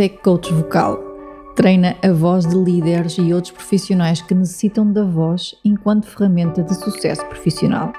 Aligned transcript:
É 0.00 0.08
coach 0.08 0.52
vocal. 0.52 0.98
Treina 1.54 1.96
a 2.02 2.10
voz 2.10 2.46
de 2.46 2.56
líderes 2.56 3.18
e 3.18 3.34
outros 3.34 3.52
profissionais 3.52 4.22
que 4.22 4.34
necessitam 4.34 4.90
da 4.90 5.04
voz 5.04 5.54
enquanto 5.64 6.06
ferramenta 6.06 6.62
de 6.62 6.74
sucesso 6.74 7.24
profissional. 7.26 7.92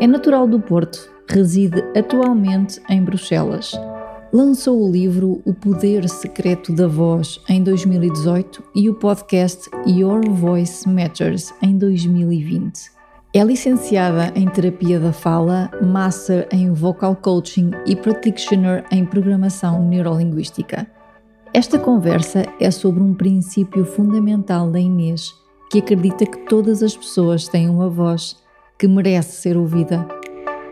É 0.00 0.06
natural 0.06 0.46
do 0.46 0.58
Porto, 0.58 1.10
reside 1.28 1.82
atualmente 1.96 2.80
em 2.88 3.02
Bruxelas. 3.02 3.72
Lançou 4.32 4.82
o 4.82 4.90
livro 4.90 5.42
O 5.44 5.52
Poder 5.52 6.08
Secreto 6.08 6.72
da 6.74 6.86
Voz 6.86 7.40
em 7.48 7.62
2018 7.62 8.62
e 8.74 8.88
o 8.88 8.94
podcast 8.94 9.68
Your 9.86 10.22
Voice 10.30 10.88
Matters 10.88 11.52
em 11.62 11.76
2020. 11.76 12.90
É 13.34 13.44
licenciada 13.44 14.32
em 14.34 14.48
Terapia 14.48 14.98
da 14.98 15.12
Fala, 15.12 15.70
Master 15.82 16.48
em 16.50 16.72
Vocal 16.72 17.14
Coaching 17.16 17.70
e 17.84 17.94
Practitioner 17.94 18.84
em 18.90 19.04
Programação 19.04 19.86
Neurolinguística. 19.86 20.86
Esta 21.54 21.78
conversa 21.78 22.44
é 22.60 22.70
sobre 22.70 23.02
um 23.02 23.14
princípio 23.14 23.84
fundamental 23.84 24.70
da 24.70 24.78
Inês, 24.78 25.34
que 25.70 25.78
acredita 25.78 26.26
que 26.26 26.46
todas 26.46 26.82
as 26.82 26.94
pessoas 26.94 27.48
têm 27.48 27.70
uma 27.70 27.88
voz 27.88 28.36
que 28.78 28.86
merece 28.86 29.40
ser 29.40 29.56
ouvida. 29.56 30.06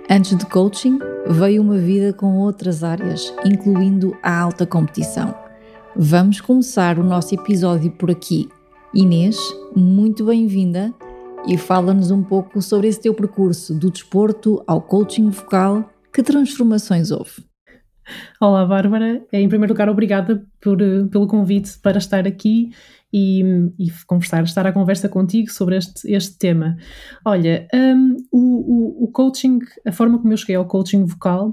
Antes 0.08 0.36
de 0.36 0.44
coaching, 0.47 0.98
veio 1.27 1.62
uma 1.62 1.78
vida 1.78 2.12
com 2.12 2.38
outras 2.38 2.84
áreas, 2.84 3.32
incluindo 3.44 4.16
a 4.22 4.38
alta 4.38 4.66
competição. 4.66 5.34
Vamos 5.97 6.42
começar 6.42 6.98
o 6.98 7.04
nosso 7.04 7.34
episódio 7.34 7.91
por 7.91 8.10
aqui. 8.10 8.48
Inês, 8.94 9.38
muito 9.74 10.27
bem-vinda 10.27 10.92
e 11.47 11.56
fala-nos 11.56 12.10
um 12.10 12.22
pouco 12.22 12.60
sobre 12.60 12.88
esse 12.88 13.00
teu 13.00 13.14
percurso 13.14 13.74
do 13.74 13.91
desporto 13.91 14.62
ao 14.66 14.82
coaching 14.82 15.30
vocal. 15.30 15.91
Que 16.12 16.22
transformações 16.22 17.10
houve? 17.10 17.55
Olá, 18.40 18.64
Bárbara. 18.64 19.24
Em 19.32 19.48
primeiro 19.48 19.72
lugar, 19.72 19.88
obrigada 19.88 20.44
por, 20.60 20.80
eh, 20.80 21.04
pelo 21.10 21.26
convite 21.26 21.78
para 21.80 21.98
estar 21.98 22.26
aqui 22.26 22.70
e, 23.12 23.42
e, 23.78 23.90
conversar, 24.06 24.44
estar 24.44 24.66
à 24.66 24.72
conversa 24.72 25.08
contigo 25.08 25.50
sobre 25.50 25.76
este, 25.76 26.10
este 26.12 26.38
tema. 26.38 26.76
Olha, 27.24 27.66
um, 27.74 28.16
o, 28.30 28.38
o, 28.38 29.04
o, 29.04 29.08
coaching, 29.08 29.58
a 29.86 29.92
forma 29.92 30.18
como 30.18 30.32
eu 30.32 30.36
cheguei 30.36 30.56
ao 30.56 30.66
coaching 30.66 31.04
vocal, 31.04 31.48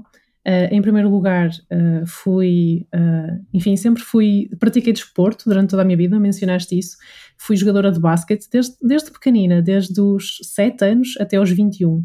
uh, 0.46 0.68
em 0.70 0.82
primeiro 0.82 1.08
lugar, 1.08 1.48
uh, 1.48 2.06
fui, 2.06 2.86
uh, 2.94 3.44
enfim, 3.52 3.76
sempre 3.76 4.02
fui, 4.02 4.48
pratiquei 4.58 4.92
desporto 4.92 5.48
durante 5.48 5.70
toda 5.70 5.82
a 5.82 5.84
minha 5.84 5.96
vida, 5.96 6.20
mencionaste 6.20 6.78
isso. 6.78 6.96
Fui 7.36 7.56
jogadora 7.56 7.90
de 7.90 7.98
basquete 7.98 8.46
desde, 8.50 8.76
desde 8.82 9.10
pequenina, 9.10 9.62
desde 9.62 10.00
os 10.00 10.38
7 10.42 10.84
anos 10.84 11.14
até 11.18 11.40
os 11.40 11.50
21. 11.50 12.04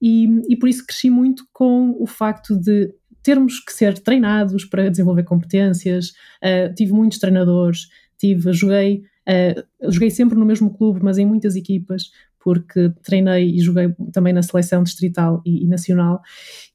E, 0.00 0.26
e 0.48 0.56
por 0.56 0.68
isso 0.68 0.84
cresci 0.84 1.08
muito 1.10 1.44
com 1.52 1.96
o 2.00 2.06
facto 2.06 2.58
de 2.58 2.92
termos 3.22 3.60
que 3.60 3.72
ser 3.72 3.98
treinados 3.98 4.64
para 4.64 4.90
desenvolver 4.90 5.24
competências. 5.24 6.10
Uh, 6.42 6.74
tive 6.74 6.92
muitos 6.92 7.18
treinadores, 7.18 7.88
tive, 8.18 8.52
joguei, 8.52 9.04
uh, 9.28 9.90
joguei 9.92 10.10
sempre 10.10 10.38
no 10.38 10.44
mesmo 10.44 10.72
clube, 10.72 11.00
mas 11.02 11.18
em 11.18 11.26
muitas 11.26 11.56
equipas, 11.56 12.10
porque 12.42 12.92
treinei 13.02 13.54
e 13.54 13.60
joguei 13.60 13.94
também 14.12 14.32
na 14.32 14.42
seleção 14.42 14.82
distrital 14.82 15.42
e, 15.46 15.64
e 15.64 15.66
nacional, 15.66 16.20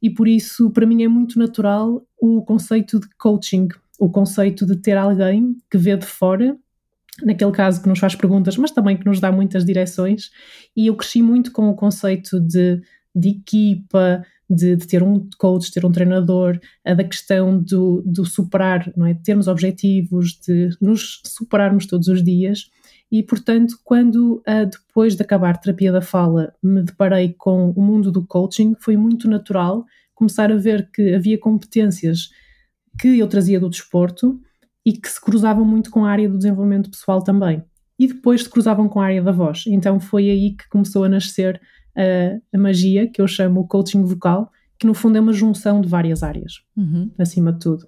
e 0.02 0.10
por 0.10 0.28
isso 0.28 0.72
para 0.72 0.86
mim 0.86 1.04
é 1.04 1.08
muito 1.08 1.38
natural 1.38 2.06
o 2.22 2.42
conceito 2.42 3.00
de 3.00 3.08
coaching, 3.18 3.68
o 4.00 4.10
conceito 4.10 4.66
de 4.66 4.78
ter 4.78 4.98
alguém 4.98 5.58
que 5.70 5.78
vê 5.78 5.98
de 5.98 6.06
fora 6.06 6.58
naquele 7.24 7.52
caso 7.52 7.82
que 7.82 7.90
nos 7.90 8.00
faz 8.00 8.16
perguntas, 8.16 8.58
mas 8.58 8.72
também 8.72 8.96
que 8.96 9.06
nos 9.06 9.20
dá 9.20 9.32
muitas 9.32 9.66
direções, 9.66 10.30
e 10.76 10.88
eu 10.88 10.96
cresci 10.96 11.22
muito 11.22 11.52
com 11.52 11.70
o 11.70 11.76
conceito 11.76 12.40
de, 12.40 12.82
de 13.16 13.30
equipa, 13.30 14.24
de, 14.50 14.76
de, 14.76 14.88
ter 14.88 15.04
um 15.04 15.28
coach, 15.38 15.72
ter 15.72 15.86
um 15.86 15.92
treinador, 15.92 16.60
a 16.86 16.94
da 16.94 17.04
questão 17.04 17.62
do, 17.62 18.02
do 18.06 18.26
superar, 18.26 18.92
não 18.96 19.06
é? 19.06 19.14
De 19.14 19.24
termos 19.24 19.48
objetivos, 19.48 20.40
de 20.40 20.70
nos 20.82 21.22
superarmos 21.26 21.86
todos 21.86 22.08
os 22.08 22.24
dias. 22.24 22.70
E, 23.12 23.24
portanto, 23.24 23.78
quando 23.84 24.44
uh, 24.48 24.66
depois 24.70 25.16
de 25.16 25.22
acabar 25.22 25.58
terapia 25.58 25.92
da 25.92 26.02
fala 26.02 26.54
me 26.62 26.84
deparei 26.84 27.34
com 27.38 27.72
o 27.72 27.82
mundo 27.82 28.12
do 28.12 28.26
coaching, 28.26 28.76
foi 28.80 28.98
muito 28.98 29.30
natural 29.30 29.86
começar 30.14 30.52
a 30.52 30.58
ver 30.58 30.90
que 30.92 31.14
havia 31.14 31.38
competências 31.38 32.30
que 33.00 33.20
eu 33.20 33.28
trazia 33.28 33.60
do 33.60 33.70
desporto 33.70 34.40
e 34.86 34.94
que 34.94 35.10
se 35.10 35.22
cruzavam 35.22 35.64
muito 35.64 35.92
com 35.92 36.06
a 36.06 36.10
área 36.10 36.28
do 36.28 36.38
desenvolvimento 36.38 36.90
pessoal 36.90 37.22
também. 37.22 37.64
E 38.00 38.08
depois 38.08 38.44
se 38.44 38.50
cruzavam 38.50 38.90
com 38.90 39.00
a 39.00 39.06
área 39.06 39.22
da 39.22 39.32
voz. 39.32 39.64
Então 39.68 40.00
foi 40.00 40.30
aí 40.30 40.56
que 40.56 40.68
começou 40.70 41.04
a 41.04 41.10
nascer 41.10 41.62
a, 41.98 42.56
a 42.56 42.60
magia, 42.60 43.10
que 43.10 43.22
eu 43.22 43.28
chamo 43.28 43.62
o 43.62 43.68
coaching 43.68 44.04
vocal, 44.04 44.52
que 44.78 44.86
no 44.86 44.94
fundo 44.94 45.18
é 45.18 45.22
uma 45.22 45.34
junção 45.34 45.82
de 45.82 45.88
várias 45.88 46.22
áreas, 46.24 46.62
uhum. 46.76 47.12
acima 47.18 47.52
de 47.52 47.60
tudo. 47.60 47.88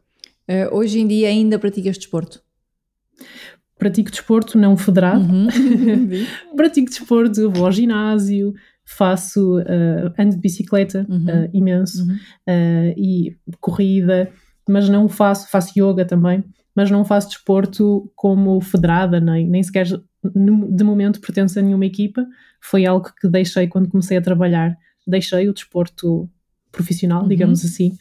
Uh, 0.50 0.75
hoje 0.75 1.00
em 1.00 1.08
dia 1.08 1.28
ainda 1.28 1.59
praticas 1.59 1.97
desporto? 1.97 2.42
Pratico 3.78 4.12
desporto 4.12 4.58
não 4.58 4.75
federado, 4.75 5.24
uhum. 5.24 5.48
pratico 6.58 6.90
desporto, 6.90 7.50
vou 7.52 7.66
ao 7.66 7.72
ginásio, 7.72 8.53
faço, 8.84 9.59
uh, 9.59 10.14
ando 10.18 10.36
de 10.36 10.42
bicicleta 10.42 11.06
uhum. 11.08 11.25
uh, 11.25 11.50
imenso 11.53 12.03
uhum. 12.03 12.16
uh, 12.16 12.94
e 12.98 13.38
corrida, 13.62 14.31
mas 14.68 14.90
não 14.90 15.08
faço, 15.08 15.50
faço 15.50 15.80
yoga 15.80 16.03
também, 16.03 16.44
mas 16.80 16.90
não 16.90 17.04
faço 17.04 17.28
desporto 17.28 18.10
como 18.16 18.62
federada, 18.62 19.20
nem, 19.20 19.46
nem 19.46 19.62
sequer 19.62 19.86
de 19.86 20.82
momento 20.82 21.20
pertenço 21.20 21.60
a 21.60 21.62
nenhuma 21.62 21.86
equipa, 21.86 22.26
foi 22.62 22.86
algo 22.86 23.12
que 23.20 23.28
deixei 23.28 23.68
quando 23.68 23.90
comecei 23.90 24.16
a 24.16 24.22
trabalhar, 24.22 24.78
deixei 25.06 25.50
o 25.50 25.54
desporto 25.54 26.30
profissional, 26.72 27.24
uhum. 27.24 27.28
digamos 27.28 27.66
assim, 27.66 27.98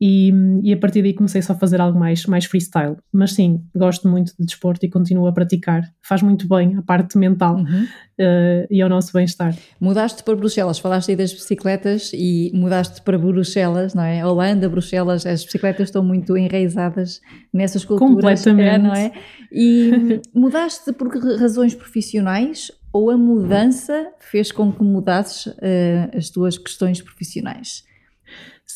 e, 0.00 0.30
e, 0.62 0.72
a 0.72 0.76
partir 0.76 1.00
daí 1.00 1.14
comecei 1.14 1.40
só 1.40 1.54
a 1.54 1.56
fazer 1.56 1.80
algo 1.80 1.98
mais, 1.98 2.26
mais 2.26 2.44
freestyle. 2.44 2.96
Mas 3.10 3.32
sim, 3.32 3.62
gosto 3.74 4.06
muito 4.08 4.32
de 4.38 4.44
desporto 4.44 4.84
e 4.84 4.90
continuo 4.90 5.26
a 5.26 5.32
praticar. 5.32 5.82
Faz 6.02 6.20
muito 6.20 6.46
bem 6.46 6.76
a 6.76 6.82
parte 6.82 7.16
mental 7.16 7.56
uhum. 7.56 7.84
uh, 7.84 8.66
e 8.70 8.82
ao 8.82 8.90
nosso 8.90 9.12
bem-estar. 9.12 9.56
Mudaste 9.80 10.22
para 10.22 10.36
Bruxelas, 10.36 10.78
falaste 10.78 11.10
aí 11.10 11.16
das 11.16 11.32
bicicletas 11.32 12.10
e 12.12 12.50
mudaste 12.54 13.00
para 13.00 13.16
Bruxelas, 13.16 13.94
não 13.94 14.02
é? 14.02 14.24
Holanda, 14.24 14.68
Bruxelas, 14.68 15.24
as 15.24 15.44
bicicletas 15.44 15.88
estão 15.88 16.04
muito 16.04 16.36
enraizadas 16.36 17.20
nessas 17.52 17.82
culturas. 17.84 18.14
Completamente. 18.16 18.82
Não 18.82 18.94
é? 18.94 19.12
E 19.50 20.20
mudaste 20.34 20.92
por 20.92 21.08
razões 21.38 21.74
profissionais 21.74 22.70
ou 22.92 23.10
a 23.10 23.16
mudança 23.16 24.08
fez 24.18 24.52
com 24.52 24.70
que 24.70 24.82
mudasses 24.82 25.46
uh, 25.46 26.16
as 26.16 26.28
tuas 26.28 26.58
questões 26.58 27.00
profissionais? 27.00 27.86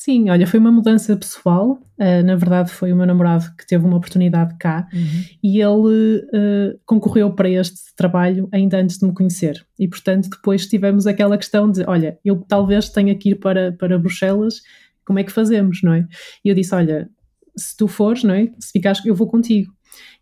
Sim, 0.02 0.30
olha, 0.30 0.46
foi 0.46 0.58
uma 0.58 0.72
mudança 0.72 1.14
pessoal. 1.14 1.78
Uh, 1.98 2.24
na 2.24 2.34
verdade, 2.34 2.70
foi 2.70 2.90
o 2.90 2.96
meu 2.96 3.04
namorado 3.04 3.54
que 3.54 3.66
teve 3.66 3.84
uma 3.84 3.98
oportunidade 3.98 4.56
cá 4.58 4.88
uhum. 4.94 5.24
e 5.42 5.60
ele 5.60 6.24
uh, 6.24 6.80
concorreu 6.86 7.30
para 7.34 7.50
este 7.50 7.94
trabalho 7.94 8.48
ainda 8.50 8.78
antes 8.78 8.96
de 8.96 9.06
me 9.06 9.12
conhecer. 9.12 9.62
E, 9.78 9.86
portanto, 9.86 10.30
depois 10.30 10.66
tivemos 10.66 11.06
aquela 11.06 11.36
questão 11.36 11.70
de: 11.70 11.84
olha, 11.86 12.18
eu 12.24 12.42
talvez 12.48 12.88
tenha 12.88 13.14
que 13.14 13.32
ir 13.32 13.34
para, 13.34 13.72
para 13.72 13.98
Bruxelas, 13.98 14.62
como 15.04 15.18
é 15.18 15.22
que 15.22 15.30
fazemos, 15.30 15.82
não 15.82 15.92
é? 15.92 16.08
E 16.42 16.48
eu 16.48 16.54
disse: 16.54 16.74
olha, 16.74 17.06
se 17.54 17.76
tu 17.76 17.86
fores, 17.86 18.24
não 18.24 18.32
é? 18.32 18.50
Se 18.58 18.72
ficares, 18.72 19.04
eu 19.04 19.14
vou 19.14 19.26
contigo. 19.26 19.70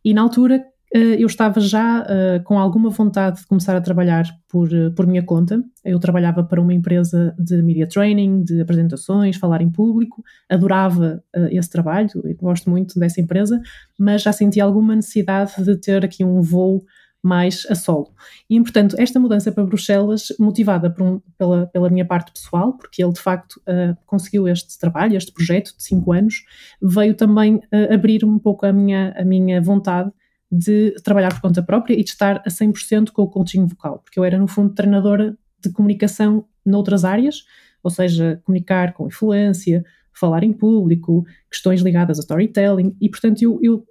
E 0.04 0.12
na 0.12 0.22
altura 0.22 0.60
eu 0.92 1.26
estava 1.26 1.60
já 1.60 2.02
uh, 2.02 2.42
com 2.44 2.58
alguma 2.58 2.88
vontade 2.88 3.40
de 3.40 3.46
começar 3.46 3.76
a 3.76 3.80
trabalhar 3.80 4.24
por, 4.48 4.72
uh, 4.72 4.90
por 4.92 5.06
minha 5.06 5.22
conta. 5.22 5.62
Eu 5.84 5.98
trabalhava 5.98 6.42
para 6.42 6.60
uma 6.60 6.72
empresa 6.72 7.34
de 7.38 7.62
media 7.62 7.86
training, 7.86 8.42
de 8.42 8.60
apresentações, 8.60 9.36
falar 9.36 9.60
em 9.60 9.70
público. 9.70 10.22
Adorava 10.48 11.22
uh, 11.36 11.48
esse 11.50 11.68
trabalho, 11.68 12.08
gosto 12.40 12.70
muito 12.70 12.98
dessa 12.98 13.20
empresa, 13.20 13.60
mas 13.98 14.22
já 14.22 14.32
senti 14.32 14.60
alguma 14.60 14.96
necessidade 14.96 15.62
de 15.62 15.76
ter 15.76 16.04
aqui 16.04 16.24
um 16.24 16.40
voo 16.40 16.84
mais 17.22 17.66
a 17.68 17.74
solo. 17.74 18.14
E, 18.48 18.58
portanto, 18.60 18.96
esta 18.98 19.20
mudança 19.20 19.52
para 19.52 19.64
Bruxelas, 19.64 20.28
motivada 20.38 20.94
um, 21.00 21.20
pela, 21.36 21.66
pela 21.66 21.90
minha 21.90 22.06
parte 22.06 22.32
pessoal, 22.32 22.72
porque 22.74 23.02
ele 23.02 23.12
de 23.12 23.20
facto 23.20 23.60
conseguiu 24.06 24.46
este 24.46 24.78
trabalho, 24.78 25.16
este 25.16 25.32
projeto 25.32 25.76
de 25.76 25.82
cinco 25.82 26.12
anos, 26.12 26.44
veio 26.80 27.14
também 27.14 27.60
abrir 27.92 28.24
um 28.24 28.38
pouco 28.38 28.64
a 28.64 28.72
minha, 28.72 29.12
a 29.18 29.24
minha 29.24 29.60
vontade 29.60 30.12
de 30.50 30.94
trabalhar 31.04 31.32
por 31.32 31.40
conta 31.40 31.62
própria 31.62 31.94
e 31.94 32.02
de 32.02 32.10
estar 32.10 32.38
a 32.38 32.48
100% 32.48 33.10
com 33.10 33.22
o 33.22 33.28
coaching 33.28 33.66
vocal, 33.66 33.98
porque 33.98 34.18
eu 34.18 34.24
era, 34.24 34.38
no 34.38 34.48
fundo, 34.48 34.74
treinadora 34.74 35.36
de 35.62 35.70
comunicação 35.70 36.44
noutras 36.64 37.04
áreas, 37.04 37.44
ou 37.82 37.90
seja, 37.90 38.40
comunicar 38.44 38.92
com 38.92 39.06
influência, 39.06 39.84
falar 40.12 40.42
em 40.42 40.52
público, 40.52 41.24
questões 41.50 41.80
ligadas 41.80 42.18
a 42.18 42.22
storytelling, 42.22 42.96
e 43.00 43.08
portanto 43.08 43.42
eu, 43.42 43.58
eu 43.62 43.86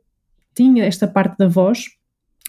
tinha 0.53 0.83
esta 0.85 1.07
parte 1.07 1.37
da 1.37 1.47
voz 1.47 1.85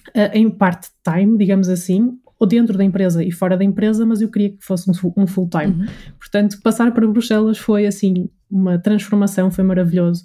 uh, 0.08 0.31
em 0.32 0.50
part-time, 0.50 1.37
digamos 1.37 1.69
assim, 1.69 2.19
ou 2.38 2.46
dentro 2.46 2.78
da 2.78 2.84
empresa 2.84 3.22
e 3.22 3.31
fora 3.31 3.56
da 3.56 3.64
empresa, 3.64 4.06
mas 4.06 4.20
eu 4.20 4.31
queria 4.31 4.50
que 4.50 4.64
fosse 4.64 4.90
um, 4.90 5.26
full-time. 5.26 5.72
Uhum. 5.72 5.87
Portanto, 6.19 6.60
passar 6.62 6.93
para 6.93 7.06
Bruxelas 7.06 7.58
foi 7.58 7.87
assim 7.87 8.28
uma 8.50 8.78
transformação, 8.78 9.50
foi 9.50 9.64
maravilhoso, 9.64 10.25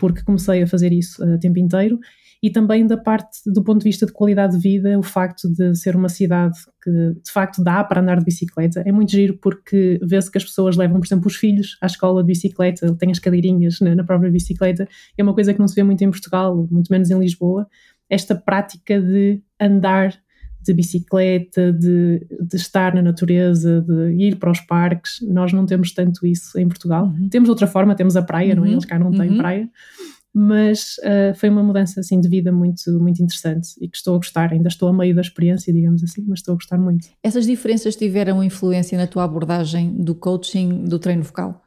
porque 0.00 0.22
comecei 0.22 0.62
a 0.62 0.66
fazer 0.66 0.92
isso 0.92 1.22
a 1.24 1.38
tempo 1.38 1.58
inteiro 1.58 2.00
e 2.42 2.50
também 2.50 2.84
da 2.84 2.96
parte 2.96 3.38
do 3.46 3.62
ponto 3.62 3.78
de 3.78 3.84
vista 3.84 4.04
de 4.04 4.12
qualidade 4.12 4.56
de 4.56 4.58
vida, 4.58 4.98
o 4.98 5.02
facto 5.02 5.48
de 5.48 5.76
ser 5.76 5.94
uma 5.94 6.08
cidade 6.08 6.58
que 6.82 6.90
de 6.90 7.30
facto 7.32 7.62
dá 7.62 7.84
para 7.84 8.00
andar 8.00 8.18
de 8.18 8.24
bicicleta 8.24 8.82
é 8.84 8.90
muito 8.90 9.12
giro 9.12 9.38
porque 9.40 10.00
vê-se 10.02 10.28
que 10.28 10.38
as 10.38 10.44
pessoas 10.44 10.76
levam, 10.76 10.98
por 10.98 11.06
exemplo, 11.06 11.28
os 11.28 11.36
filhos 11.36 11.78
à 11.80 11.86
escola 11.86 12.20
de 12.20 12.26
bicicleta, 12.26 12.92
têm 12.96 13.12
as 13.12 13.20
cadeirinhas 13.20 13.78
na, 13.80 13.94
na 13.94 14.02
própria 14.02 14.30
bicicleta, 14.30 14.88
é 15.16 15.22
uma 15.22 15.34
coisa 15.34 15.54
que 15.54 15.60
não 15.60 15.68
se 15.68 15.76
vê 15.76 15.84
muito 15.84 16.02
em 16.02 16.10
Portugal, 16.10 16.66
muito 16.68 16.90
menos 16.90 17.10
em 17.10 17.18
Lisboa, 17.18 17.68
esta 18.10 18.34
prática 18.34 19.00
de 19.00 19.40
andar 19.60 20.12
de 20.64 20.72
bicicleta, 20.74 21.72
de, 21.72 22.24
de, 22.40 22.56
estar 22.56 22.94
na 22.94 23.02
natureza, 23.02 23.80
de 23.80 24.12
ir 24.12 24.36
para 24.36 24.50
os 24.50 24.60
parques. 24.60 25.18
Nós 25.22 25.52
não 25.52 25.66
temos 25.66 25.92
tanto 25.92 26.24
isso 26.24 26.56
em 26.56 26.68
Portugal. 26.68 27.06
Uhum. 27.06 27.28
Temos 27.28 27.48
outra 27.48 27.66
forma, 27.66 27.96
temos 27.96 28.16
a 28.16 28.22
praia, 28.22 28.50
uhum. 28.50 28.60
não 28.60 28.64
é? 28.64 28.68
Uhum. 28.68 28.74
Eles 28.74 28.84
cá 28.84 28.96
não 28.96 29.10
têm 29.10 29.30
uhum. 29.30 29.38
praia 29.38 29.68
mas 30.34 30.96
uh, 30.98 31.34
foi 31.34 31.50
uma 31.50 31.62
mudança 31.62 32.00
assim 32.00 32.18
de 32.18 32.28
vida 32.28 32.50
muito 32.50 32.98
muito 32.98 33.22
interessante 33.22 33.74
e 33.80 33.88
que 33.88 33.96
estou 33.96 34.14
a 34.14 34.16
gostar. 34.16 34.52
Ainda 34.52 34.68
estou 34.68 34.88
a 34.88 34.92
meio 34.92 35.14
da 35.14 35.20
experiência, 35.20 35.72
digamos 35.72 36.02
assim, 36.02 36.24
mas 36.26 36.38
estou 36.38 36.52
a 36.52 36.56
gostar 36.56 36.78
muito. 36.78 37.08
Essas 37.22 37.46
diferenças 37.46 37.96
tiveram 37.96 38.42
influência 38.42 38.96
na 38.96 39.06
tua 39.06 39.24
abordagem 39.24 39.92
do 40.02 40.14
coaching 40.14 40.84
do 40.84 40.98
treino 40.98 41.22
vocal? 41.22 41.62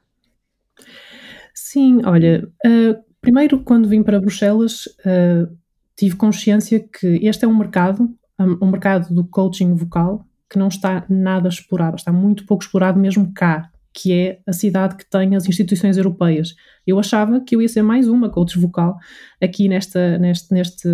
Sim, 1.53 2.01
olha, 2.05 2.47
uh, 2.65 3.03
primeiro 3.21 3.59
quando 3.59 3.87
vim 3.87 4.01
para 4.01 4.19
Bruxelas 4.19 4.87
uh, 5.05 5.55
tive 5.95 6.15
consciência 6.15 6.79
que 6.79 7.19
este 7.25 7.45
é 7.45 7.47
um 7.47 7.55
mercado, 7.55 8.09
um, 8.39 8.65
um 8.65 8.71
mercado 8.71 9.13
do 9.13 9.23
coaching 9.25 9.75
vocal 9.75 10.25
que 10.49 10.59
não 10.59 10.67
está 10.67 11.05
nada 11.09 11.49
explorado, 11.49 11.95
está 11.95 12.11
muito 12.11 12.45
pouco 12.45 12.63
explorado 12.63 12.99
mesmo 12.99 13.31
cá, 13.33 13.71
que 13.95 14.11
é 14.11 14.39
a 14.45 14.51
cidade 14.51 14.97
que 14.97 15.09
tem 15.09 15.37
as 15.37 15.47
instituições 15.47 15.95
europeias. 15.95 16.53
Eu 16.85 16.99
achava 16.99 17.39
que 17.39 17.55
eu 17.55 17.61
ia 17.61 17.69
ser 17.69 17.81
mais 17.81 18.09
uma 18.09 18.29
coach 18.29 18.59
vocal 18.59 18.97
aqui 19.41 19.69
nesta, 19.69 20.19
neste, 20.19 20.53
neste, 20.53 20.89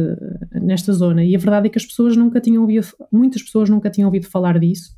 nesta 0.53 0.93
zona, 0.93 1.25
e 1.25 1.35
a 1.35 1.39
verdade 1.39 1.65
é 1.65 1.69
que 1.71 1.79
as 1.79 1.85
pessoas 1.85 2.15
nunca 2.15 2.39
tinham 2.39 2.61
ouvido, 2.61 2.85
muitas 3.11 3.41
pessoas 3.41 3.69
nunca 3.71 3.89
tinham 3.89 4.07
ouvido 4.07 4.27
falar 4.27 4.59
disso, 4.59 4.91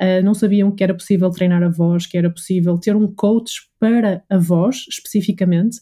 uh, 0.00 0.24
não 0.24 0.32
sabiam 0.32 0.72
que 0.72 0.82
era 0.82 0.94
possível 0.94 1.28
treinar 1.28 1.62
a 1.62 1.68
voz, 1.68 2.06
que 2.06 2.16
era 2.16 2.30
possível 2.30 2.78
ter 2.78 2.96
um 2.96 3.06
coach 3.06 3.68
para 3.78 4.24
a 4.30 4.38
voz, 4.38 4.86
especificamente, 4.88 5.76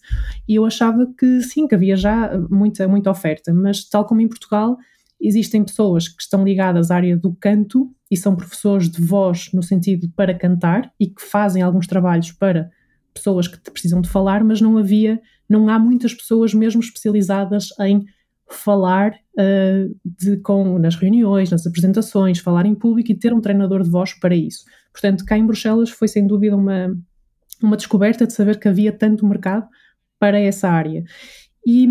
e 0.49 0.56
eu 0.56 0.64
achava 0.64 1.06
que 1.16 1.40
sim, 1.40 1.69
que 1.69 1.75
havia 1.76 1.94
já 1.94 2.37
muita, 2.50 2.88
muita 2.88 3.12
oferta, 3.12 3.55
mas 3.55 3.88
tal 3.88 4.05
como 4.05 4.20
em 4.20 4.28
Portugal, 4.28 4.76
existem 5.20 5.64
pessoas 5.64 6.08
que 6.08 6.22
estão 6.22 6.43
ligadas 6.43 6.90
à 6.90 6.96
área 6.96 7.17
do 7.17 7.34
canto 7.34 7.93
e 8.11 8.17
são 8.17 8.34
professores 8.34 8.88
de 8.88 9.02
voz 9.02 9.50
no 9.52 9.62
sentido 9.62 10.11
para 10.17 10.37
cantar 10.37 10.93
e 10.99 11.06
que 11.06 11.22
fazem 11.22 11.62
alguns 11.62 11.87
trabalhos 11.87 12.32
para 12.32 12.70
pessoas 13.12 13.46
que 13.46 13.58
precisam 13.70 14.00
de 14.00 14.08
falar, 14.08 14.43
mas 14.43 14.61
não 14.61 14.78
havia, 14.78 15.20
não 15.49 15.69
há 15.69 15.78
muitas 15.78 16.14
pessoas 16.14 16.55
mesmo 16.55 16.81
especializadas 16.81 17.69
em 17.81 18.05
falar 18.49 19.12
uh, 19.12 19.96
de, 20.05 20.37
com, 20.38 20.78
nas 20.78 20.96
reuniões, 20.96 21.50
nas 21.50 21.66
apresentações, 21.66 22.40
falar 22.40 22.66
em 22.66 22.75
público 22.75 23.12
e 23.12 23.19
ter 23.19 23.32
um 23.32 23.40
treinador 23.40 23.82
de 23.82 23.90
voz 23.90 24.14
para 24.14 24.34
isso. 24.34 24.64
Portanto, 24.93 25.25
cá 25.25 25.38
em 25.38 25.46
Bruxelas 25.46 25.90
foi 25.90 26.08
sem 26.08 26.26
dúvida 26.26 26.56
uma, 26.56 26.96
uma 27.62 27.76
descoberta 27.76 28.26
de 28.26 28.32
saber 28.32 28.58
que 28.58 28.69
havia 28.69 28.93
tanto 28.93 29.26
mercado 29.26 29.69
para 30.19 30.38
essa 30.38 30.69
área. 30.69 31.05
E, 31.66 31.88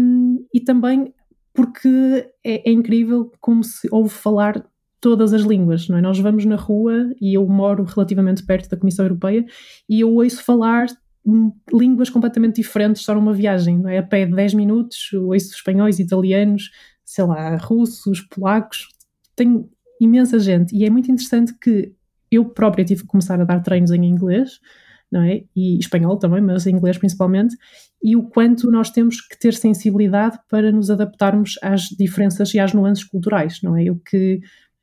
e 0.54 0.60
também 0.60 1.14
porque 1.60 2.32
é, 2.42 2.70
é, 2.70 2.72
incrível 2.72 3.34
como 3.42 3.66
se 3.66 3.86
ouve 3.92 4.10
falar 4.10 4.66
todas 5.02 5.34
as 5.34 5.42
línguas, 5.42 5.90
não 5.90 5.98
é? 5.98 6.02
Nós 6.02 6.18
vamos 6.18 6.46
na 6.46 6.56
rua 6.56 7.14
e 7.20 7.34
eu 7.36 7.46
moro 7.46 7.84
relativamente 7.84 8.46
perto 8.46 8.70
da 8.70 8.78
Comissão 8.78 9.04
Europeia 9.04 9.46
e 9.90 10.00
eu 10.00 10.10
ouço 10.10 10.42
falar 10.42 10.88
línguas 11.74 12.10
completamente 12.10 12.62
diferentes 12.62 13.02
só 13.04 13.14
numa 13.14 13.34
viagem, 13.34 13.78
não 13.78 13.90
é? 13.90 13.98
A 13.98 14.04
pé 14.04 14.26
de 14.26 14.34
10 14.34 14.54
minutos, 14.54 15.12
ouço 15.12 15.54
espanhóis, 15.54 16.00
italianos, 16.00 16.72
sei 17.04 17.26
lá, 17.26 17.58
russos, 17.58 18.22
polacos, 18.22 18.88
tem 19.36 19.70
imensa 20.00 20.40
gente 20.40 20.74
e 20.74 20.86
é 20.86 20.90
muito 20.90 21.12
interessante 21.12 21.54
que 21.60 21.94
eu 22.32 22.46
própria 22.46 22.86
tive 22.86 23.02
que 23.02 23.08
começar 23.08 23.42
a 23.42 23.44
dar 23.44 23.62
treinos 23.62 23.92
em 23.92 24.06
inglês, 24.06 24.62
não 25.12 25.24
é? 25.24 25.44
E 25.56 25.78
espanhol 25.80 26.18
também, 26.18 26.42
mas 26.42 26.68
inglês 26.68 26.98
principalmente, 26.98 27.56
e 28.04 28.16
o 28.16 28.24
quanto 28.24 28.70
nós 28.70 28.90
temos 28.90 29.22
que 29.22 29.38
ter 29.40 29.54
sensibilidade 29.54 30.38
para 30.50 30.72
nos 30.72 30.90
adaptarmos 30.90 31.58
às 31.62 31.84
diferenças 31.84 32.54
e 32.54 32.60
às 32.60 32.74
nuances 32.74 33.04
culturais, 33.04 33.60
não 33.62 33.76
é? 33.76 33.90
O 33.90 33.96
que 33.96 34.40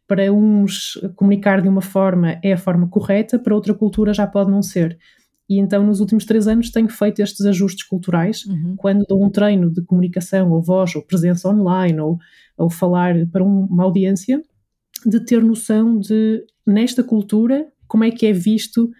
para 0.06 0.32
uns 0.32 1.00
comunicar 1.16 1.60
de 1.60 1.68
uma 1.68 1.82
forma 1.82 2.38
é 2.42 2.52
a 2.52 2.58
forma 2.58 2.88
correta, 2.88 3.38
para 3.38 3.54
outra 3.54 3.74
cultura 3.74 4.14
já 4.14 4.26
pode 4.26 4.50
não 4.50 4.62
ser. 4.62 4.98
E 5.48 5.58
então, 5.58 5.84
nos 5.84 6.00
últimos 6.00 6.24
três 6.24 6.48
anos, 6.48 6.70
tenho 6.70 6.88
feito 6.88 7.20
estes 7.20 7.46
ajustes 7.46 7.86
culturais. 7.86 8.44
Uhum. 8.46 8.74
Quando 8.76 9.04
dou 9.08 9.24
um 9.24 9.30
treino 9.30 9.72
de 9.72 9.82
comunicação, 9.82 10.50
ou 10.50 10.60
voz, 10.60 10.94
ou 10.96 11.02
presença 11.02 11.48
online, 11.48 12.00
ou, 12.00 12.18
ou 12.56 12.68
falar 12.68 13.14
para 13.30 13.44
uma 13.44 13.84
audiência, 13.84 14.42
de 15.04 15.20
ter 15.20 15.42
noção 15.42 15.98
de, 15.98 16.44
nesta 16.66 17.02
cultura, 17.02 17.66
como 17.86 18.02
é 18.02 18.10
que 18.10 18.26
é 18.26 18.32
visto, 18.32 18.90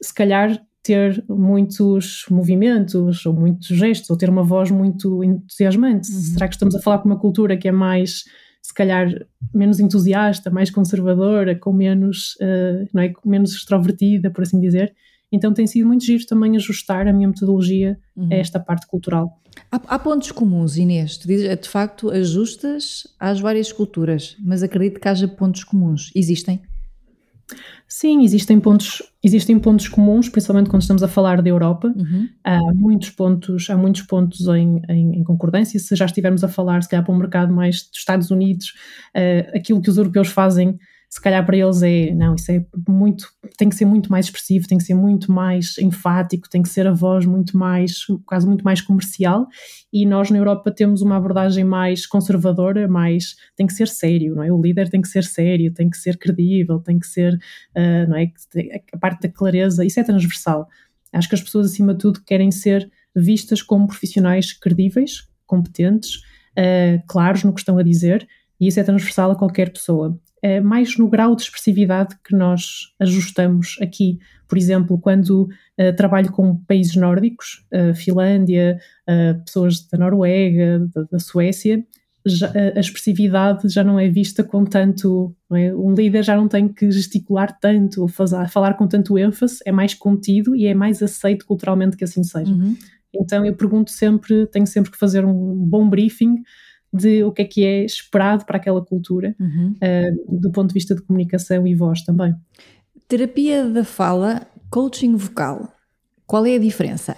se 0.00 0.14
calhar, 0.14 0.60
ter 0.82 1.24
muitos 1.28 2.24
movimentos, 2.30 3.26
ou 3.26 3.32
muitos 3.32 3.66
gestos, 3.66 4.08
ou 4.08 4.16
ter 4.16 4.30
uma 4.30 4.44
voz 4.44 4.70
muito 4.70 5.24
entusiasmante. 5.24 6.10
Uhum. 6.12 6.20
Será 6.20 6.46
que 6.46 6.54
estamos 6.54 6.74
a 6.76 6.80
falar 6.80 6.98
com 6.98 7.08
uma 7.08 7.18
cultura 7.18 7.56
que 7.56 7.66
é 7.66 7.72
mais 7.72 8.24
se 8.62 8.74
calhar 8.74 9.08
menos 9.54 9.78
entusiasta, 9.78 10.50
mais 10.50 10.70
conservadora, 10.70 11.54
com 11.56 11.72
menos, 11.72 12.36
uh, 12.40 12.88
não 12.92 13.02
é, 13.02 13.12
menos 13.24 13.54
extrovertida, 13.54 14.28
por 14.28 14.42
assim 14.42 14.60
dizer. 14.60 14.92
Então 15.30 15.52
tem 15.52 15.66
sido 15.66 15.86
muito 15.86 16.04
giro 16.04 16.26
também 16.26 16.56
ajustar 16.56 17.06
a 17.06 17.12
minha 17.12 17.28
metodologia 17.28 17.98
uhum. 18.16 18.28
a 18.32 18.34
esta 18.34 18.58
parte 18.58 18.86
cultural. 18.86 19.40
Há, 19.70 19.76
há, 19.86 19.98
pontos 19.98 20.32
comuns, 20.32 20.76
Inês. 20.76 21.16
Tu 21.16 21.28
dizes, 21.28 21.60
de 21.60 21.68
facto, 21.68 22.10
ajustas 22.10 23.06
às 23.18 23.40
várias 23.40 23.72
culturas, 23.72 24.36
mas 24.40 24.62
acredito 24.62 25.00
que 25.00 25.08
haja 25.08 25.28
pontos 25.28 25.62
comuns. 25.64 26.10
Existem? 26.14 26.60
Sim, 27.88 28.24
existem 28.24 28.58
pontos, 28.58 29.00
existem 29.22 29.58
pontos 29.58 29.88
comuns, 29.88 30.28
principalmente 30.28 30.68
quando 30.68 30.82
estamos 30.82 31.02
a 31.02 31.08
falar 31.08 31.40
da 31.40 31.48
Europa. 31.48 31.92
Uhum. 31.96 32.28
Há 32.42 32.58
muitos 32.74 33.10
pontos, 33.10 33.70
há 33.70 33.76
muitos 33.76 34.02
pontos 34.02 34.46
em, 34.48 34.82
em, 34.88 35.20
em, 35.20 35.24
concordância. 35.24 35.78
Se 35.78 35.94
já 35.94 36.04
estivermos 36.04 36.42
a 36.42 36.48
falar, 36.48 36.82
se 36.82 36.88
calhar, 36.88 37.04
para 37.04 37.14
um 37.14 37.18
mercado 37.18 37.54
mais 37.54 37.82
dos 37.88 37.98
Estados 37.98 38.30
Unidos, 38.30 38.74
uh, 39.16 39.56
aquilo 39.56 39.80
que 39.80 39.88
os 39.88 39.98
europeus 39.98 40.28
fazem 40.28 40.76
se 41.08 41.20
calhar 41.20 41.44
para 41.46 41.56
eles 41.56 41.82
é, 41.82 42.12
não, 42.12 42.34
isso 42.34 42.50
é 42.50 42.64
muito, 42.88 43.28
tem 43.56 43.68
que 43.68 43.76
ser 43.76 43.84
muito 43.84 44.10
mais 44.10 44.26
expressivo, 44.26 44.66
tem 44.66 44.76
que 44.76 44.84
ser 44.84 44.94
muito 44.94 45.30
mais 45.30 45.78
enfático, 45.78 46.48
tem 46.48 46.62
que 46.62 46.68
ser 46.68 46.86
a 46.86 46.92
voz 46.92 47.24
muito 47.24 47.56
mais, 47.56 48.04
quase 48.26 48.46
muito 48.46 48.64
mais 48.64 48.80
comercial, 48.80 49.46
e 49.92 50.04
nós 50.04 50.30
na 50.30 50.38
Europa 50.38 50.70
temos 50.70 51.02
uma 51.02 51.16
abordagem 51.16 51.64
mais 51.64 52.06
conservadora, 52.06 52.88
mais, 52.88 53.36
tem 53.56 53.66
que 53.66 53.72
ser 53.72 53.88
sério, 53.88 54.34
não 54.34 54.42
é? 54.42 54.52
O 54.52 54.60
líder 54.60 54.88
tem 54.88 55.00
que 55.00 55.08
ser 55.08 55.24
sério, 55.24 55.72
tem 55.72 55.88
que 55.88 55.96
ser 55.96 56.18
credível, 56.18 56.80
tem 56.80 56.98
que 56.98 57.06
ser, 57.06 57.34
uh, 57.34 58.08
não 58.08 58.16
é? 58.16 58.30
A 58.92 58.98
parte 58.98 59.22
da 59.22 59.28
clareza, 59.28 59.84
isso 59.84 60.00
é 60.00 60.02
transversal. 60.02 60.68
Acho 61.12 61.28
que 61.28 61.34
as 61.34 61.42
pessoas, 61.42 61.66
acima 61.66 61.94
de 61.94 62.00
tudo, 62.00 62.22
querem 62.26 62.50
ser 62.50 62.90
vistas 63.14 63.62
como 63.62 63.86
profissionais 63.86 64.52
credíveis, 64.52 65.28
competentes, 65.46 66.16
uh, 66.58 67.02
claros 67.06 67.44
no 67.44 67.54
que 67.54 67.60
estão 67.60 67.78
a 67.78 67.82
dizer, 67.82 68.26
e 68.60 68.66
isso 68.66 68.80
é 68.80 68.82
transversal 68.82 69.30
a 69.30 69.36
qualquer 69.36 69.72
pessoa. 69.72 70.18
É 70.46 70.60
mais 70.60 70.96
no 70.96 71.08
grau 71.08 71.34
de 71.34 71.42
expressividade 71.42 72.14
que 72.24 72.32
nós 72.32 72.94
ajustamos 73.00 73.76
aqui. 73.82 74.20
Por 74.46 74.56
exemplo, 74.56 74.96
quando 74.96 75.48
uh, 75.80 75.96
trabalho 75.96 76.30
com 76.30 76.56
países 76.68 76.94
nórdicos, 76.94 77.66
uh, 77.74 77.92
Finlândia, 77.96 78.78
uh, 79.10 79.42
pessoas 79.44 79.80
da 79.88 79.98
Noruega, 79.98 80.86
da, 80.94 81.02
da 81.10 81.18
Suécia, 81.18 81.84
já, 82.24 82.52
a 82.76 82.78
expressividade 82.78 83.68
já 83.68 83.82
não 83.82 83.98
é 83.98 84.08
vista 84.08 84.44
com 84.44 84.64
tanto. 84.64 85.34
É? 85.52 85.74
Um 85.74 85.94
líder 85.94 86.22
já 86.22 86.36
não 86.36 86.46
tem 86.46 86.68
que 86.68 86.92
gesticular 86.92 87.58
tanto 87.58 88.02
ou 88.02 88.06
fazer, 88.06 88.48
falar 88.48 88.74
com 88.74 88.86
tanto 88.86 89.18
ênfase, 89.18 89.58
é 89.66 89.72
mais 89.72 89.94
contido 89.94 90.54
e 90.54 90.66
é 90.66 90.74
mais 90.74 91.02
aceito 91.02 91.44
culturalmente 91.44 91.96
que 91.96 92.04
assim 92.04 92.22
seja. 92.22 92.52
Uhum. 92.52 92.76
Então 93.12 93.44
eu 93.44 93.54
pergunto 93.54 93.90
sempre, 93.90 94.46
tenho 94.46 94.66
sempre 94.66 94.92
que 94.92 94.98
fazer 94.98 95.24
um 95.24 95.56
bom 95.56 95.88
briefing 95.88 96.36
de 96.96 97.22
o 97.24 97.32
que 97.32 97.42
é 97.42 97.44
que 97.44 97.64
é 97.64 97.84
esperado 97.84 98.44
para 98.44 98.56
aquela 98.56 98.84
cultura, 98.84 99.34
uhum. 99.38 99.74
uh, 99.76 100.40
do 100.40 100.50
ponto 100.50 100.68
de 100.68 100.74
vista 100.74 100.94
de 100.94 101.02
comunicação 101.02 101.66
e 101.66 101.74
voz 101.74 102.02
também. 102.02 102.34
Terapia 103.08 103.64
da 103.68 103.84
fala, 103.84 104.46
coaching 104.70 105.14
vocal. 105.16 105.72
Qual 106.26 106.44
é 106.44 106.56
a 106.56 106.58
diferença? 106.58 107.16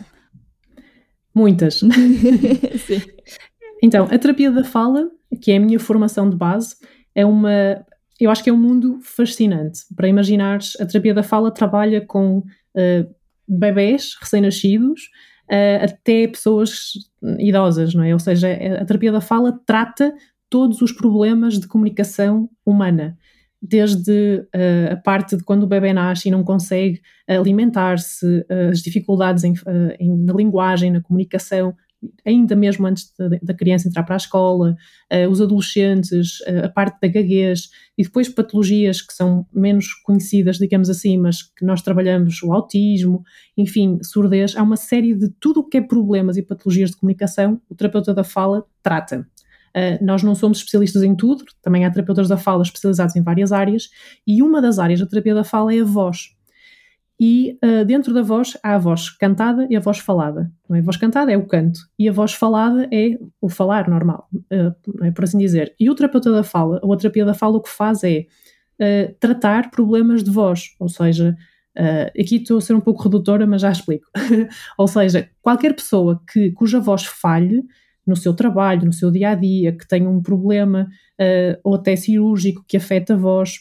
Muitas. 1.34 1.80
Então, 3.82 4.08
a 4.10 4.18
terapia 4.18 4.50
da 4.50 4.64
fala, 4.64 5.08
que 5.40 5.52
é 5.52 5.56
a 5.56 5.60
minha 5.60 5.78
formação 5.78 6.28
de 6.28 6.36
base, 6.36 6.74
é 7.14 7.24
uma. 7.24 7.84
Eu 8.20 8.30
acho 8.30 8.42
que 8.42 8.50
é 8.50 8.52
um 8.52 8.60
mundo 8.60 8.98
fascinante. 9.02 9.82
Para 9.94 10.08
imaginares, 10.08 10.76
a 10.80 10.86
terapia 10.86 11.14
da 11.14 11.22
fala 11.22 11.52
trabalha 11.52 12.04
com 12.04 12.38
uh, 12.38 13.14
bebés 13.46 14.16
recém-nascidos 14.20 15.02
uh, 15.50 15.84
até 15.84 16.28
pessoas 16.28 16.92
idosas, 17.38 17.94
não 17.94 18.04
é? 18.04 18.12
Ou 18.12 18.18
seja, 18.18 18.48
a 18.80 18.84
terapia 18.84 19.12
da 19.12 19.20
fala 19.20 19.58
trata 19.66 20.14
todos 20.50 20.80
os 20.80 20.92
problemas 20.92 21.58
de 21.58 21.66
comunicação 21.66 22.48
humana 22.64 23.16
desde 23.60 24.46
uh, 24.54 24.92
a 24.92 24.96
parte 24.96 25.36
de 25.36 25.42
quando 25.42 25.64
o 25.64 25.66
bebê 25.66 25.92
nasce 25.92 26.28
e 26.28 26.30
não 26.30 26.44
consegue 26.44 27.00
alimentar-se, 27.26 28.24
uh, 28.24 28.70
as 28.70 28.78
dificuldades 28.80 29.44
em, 29.44 29.52
uh, 29.52 29.96
em, 29.98 30.16
na 30.16 30.32
linguagem, 30.32 30.92
na 30.92 31.02
comunicação, 31.02 31.74
ainda 32.24 32.54
mesmo 32.54 32.86
antes 32.86 33.12
da 33.42 33.54
criança 33.54 33.88
entrar 33.88 34.02
para 34.04 34.14
a 34.14 34.18
escola, 34.18 34.76
os 35.30 35.40
adolescentes, 35.40 36.38
a 36.62 36.68
parte 36.68 37.00
da 37.00 37.08
gaguez 37.08 37.70
e 37.96 38.04
depois 38.04 38.28
patologias 38.28 39.02
que 39.02 39.12
são 39.12 39.46
menos 39.52 39.92
conhecidas, 40.04 40.58
digamos 40.58 40.88
assim, 40.88 41.18
mas 41.18 41.42
que 41.42 41.64
nós 41.64 41.82
trabalhamos, 41.82 42.42
o 42.42 42.52
autismo, 42.52 43.24
enfim, 43.56 43.98
surdez, 44.02 44.56
há 44.56 44.62
uma 44.62 44.76
série 44.76 45.14
de 45.14 45.28
tudo 45.40 45.60
o 45.60 45.64
que 45.64 45.78
é 45.78 45.80
problemas 45.80 46.36
e 46.36 46.42
patologias 46.42 46.90
de 46.90 46.96
comunicação, 46.96 47.60
o 47.68 47.74
terapeuta 47.74 48.14
da 48.14 48.22
fala 48.22 48.64
trata. 48.82 49.26
Uh, 49.68 50.02
nós 50.04 50.22
não 50.22 50.34
somos 50.34 50.58
especialistas 50.58 51.02
em 51.02 51.14
tudo, 51.14 51.44
também 51.62 51.84
há 51.84 51.90
terapeutas 51.90 52.28
da 52.28 52.36
fala 52.36 52.62
especializados 52.62 53.14
em 53.16 53.22
várias 53.22 53.52
áreas, 53.52 53.90
e 54.26 54.42
uma 54.42 54.62
das 54.62 54.78
áreas 54.78 55.00
da 55.00 55.06
terapia 55.06 55.34
da 55.34 55.44
fala 55.44 55.74
é 55.74 55.80
a 55.80 55.84
voz. 55.84 56.37
E 57.20 57.58
uh, 57.64 57.84
dentro 57.84 58.14
da 58.14 58.22
voz 58.22 58.56
há 58.62 58.74
a 58.74 58.78
voz 58.78 59.10
cantada 59.10 59.66
e 59.68 59.76
a 59.76 59.80
voz 59.80 59.98
falada. 59.98 60.50
É? 60.70 60.78
A 60.78 60.82
voz 60.82 60.96
cantada 60.96 61.32
é 61.32 61.36
o 61.36 61.46
canto 61.46 61.80
e 61.98 62.08
a 62.08 62.12
voz 62.12 62.32
falada 62.32 62.88
é 62.92 63.18
o 63.40 63.48
falar 63.48 63.88
normal, 63.88 64.28
uh, 64.34 65.04
é 65.04 65.10
por 65.10 65.24
assim 65.24 65.38
dizer. 65.38 65.74
E 65.80 65.90
o 65.90 65.94
terapeuta 65.94 66.30
da 66.30 66.42
fala, 66.44 66.78
ou 66.82 66.92
a 66.92 66.96
terapia 66.96 67.24
da 67.24 67.34
fala, 67.34 67.56
o 67.56 67.62
que 67.62 67.70
faz 67.70 68.02
é 68.04 68.26
tratar 69.18 69.72
problemas 69.72 70.22
de 70.22 70.30
voz, 70.30 70.76
ou 70.78 70.88
seja, 70.88 71.36
aqui 72.16 72.36
estou 72.36 72.58
a 72.58 72.60
ser 72.60 72.74
um 72.74 72.80
pouco 72.80 73.02
redutora, 73.02 73.44
mas 73.44 73.62
já 73.62 73.72
explico. 73.72 74.06
ou 74.78 74.86
seja, 74.86 75.28
qualquer 75.42 75.74
pessoa 75.74 76.22
que, 76.32 76.52
cuja 76.52 76.78
voz 76.78 77.04
falhe, 77.04 77.64
no 78.08 78.16
seu 78.16 78.32
trabalho, 78.32 78.86
no 78.86 78.92
seu 78.92 79.10
dia 79.10 79.30
a 79.30 79.34
dia, 79.34 79.70
que 79.76 79.86
tem 79.86 80.06
um 80.06 80.22
problema 80.22 80.88
uh, 81.20 81.60
ou 81.62 81.74
até 81.74 81.94
cirúrgico 81.94 82.64
que 82.66 82.78
afeta 82.78 83.12
a 83.12 83.16
voz, 83.16 83.60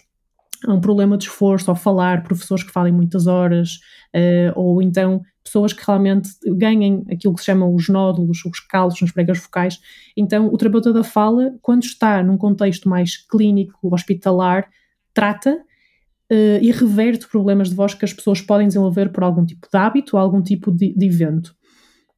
um 0.67 0.79
problema 0.79 1.17
de 1.17 1.25
esforço 1.25 1.69
ao 1.69 1.75
falar, 1.75 2.23
professores 2.23 2.63
que 2.63 2.71
falem 2.71 2.93
muitas 2.93 3.27
horas, 3.27 3.79
uh, 4.15 4.51
ou 4.55 4.81
então 4.81 5.21
pessoas 5.43 5.71
que 5.71 5.83
realmente 5.85 6.29
ganhem 6.45 7.05
aquilo 7.09 7.33
que 7.33 7.39
se 7.39 7.45
chamam 7.45 7.73
os 7.73 7.87
nódulos, 7.87 8.43
os 8.45 8.59
calos 8.59 8.99
nas 9.01 9.11
pregas 9.11 9.39
vocais. 9.39 9.79
Então, 10.15 10.47
o 10.47 10.57
terapeuta 10.57 10.91
da 10.91 11.03
fala, 11.03 11.53
quando 11.61 11.83
está 11.83 12.21
num 12.21 12.37
contexto 12.37 12.89
mais 12.89 13.17
clínico, 13.17 13.93
hospitalar, 13.93 14.67
trata 15.13 15.51
uh, 15.51 16.59
e 16.61 16.71
reverte 16.71 17.27
problemas 17.27 17.69
de 17.69 17.75
voz 17.75 17.93
que 17.93 18.05
as 18.05 18.13
pessoas 18.13 18.41
podem 18.41 18.67
desenvolver 18.67 19.09
por 19.09 19.23
algum 19.23 19.45
tipo 19.45 19.67
de 19.71 19.77
hábito 19.77 20.17
ou 20.17 20.21
algum 20.21 20.41
tipo 20.41 20.71
de, 20.71 20.93
de 20.93 21.05
evento. 21.05 21.55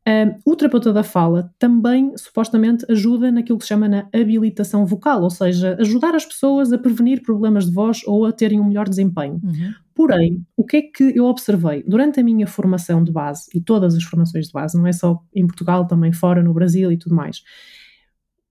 Um, 0.09 0.39
o 0.43 0.55
terapeuta 0.55 0.91
da 0.91 1.03
fala 1.03 1.53
também 1.59 2.17
supostamente 2.17 2.83
ajuda 2.89 3.31
naquilo 3.31 3.59
que 3.59 3.65
se 3.65 3.67
chama 3.67 3.87
na 3.87 4.09
habilitação 4.11 4.83
vocal, 4.83 5.21
ou 5.21 5.29
seja, 5.29 5.77
ajudar 5.79 6.15
as 6.15 6.25
pessoas 6.25 6.73
a 6.73 6.79
prevenir 6.79 7.21
problemas 7.21 7.67
de 7.67 7.71
voz 7.71 8.01
ou 8.07 8.25
a 8.25 8.31
terem 8.31 8.59
um 8.59 8.63
melhor 8.63 8.89
desempenho. 8.89 9.39
Uhum. 9.43 9.71
Porém, 9.93 10.43
o 10.57 10.65
que 10.65 10.77
é 10.77 10.81
que 10.81 11.15
eu 11.15 11.25
observei 11.25 11.83
durante 11.85 12.19
a 12.19 12.23
minha 12.23 12.47
formação 12.47 13.03
de 13.03 13.11
base 13.11 13.51
e 13.53 13.61
todas 13.61 13.93
as 13.93 14.03
formações 14.03 14.47
de 14.47 14.51
base, 14.51 14.75
não 14.75 14.87
é 14.87 14.91
só 14.91 15.21
em 15.35 15.45
Portugal, 15.45 15.85
também 15.85 16.11
fora, 16.11 16.41
no 16.41 16.53
Brasil 16.53 16.91
e 16.91 16.97
tudo 16.97 17.13
mais, 17.13 17.43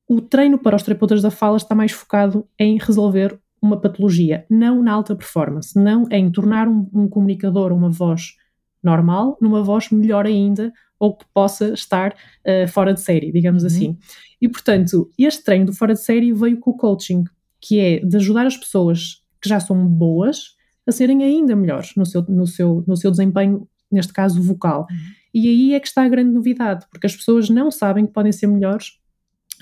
o 0.09 0.21
treino 0.21 0.59
para 0.59 0.77
os 0.77 0.83
terapeutas 0.85 1.23
da 1.23 1.31
fala 1.31 1.57
está 1.57 1.75
mais 1.75 1.91
focado 1.91 2.47
em 2.57 2.79
resolver 2.79 3.37
uma 3.61 3.81
patologia, 3.81 4.47
não 4.49 4.81
na 4.81 4.93
alta 4.93 5.17
performance, 5.17 5.77
não 5.77 6.05
em 6.13 6.31
tornar 6.31 6.69
um, 6.69 6.89
um 6.95 7.09
comunicador, 7.09 7.73
uma 7.73 7.91
voz 7.91 8.37
normal, 8.83 9.37
numa 9.41 9.63
voz 9.63 9.91
melhor 9.91 10.27
ainda, 10.27 10.73
ou 10.99 11.17
que 11.17 11.25
possa 11.33 11.73
estar 11.73 12.13
uh, 12.13 12.69
fora 12.69 12.93
de 12.93 13.01
série, 13.01 13.33
digamos 13.33 13.63
uhum. 13.63 13.69
assim. 13.69 13.99
E 14.41 14.49
portanto, 14.49 15.11
este 15.19 15.45
treino 15.45 15.67
do 15.67 15.73
fora 15.73 15.95
de 15.95 16.01
série 16.01 16.33
veio 16.33 16.59
com 16.59 16.71
o 16.71 16.77
coaching, 16.77 17.25
que 17.61 17.79
é 17.79 17.99
de 18.01 18.17
ajudar 18.17 18.47
as 18.47 18.57
pessoas 18.57 19.23
que 19.41 19.49
já 19.49 19.61
são 19.61 19.87
boas 19.87 20.57
a 20.87 20.93
serem 20.93 21.23
ainda 21.23 21.55
melhores 21.55 21.95
no 21.97 22.07
seu, 22.07 22.23
no 22.23 22.47
seu, 22.47 22.83
no 22.87 22.97
seu 22.97 23.11
desempenho, 23.11 23.69
neste 23.91 24.13
caso 24.13 24.43
vocal. 24.43 24.87
Uhum. 24.91 24.97
E 25.35 25.49
aí 25.49 25.75
é 25.75 25.81
que 25.81 25.87
está 25.87 26.03
a 26.03 26.09
grande 26.09 26.31
novidade, 26.33 26.87
porque 26.91 27.07
as 27.07 27.15
pessoas 27.15 27.51
não 27.51 27.71
sabem 27.71 28.07
que 28.07 28.13
podem 28.13 28.33
ser 28.33 28.47
melhores 28.47 28.99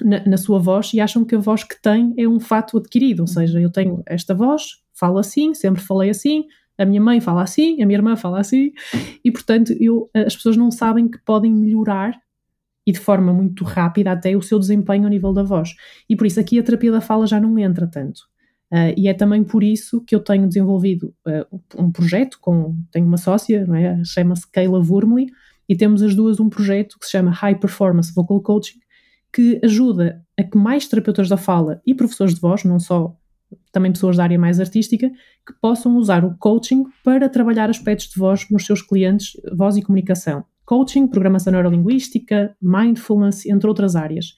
na, 0.00 0.24
na, 0.24 0.36
sua 0.36 0.58
voz 0.58 0.92
e 0.94 1.00
acham 1.00 1.24
que 1.24 1.34
a 1.34 1.38
voz 1.38 1.64
que 1.64 1.80
têm 1.82 2.14
é 2.16 2.28
um 2.28 2.38
fato 2.38 2.78
adquirido, 2.78 3.20
ou 3.20 3.28
uhum. 3.28 3.34
seja, 3.34 3.60
eu 3.60 3.70
tenho 3.70 4.02
esta 4.06 4.34
voz, 4.34 4.82
falo 4.94 5.18
assim, 5.18 5.52
sempre 5.52 5.82
falei 5.82 6.10
assim, 6.10 6.44
a 6.78 6.84
minha 6.84 7.00
mãe 7.00 7.20
fala 7.20 7.42
assim, 7.42 7.82
a 7.82 7.86
minha 7.86 7.98
irmã 7.98 8.16
fala 8.16 8.40
assim, 8.40 8.72
e 9.24 9.30
portanto 9.30 9.74
eu, 9.80 10.10
as 10.14 10.36
pessoas 10.36 10.56
não 10.56 10.70
sabem 10.70 11.08
que 11.08 11.18
podem 11.24 11.52
melhorar 11.52 12.14
e 12.86 12.92
de 12.92 13.00
forma 13.00 13.32
muito 13.32 13.64
rápida 13.64 14.12
até 14.12 14.36
o 14.36 14.42
seu 14.42 14.58
desempenho 14.58 15.04
ao 15.04 15.10
nível 15.10 15.32
da 15.32 15.42
voz. 15.42 15.74
E 16.08 16.14
por 16.14 16.26
isso 16.26 16.38
aqui 16.38 16.58
a 16.58 16.62
terapia 16.62 16.92
da 16.92 17.00
fala 17.00 17.26
já 17.26 17.40
não 17.40 17.58
entra 17.58 17.86
tanto. 17.86 18.20
Uh, 18.72 18.94
e 18.96 19.08
é 19.08 19.14
também 19.14 19.44
por 19.44 19.62
isso 19.62 20.02
que 20.04 20.14
eu 20.14 20.20
tenho 20.20 20.46
desenvolvido 20.46 21.14
uh, 21.26 21.60
um 21.78 21.90
projeto 21.90 22.38
com, 22.40 22.76
tenho 22.90 23.06
uma 23.06 23.16
sócia, 23.16 23.66
é? 23.74 24.04
chama-se 24.04 24.50
Kayla 24.50 24.80
Wurmley, 24.80 25.26
e 25.68 25.76
temos 25.76 26.02
as 26.02 26.14
duas 26.14 26.38
um 26.38 26.48
projeto 26.48 26.96
que 26.98 27.06
se 27.06 27.12
chama 27.12 27.30
High 27.30 27.58
Performance 27.58 28.12
Vocal 28.14 28.40
Coaching, 28.40 28.78
que 29.32 29.60
ajuda 29.62 30.24
a 30.38 30.42
que 30.42 30.56
mais 30.56 30.86
terapeutas 30.86 31.28
da 31.28 31.36
fala 31.36 31.80
e 31.84 31.94
professores 31.94 32.34
de 32.34 32.40
voz, 32.40 32.64
não 32.64 32.78
só 32.78 33.16
também 33.72 33.92
pessoas 33.92 34.16
da 34.16 34.22
área 34.22 34.38
mais 34.38 34.60
artística, 34.60 35.08
que 35.08 35.52
possam 35.60 35.96
usar 35.96 36.24
o 36.24 36.36
coaching 36.38 36.84
para 37.04 37.28
trabalhar 37.28 37.70
aspectos 37.70 38.08
de 38.08 38.18
voz 38.18 38.46
nos 38.50 38.64
seus 38.66 38.82
clientes, 38.82 39.32
voz 39.52 39.76
e 39.76 39.82
comunicação. 39.82 40.44
Coaching, 40.64 41.06
programação 41.06 41.52
neurolinguística, 41.52 42.56
mindfulness, 42.60 43.46
entre 43.46 43.68
outras 43.68 43.94
áreas. 43.94 44.34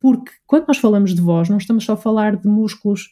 Porque 0.00 0.32
quando 0.46 0.68
nós 0.68 0.76
falamos 0.76 1.14
de 1.14 1.20
voz, 1.20 1.48
não 1.48 1.56
estamos 1.56 1.84
só 1.84 1.94
a 1.94 1.96
falar 1.96 2.36
de 2.36 2.46
músculos 2.46 3.08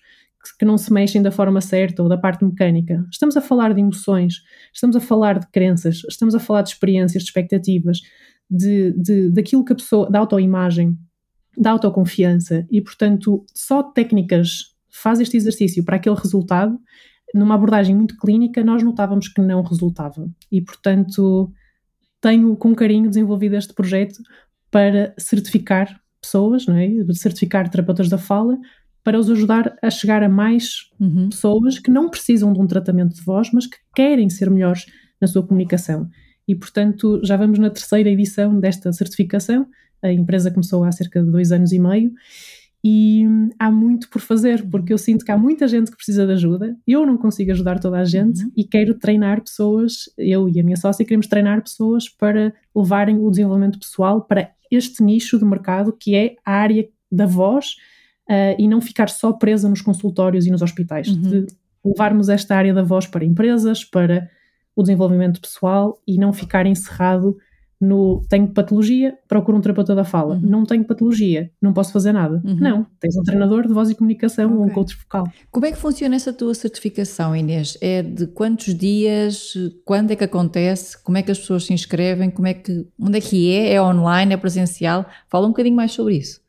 que 0.59 0.65
não 0.65 0.77
se 0.77 0.93
mexem 0.93 1.23
da 1.23 1.31
forma 1.31 1.61
certa 1.61 2.03
ou 2.03 2.09
da 2.09 2.19
parte 2.19 2.45
mecânica. 2.45 3.07
Estamos 3.11 3.37
a 3.37 3.41
falar 3.41 3.73
de 3.73 3.81
emoções, 3.81 4.43
estamos 4.73 4.97
a 4.97 5.01
falar 5.01 5.39
de 5.39 5.47
crenças, 5.51 6.03
estamos 6.09 6.35
a 6.35 6.41
falar 6.41 6.63
de 6.63 6.71
experiências, 6.71 7.23
de 7.23 7.29
expectativas, 7.29 8.01
de, 8.51 8.93
de, 8.93 9.31
daquilo 9.31 9.65
que 9.65 9.73
a 9.73 9.77
pessoa, 9.77 10.11
da 10.11 10.19
autoimagem, 10.19 10.99
da 11.57 11.71
autoconfiança 11.71 12.67
e, 12.71 12.81
portanto, 12.81 13.45
só 13.55 13.83
técnicas 13.83 14.72
faz 14.93 15.19
este 15.21 15.37
exercício 15.37 15.85
para 15.85 15.97
aquele 15.97 16.17
resultado, 16.17 16.79
numa 17.35 17.55
abordagem 17.55 17.97
muito 17.97 18.17
clínica, 18.19 18.63
nós 18.63 18.83
notávamos 18.83 19.29
que 19.29 19.41
não 19.41 19.63
resultava. 19.63 20.29
E, 20.51 20.61
portanto, 20.61 21.51
tenho 22.21 22.55
com 22.57 22.75
carinho 22.75 23.09
desenvolvido 23.09 23.57
este 23.57 23.73
projeto 23.73 24.23
para 24.71 25.15
certificar 25.19 25.99
pessoas, 26.21 26.67
não 26.67 26.77
é? 26.77 26.89
certificar 27.15 27.69
terapeutas 27.69 28.09
da 28.09 28.19
fala, 28.19 28.59
para 29.03 29.19
os 29.19 29.29
ajudar 29.29 29.77
a 29.83 29.91
chegar 29.91 30.23
a 30.23 30.29
mais 30.29 30.91
uhum. 31.01 31.29
pessoas 31.29 31.79
que 31.79 31.91
não 31.91 32.09
precisam 32.09 32.53
de 32.53 32.61
um 32.61 32.67
tratamento 32.67 33.15
de 33.15 33.23
voz, 33.23 33.51
mas 33.53 33.67
que 33.67 33.77
querem 33.97 34.31
ser 34.31 34.49
melhores 34.49 34.87
na 35.21 35.27
sua 35.27 35.43
comunicação. 35.43 36.09
E, 36.47 36.55
portanto, 36.55 37.21
já 37.25 37.37
vamos 37.37 37.59
na 37.59 37.71
terceira 37.71 38.11
edição 38.11 38.61
desta 38.61 38.93
certificação. 38.93 39.67
A 40.03 40.13
empresa 40.13 40.51
começou 40.51 40.85
há 40.85 40.93
cerca 40.93 41.23
de 41.23 41.31
dois 41.31 41.51
anos 41.51 41.73
e 41.73 41.79
meio 41.79 42.13
e 42.85 43.25
há 43.59 43.71
muito 43.71 44.11
por 44.11 44.21
fazer, 44.21 44.69
porque 44.69 44.93
eu 44.93 44.99
sinto 44.99 45.25
que 45.25 45.31
há 45.31 45.39
muita 45.39 45.69
gente 45.69 45.91
que 45.91 45.97
precisa 45.97 46.27
de 46.27 46.33
ajuda, 46.33 46.77
eu 46.87 47.07
não 47.07 47.17
consigo 47.17 47.53
ajudar 47.53 47.79
toda 47.79 47.99
a 47.99 48.05
gente 48.05 48.43
uhum. 48.43 48.53
e 48.57 48.65
quero 48.65 48.99
treinar 48.99 49.41
pessoas, 49.41 50.11
eu 50.19 50.49
e 50.49 50.59
a 50.59 50.65
minha 50.65 50.77
sócia 50.77 51.05
queremos 51.05 51.29
treinar 51.29 51.63
pessoas 51.63 52.09
para 52.09 52.53
levarem 52.75 53.19
o 53.19 53.31
desenvolvimento 53.31 53.79
pessoal 53.79 54.23
para 54.23 54.51
este 54.71 55.03
nicho 55.03 55.39
de 55.39 55.45
mercado 55.45 55.93
que 55.93 56.17
é 56.17 56.35
a 56.45 56.53
área 56.55 56.89
da 57.11 57.27
voz 57.27 57.77
uh, 58.29 58.57
e 58.59 58.67
não 58.67 58.81
ficar 58.81 59.09
só 59.09 59.33
presa 59.33 59.69
nos 59.69 59.81
consultórios 59.81 60.47
e 60.47 60.51
nos 60.51 60.63
hospitais, 60.63 61.07
uhum. 61.07 61.21
de 61.21 61.47
levarmos 61.85 62.29
esta 62.29 62.57
área 62.57 62.75
da 62.75 62.83
voz 62.83 63.07
para 63.07 63.25
empresas, 63.25 63.85
para 63.85 64.29
o 64.75 64.83
desenvolvimento 64.83 65.41
pessoal 65.41 66.01
e 66.07 66.19
não 66.19 66.33
ficar 66.33 66.67
encerrado 66.67 67.37
no 67.83 68.25
tenho 68.29 68.47
patologia, 68.49 69.19
procuro 69.27 69.59
um 69.59 69.61
terapeuta 69.61 69.95
da 69.95 70.05
fala. 70.05 70.37
Uhum. 70.37 70.41
Não 70.41 70.65
tenho 70.65 70.85
patologia, 70.85 71.51
não 71.61 71.73
posso 71.73 71.93
fazer 71.93 72.13
nada. 72.13 72.41
Uhum. 72.45 72.55
Não, 72.55 72.87
tens 73.01 73.17
um 73.17 73.23
treinador 73.23 73.67
de 73.67 73.75
voz 73.75 73.91
e 73.91 73.95
comunicação 73.95 74.47
okay. 74.47 74.57
ou 74.57 74.65
um 74.65 74.71
coach 74.71 74.97
vocal. 74.97 75.27
Como 75.51 75.67
é 75.67 75.73
que 75.73 75.79
funciona 75.79 76.15
essa 76.15 76.33
tua 76.33 76.55
certificação, 76.55 77.35
Inês? 77.35 77.77
É 77.81 78.01
de 78.01 78.29
quantos 78.29 78.73
dias? 78.73 79.55
Quando 79.85 80.13
é 80.13 80.17
que 80.17 80.23
acontece? 80.23 81.03
Como 81.03 81.19
é 81.19 81.23
que 81.23 81.33
as 81.33 81.41
pessoas 81.41 81.65
se 81.65 81.73
inscrevem? 81.73 82.31
Como 82.31 82.47
é 82.47 82.55
que, 82.55 82.87
onde 82.99 83.19
é 83.19 83.21
que 83.21 83.53
é? 83.53 83.75
É 83.75 83.83
online? 83.83 84.33
É 84.33 84.37
presencial? 84.37 85.05
Fala 85.29 85.47
um 85.47 85.51
bocadinho 85.51 85.75
mais 85.75 85.91
sobre 85.91 86.17
isso. 86.17 86.41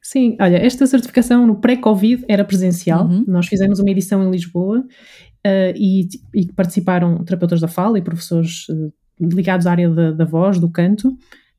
Sim, 0.00 0.36
olha, 0.40 0.58
esta 0.58 0.86
certificação 0.86 1.44
no 1.44 1.56
pré-Covid 1.56 2.24
era 2.28 2.44
presencial. 2.44 3.06
Uhum. 3.06 3.24
Nós 3.26 3.48
fizemos 3.48 3.80
uma 3.80 3.90
edição 3.90 4.22
em 4.22 4.30
Lisboa 4.30 4.78
uh, 4.78 5.72
e, 5.74 6.08
e, 6.34 6.52
participaram 6.52 7.24
terapeutas 7.24 7.60
da 7.60 7.68
fala 7.68 7.98
e 7.98 8.02
professores 8.02 8.68
uh, 8.68 8.92
ligados 9.22 9.66
à 9.66 9.70
área 9.70 9.88
da, 9.88 10.12
da 10.12 10.24
voz, 10.24 10.58
do 10.58 10.70
canto, 10.70 11.16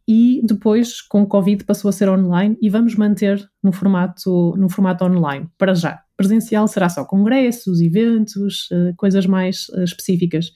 e 0.07 0.41
depois, 0.43 1.01
com 1.01 1.21
o 1.21 1.27
Covid, 1.27 1.63
passou 1.63 1.87
a 1.87 1.91
ser 1.91 2.09
online 2.09 2.57
e 2.61 2.69
vamos 2.69 2.95
manter 2.95 3.41
no 3.63 3.71
formato, 3.71 4.53
no 4.57 4.69
formato 4.69 5.05
online, 5.05 5.47
para 5.57 5.73
já. 5.73 6.01
Presencial 6.17 6.67
será 6.67 6.89
só 6.89 7.05
congressos, 7.05 7.79
eventos, 7.79 8.69
uh, 8.71 8.93
coisas 8.97 9.25
mais 9.25 9.69
uh, 9.69 9.83
específicas. 9.83 10.51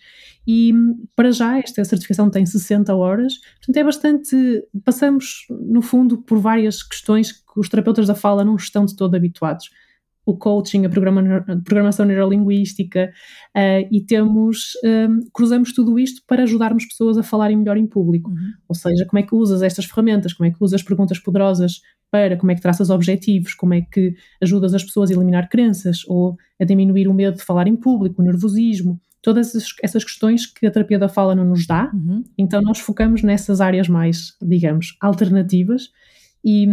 E 0.45 0.73
para 1.15 1.31
já, 1.31 1.57
esta 1.59 1.83
certificação 1.83 2.29
tem 2.29 2.45
60 2.45 2.93
horas, 2.93 3.33
portanto 3.57 3.77
é 3.77 3.83
bastante. 3.83 4.63
Passamos, 4.83 5.45
no 5.49 5.81
fundo, 5.81 6.17
por 6.19 6.39
várias 6.39 6.83
questões 6.83 7.31
que 7.31 7.59
os 7.59 7.69
terapeutas 7.69 8.07
da 8.07 8.15
fala 8.15 8.43
não 8.43 8.55
estão 8.55 8.85
de 8.85 8.95
todo 8.95 9.15
habituados 9.15 9.69
o 10.27 10.37
coaching, 10.37 10.85
a, 10.85 10.89
programa, 10.89 11.45
a 11.47 11.55
programação 11.63 12.05
neurolinguística 12.05 13.09
uh, 13.55 13.87
e 13.89 14.01
temos, 14.01 14.73
um, 14.83 14.87
ehm, 14.87 15.19
cruzamos 15.31 15.71
tudo 15.71 15.97
isto 15.97 16.21
para 16.27 16.43
ajudarmos 16.43 16.85
pessoas 16.85 17.17
a 17.17 17.23
falarem 17.23 17.55
melhor 17.55 17.77
em 17.77 17.87
público. 17.87 18.29
Uhum. 18.29 18.51
Ou 18.67 18.75
seja, 18.75 19.05
como 19.05 19.19
é 19.19 19.23
que 19.23 19.33
usas 19.33 19.61
estas 19.61 19.85
ferramentas, 19.85 20.33
como 20.33 20.49
é 20.49 20.51
que 20.51 20.57
usas 20.59 20.83
perguntas 20.83 21.17
poderosas 21.17 21.79
para, 22.11 22.35
como 22.35 22.51
é 22.51 22.55
que 22.55 22.61
traças 22.61 22.89
objetivos, 22.89 23.53
como 23.53 23.73
é 23.73 23.81
que 23.81 24.15
ajudas 24.43 24.73
as 24.73 24.83
pessoas 24.83 25.09
a 25.09 25.13
eliminar 25.13 25.47
crenças 25.47 26.01
ou 26.09 26.35
a 26.59 26.65
diminuir 26.65 27.07
o 27.07 27.13
medo 27.13 27.37
de 27.37 27.43
falar 27.43 27.65
em 27.65 27.75
público, 27.77 28.21
o 28.21 28.25
nervosismo, 28.25 28.99
todas 29.21 29.53
essas 29.81 30.03
questões 30.03 30.45
que 30.45 30.67
a 30.67 30.71
terapia 30.71 30.99
da 30.99 31.07
fala 31.07 31.33
não 31.33 31.45
nos 31.45 31.65
dá. 31.65 31.89
Uhum. 31.93 32.21
Então 32.37 32.61
nós 32.61 32.79
focamos 32.79 33.23
nessas 33.23 33.61
áreas 33.61 33.87
mais, 33.87 34.35
digamos, 34.41 34.97
alternativas 34.99 35.89
e, 36.43 36.67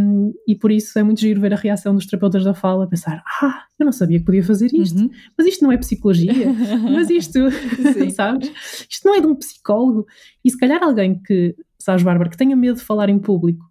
e 0.47 0.55
por 0.55 0.71
isso 0.71 0.99
é 0.99 1.03
muito 1.03 1.21
giro 1.21 1.41
ver 1.41 1.53
a 1.53 1.57
reação 1.57 1.95
dos 1.95 2.07
terapeutas 2.07 2.45
da 2.45 2.55
fala, 2.55 2.89
pensar: 2.89 3.23
ah, 3.43 3.65
eu 3.79 3.85
não 3.85 3.93
sabia 3.93 4.19
que 4.19 4.25
podia 4.25 4.45
fazer 4.45 4.73
isto, 4.73 4.99
uhum. 4.99 5.11
mas 5.37 5.47
isto 5.47 5.65
não 5.65 5.73
é 5.73 5.77
psicologia, 5.77 6.33
mas 6.83 7.11
isto, 7.11 7.39
sabes? 8.15 8.51
Isto 8.89 9.09
não 9.09 9.15
é 9.15 9.21
de 9.21 9.27
um 9.27 9.35
psicólogo. 9.35 10.07
E 10.45 10.51
se 10.51 10.59
calhar 10.59 10.83
alguém 10.83 11.21
que, 11.21 11.57
sabes, 11.79 12.03
Bárbara, 12.03 12.31
que 12.31 12.37
tenha 12.37 12.55
medo 12.55 12.77
de 12.77 12.85
falar 12.85 13.09
em 13.09 13.19
público 13.19 13.65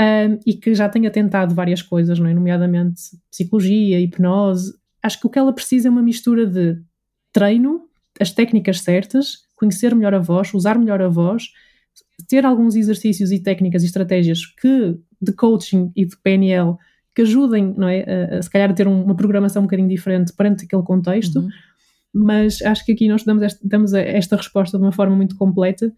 um, 0.00 0.38
e 0.46 0.54
que 0.54 0.74
já 0.74 0.88
tenha 0.88 1.10
tentado 1.10 1.54
várias 1.54 1.82
coisas, 1.82 2.18
não 2.18 2.26
é? 2.26 2.34
nomeadamente 2.34 3.02
psicologia, 3.30 4.00
hipnose, 4.00 4.72
acho 5.02 5.20
que 5.20 5.26
o 5.26 5.30
que 5.30 5.38
ela 5.38 5.52
precisa 5.52 5.88
é 5.88 5.90
uma 5.90 6.02
mistura 6.02 6.46
de 6.46 6.80
treino, 7.32 7.82
as 8.20 8.30
técnicas 8.30 8.80
certas, 8.80 9.38
conhecer 9.56 9.94
melhor 9.94 10.14
a 10.14 10.20
voz, 10.20 10.54
usar 10.54 10.78
melhor 10.78 11.02
a 11.02 11.08
voz 11.08 11.48
ter 12.28 12.44
alguns 12.44 12.76
exercícios 12.76 13.30
e 13.32 13.40
técnicas 13.40 13.82
e 13.82 13.86
estratégias 13.86 14.46
que 14.46 14.96
de 15.24 15.32
coaching 15.32 15.90
e 15.96 16.04
de 16.04 16.16
PNL 16.16 16.76
que 17.14 17.22
ajudem, 17.22 17.72
não 17.76 17.88
é, 17.88 18.02
a, 18.02 18.38
a 18.38 18.42
se 18.42 18.50
calhar 18.50 18.70
a 18.70 18.74
ter 18.74 18.88
uma 18.88 19.14
programação 19.14 19.62
um 19.62 19.66
bocadinho 19.66 19.88
diferente 19.88 20.32
perante 20.32 20.64
aquele 20.64 20.82
contexto, 20.82 21.38
uhum. 21.38 21.48
mas 22.12 22.60
acho 22.62 22.84
que 22.84 22.92
aqui 22.92 23.08
nós 23.08 23.22
damos 23.22 23.42
esta, 23.42 23.60
damos 23.66 23.92
esta 23.92 24.36
resposta 24.36 24.76
de 24.76 24.82
uma 24.82 24.92
forma 24.92 25.14
muito 25.14 25.36
completa, 25.36 25.92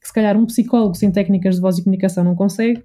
que 0.00 0.06
se 0.06 0.12
calhar 0.12 0.36
um 0.36 0.44
psicólogo 0.46 0.94
sem 0.94 1.10
técnicas 1.10 1.56
de 1.56 1.60
voz 1.60 1.78
e 1.78 1.82
comunicação 1.82 2.22
não 2.22 2.34
consegue, 2.34 2.84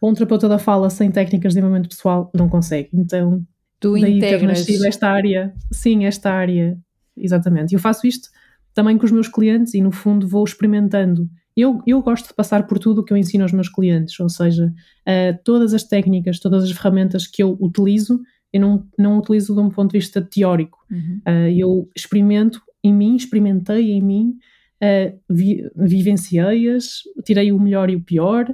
ou 0.00 0.10
um 0.10 0.14
terapeuta 0.14 0.48
da 0.48 0.58
fala 0.58 0.90
sem 0.90 1.10
técnicas 1.10 1.52
de 1.52 1.60
desenvolvimento 1.60 1.88
pessoal 1.88 2.30
não 2.34 2.48
consegue. 2.48 2.88
Então, 2.92 3.42
tu 3.78 3.92
daí 3.92 4.18
integras... 4.18 4.64
ter 4.64 4.84
esta 4.84 5.08
área, 5.08 5.54
sim, 5.72 6.06
esta 6.06 6.32
área, 6.32 6.76
exatamente. 7.16 7.74
Eu 7.74 7.78
faço 7.78 8.06
isto 8.06 8.28
também 8.74 8.98
com 8.98 9.04
os 9.04 9.12
meus 9.12 9.28
clientes 9.28 9.72
e 9.74 9.80
no 9.80 9.92
fundo 9.92 10.26
vou 10.26 10.42
experimentando 10.42 11.28
eu, 11.56 11.80
eu 11.86 12.02
gosto 12.02 12.28
de 12.28 12.34
passar 12.34 12.66
por 12.66 12.78
tudo 12.78 13.00
o 13.00 13.04
que 13.04 13.12
eu 13.12 13.16
ensino 13.16 13.44
aos 13.44 13.52
meus 13.52 13.68
clientes, 13.68 14.18
ou 14.18 14.28
seja, 14.28 14.66
uh, 14.66 15.38
todas 15.44 15.72
as 15.72 15.84
técnicas, 15.84 16.40
todas 16.40 16.64
as 16.64 16.70
ferramentas 16.72 17.26
que 17.26 17.42
eu 17.42 17.56
utilizo, 17.60 18.20
eu 18.52 18.60
não, 18.60 18.86
não 18.98 19.18
utilizo 19.18 19.54
de 19.54 19.60
um 19.60 19.70
ponto 19.70 19.92
de 19.92 19.98
vista 19.98 20.20
teórico. 20.20 20.78
Uhum. 20.90 21.20
Uh, 21.26 21.48
eu 21.56 21.88
experimento 21.94 22.60
em 22.82 22.92
mim, 22.92 23.14
experimentei 23.14 23.92
em 23.92 24.02
mim, 24.02 24.38
uh, 24.82 25.18
vi, 25.30 25.70
vivenciei-as, 25.76 27.02
tirei 27.24 27.52
o 27.52 27.60
melhor 27.60 27.88
e 27.88 27.96
o 27.96 28.02
pior, 28.02 28.52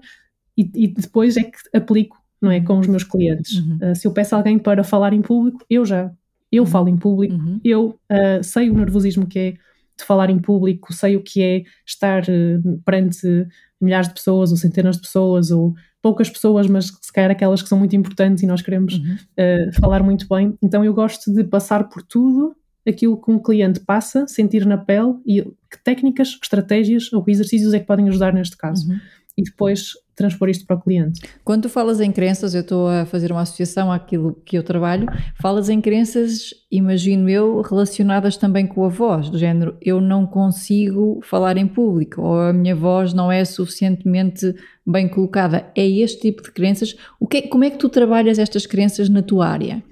e, 0.57 0.71
e, 0.75 0.89
depois 0.89 1.39
é 1.39 1.45
que 1.45 1.57
aplico, 1.75 2.19
não 2.41 2.51
é, 2.51 2.61
com 2.61 2.79
os 2.79 2.87
meus 2.87 3.05
clientes. 3.05 3.59
Uhum. 3.59 3.95
se 3.95 4.07
eu 4.07 4.13
peço 4.13 4.37
alguém 4.37 4.59
para 4.59 4.85
falar 4.85 5.15
em 5.15 5.23
público, 5.23 5.65
eu 5.71 5.87
já, 5.87 6.13
eu 6.53 6.65
uhum. 6.65 6.69
falo 6.69 6.89
em 6.89 6.99
público, 6.99 7.35
uhum. 7.35 7.61
eu 7.65 7.99
sei 8.43 8.69
o 8.69 8.75
nervosismo 8.75 9.27
que 9.27 9.39
é 9.39 9.55
de 10.01 10.07
falar 10.07 10.31
em 10.31 10.39
público, 10.39 10.93
sei 10.93 11.17
o 11.17 11.23
que 11.23 11.43
é 11.43 11.63
estar 11.87 12.23
uh, 12.25 12.79
perante 12.85 13.47
milhares 13.81 14.09
de 14.09 14.15
pessoas 14.15 14.51
ou 14.51 14.57
centenas 14.57 14.97
de 14.97 15.03
pessoas 15.03 15.51
ou 15.51 15.75
poucas 16.03 16.29
pessoas, 16.29 16.67
mas 16.67 16.87
se 17.01 17.13
calhar 17.13 17.31
aquelas 17.31 17.63
que 17.63 17.69
são 17.69 17.79
muito 17.79 17.95
importantes 17.95 18.43
e 18.43 18.47
nós 18.47 18.63
queremos 18.63 18.95
uhum. 18.95 19.15
uh, 19.15 19.81
falar 19.81 20.03
muito 20.03 20.27
bem. 20.29 20.57
Então 20.63 20.85
eu 20.85 20.93
gosto 20.93 21.33
de 21.33 21.45
passar 21.45 21.89
por 21.89 22.03
tudo 22.03 22.55
aquilo 22.87 23.21
que 23.21 23.31
um 23.31 23.39
cliente 23.39 23.81
passa, 23.81 24.27
sentir 24.27 24.67
na 24.67 24.79
pele 24.79 25.15
e 25.27 25.43
que 25.43 25.85
técnicas, 25.85 26.39
estratégias 26.43 27.13
ou 27.13 27.25
exercícios 27.29 27.75
é 27.75 27.81
que 27.81 27.87
podem 27.87 28.09
ajudar 28.09 28.33
neste 28.33 28.57
caso. 28.57 28.91
Uhum. 28.91 28.99
E 29.37 29.43
depois 29.43 29.93
transpor 30.21 30.51
isto 30.51 30.67
para 30.67 30.77
o 30.77 30.81
cliente. 30.81 31.19
Quando 31.43 31.63
tu 31.63 31.69
falas 31.71 31.99
em 31.99 32.13
crenças, 32.13 32.55
eu 32.55 32.61
estou 32.61 32.89
a 32.89 33.07
fazer 33.07 33.33
uma 33.33 33.41
associação 33.41 33.91
àquilo 33.91 34.37
que 34.45 34.59
eu 34.59 34.63
trabalho, 34.63 35.07
falas 35.41 35.71
em 35.71 35.81
crenças, 35.81 36.51
imagino 36.71 37.27
eu, 37.27 37.63
relacionadas 37.63 38.37
também 38.37 38.67
com 38.67 38.85
a 38.85 38.89
voz, 38.89 39.31
do 39.31 39.39
género, 39.39 39.77
eu 39.81 39.99
não 39.99 40.27
consigo 40.27 41.21
falar 41.23 41.57
em 41.57 41.67
público, 41.67 42.21
ou 42.21 42.39
a 42.39 42.53
minha 42.53 42.77
voz 42.77 43.15
não 43.15 43.33
é 43.33 43.43
suficientemente 43.47 44.55
bem 44.87 45.09
colocada. 45.09 45.67
É 45.75 45.89
este 45.89 46.21
tipo 46.21 46.43
de 46.43 46.53
crenças. 46.53 46.95
O 47.19 47.27
que, 47.27 47.39
é, 47.39 47.43
como 47.43 47.65
é 47.65 47.71
que 47.71 47.79
tu 47.79 47.89
trabalhas 47.89 48.39
estas 48.39 48.67
crenças 48.67 49.09
na 49.09 49.23
tua 49.23 49.49
área? 49.49 49.83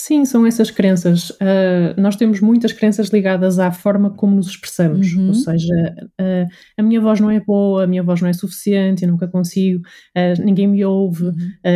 Sim, 0.00 0.24
são 0.24 0.46
essas 0.46 0.70
crenças. 0.70 1.30
Uh, 1.30 2.00
nós 2.00 2.14
temos 2.14 2.40
muitas 2.40 2.72
crenças 2.72 3.08
ligadas 3.08 3.58
à 3.58 3.72
forma 3.72 4.10
como 4.10 4.36
nos 4.36 4.46
expressamos, 4.46 5.12
uhum. 5.12 5.26
ou 5.26 5.34
seja, 5.34 5.74
uh, 6.20 6.46
a 6.78 6.82
minha 6.84 7.00
voz 7.00 7.18
não 7.18 7.28
é 7.28 7.40
boa, 7.40 7.82
a 7.82 7.86
minha 7.86 8.00
voz 8.04 8.20
não 8.20 8.28
é 8.28 8.32
suficiente, 8.32 9.02
eu 9.02 9.10
nunca 9.10 9.26
consigo, 9.26 9.80
uh, 10.16 10.40
ninguém 10.40 10.68
me 10.68 10.84
ouve, 10.84 11.24
uhum. 11.24 11.34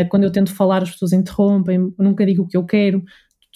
quando 0.09 0.23
eu 0.23 0.31
tento 0.31 0.55
falar 0.55 0.85
as 0.85 0.93
pessoas 0.93 1.13
interrompem, 1.13 1.93
nunca 1.99 2.25
digo 2.25 2.45
o 2.45 2.47
que 2.47 2.57
eu 2.57 2.65
quero. 2.65 3.03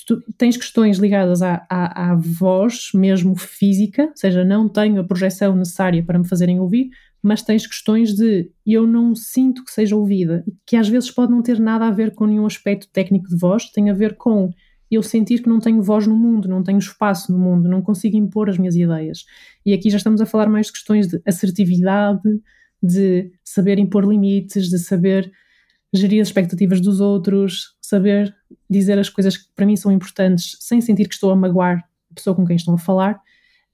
Tu 0.05 0.21
tens 0.37 0.57
questões 0.57 0.99
ligadas 0.99 1.43
à, 1.43 1.65
à, 1.71 2.11
à 2.11 2.17
voz 2.17 2.89
mesmo 2.93 3.37
física, 3.37 4.03
ou 4.03 4.17
seja, 4.17 4.45
não 4.45 4.69
tenho 4.69 5.01
a 5.01 5.05
projeção 5.05 5.55
necessária 5.55 6.03
para 6.05 6.19
me 6.19 6.27
fazerem 6.27 6.59
ouvir, 6.59 6.91
mas 7.27 7.43
tens 7.43 7.67
questões 7.67 8.15
de 8.15 8.53
eu 8.65 8.87
não 8.87 9.13
sinto 9.13 9.65
que 9.65 9.73
seja 9.73 9.97
ouvida, 9.97 10.45
que 10.65 10.77
às 10.77 10.89
vezes 10.89 11.11
pode 11.11 11.33
não 11.33 11.43
ter 11.43 11.59
nada 11.59 11.85
a 11.89 11.91
ver 11.91 12.15
com 12.15 12.25
nenhum 12.25 12.47
aspecto 12.47 12.89
técnico 12.93 13.29
de 13.29 13.37
voz, 13.37 13.69
tem 13.73 13.91
a 13.91 13.93
ver 13.93 14.15
com 14.17 14.53
eu 14.89 15.03
sentir 15.03 15.43
que 15.43 15.49
não 15.49 15.59
tenho 15.59 15.83
voz 15.83 16.07
no 16.07 16.15
mundo, 16.15 16.47
não 16.47 16.63
tenho 16.63 16.79
espaço 16.79 17.33
no 17.33 17.39
mundo, 17.39 17.69
não 17.69 17.83
consigo 17.83 18.17
impor 18.17 18.49
as 18.49 18.57
minhas 18.57 18.77
ideias. 18.77 19.25
E 19.65 19.73
aqui 19.73 19.91
já 19.91 19.97
estamos 19.97 20.21
a 20.21 20.27
falar 20.27 20.49
mais 20.49 20.67
de 20.67 20.75
questões 20.75 21.09
de 21.09 21.21
assertividade, 21.27 22.23
de 22.81 23.33
saber 23.43 23.81
impor 23.81 24.05
limites, 24.05 24.69
de 24.69 24.79
saber 24.79 25.29
gerir 25.93 26.23
as 26.23 26.29
expectativas 26.29 26.81
dos 26.81 27.01
outros, 27.01 27.75
saber 27.83 28.33
dizer 28.71 29.01
as 29.01 29.09
coisas 29.09 29.37
que 29.37 29.47
para 29.57 29.67
mim 29.67 29.75
são 29.75 29.91
importantes 29.91 30.57
sem 30.61 30.81
sentir 30.81 31.09
que 31.09 31.15
estou 31.15 31.33
a 31.33 31.37
magoar 31.37 31.79
a 32.09 32.15
pessoa 32.15 32.37
com 32.37 32.47
quem 32.47 32.55
estão 32.55 32.75
a 32.75 32.79
falar 32.79 33.21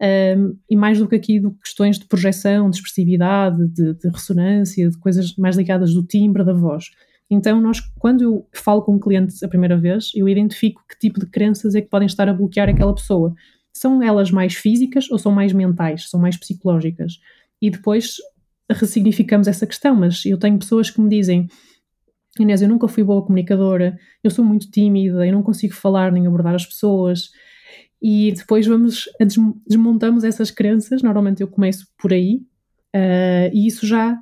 um, 0.02 0.56
e 0.68 0.74
mais 0.74 0.98
do 0.98 1.06
que 1.06 1.14
aqui 1.14 1.38
do 1.38 1.52
questões 1.52 1.98
de 1.98 2.06
projeção, 2.06 2.68
de 2.68 2.76
expressividade, 2.76 3.68
de, 3.68 3.94
de, 3.94 4.08
ressonância, 4.08 4.90
de 4.90 4.98
coisas 4.98 5.36
mais 5.36 5.56
ligadas 5.56 5.94
do 5.94 6.02
timbre 6.02 6.44
da 6.44 6.52
voz. 6.52 6.90
Então, 7.30 7.60
nós, 7.60 7.80
quando 7.98 8.22
eu 8.22 8.46
falo 8.52 8.82
com 8.82 8.96
um 8.96 8.98
cliente 8.98 9.42
a 9.44 9.48
primeira 9.48 9.76
vez, 9.76 10.10
eu 10.14 10.28
identifico 10.28 10.82
que 10.88 10.98
tipo 10.98 11.20
de 11.20 11.26
crenças 11.26 11.74
é 11.74 11.80
que 11.80 11.88
podem 11.88 12.06
estar 12.06 12.28
a 12.28 12.34
bloquear 12.34 12.68
aquela 12.68 12.94
pessoa. 12.94 13.32
São 13.72 14.02
elas 14.02 14.30
mais 14.30 14.54
físicas 14.54 15.10
ou 15.10 15.18
são 15.18 15.32
mais 15.32 15.52
mentais, 15.52 16.10
são 16.10 16.20
mais 16.20 16.36
psicológicas? 16.36 17.20
E 17.60 17.70
depois 17.70 18.16
ressignificamos 18.70 19.46
essa 19.46 19.66
questão, 19.66 19.94
mas 19.94 20.26
eu 20.26 20.36
tenho 20.36 20.58
pessoas 20.58 20.90
que 20.90 21.00
me 21.00 21.08
dizem 21.08 21.48
Inês, 22.40 22.62
eu 22.62 22.68
nunca 22.68 22.88
fui 22.88 23.04
boa 23.04 23.22
comunicadora, 23.22 23.98
eu 24.24 24.30
sou 24.30 24.44
muito 24.44 24.70
tímida, 24.70 25.26
eu 25.26 25.32
não 25.32 25.42
consigo 25.42 25.74
falar 25.74 26.10
nem 26.10 26.26
abordar 26.26 26.54
as 26.54 26.64
pessoas, 26.64 27.30
e 28.02 28.32
depois 28.32 28.66
vamos 28.66 29.04
desmontamos 29.66 30.24
essas 30.24 30.50
crenças. 30.50 31.02
Normalmente 31.02 31.40
eu 31.40 31.48
começo 31.48 31.86
por 31.96 32.12
aí 32.12 32.42
uh, 32.94 33.50
e 33.52 33.66
isso 33.66 33.86
já 33.86 34.20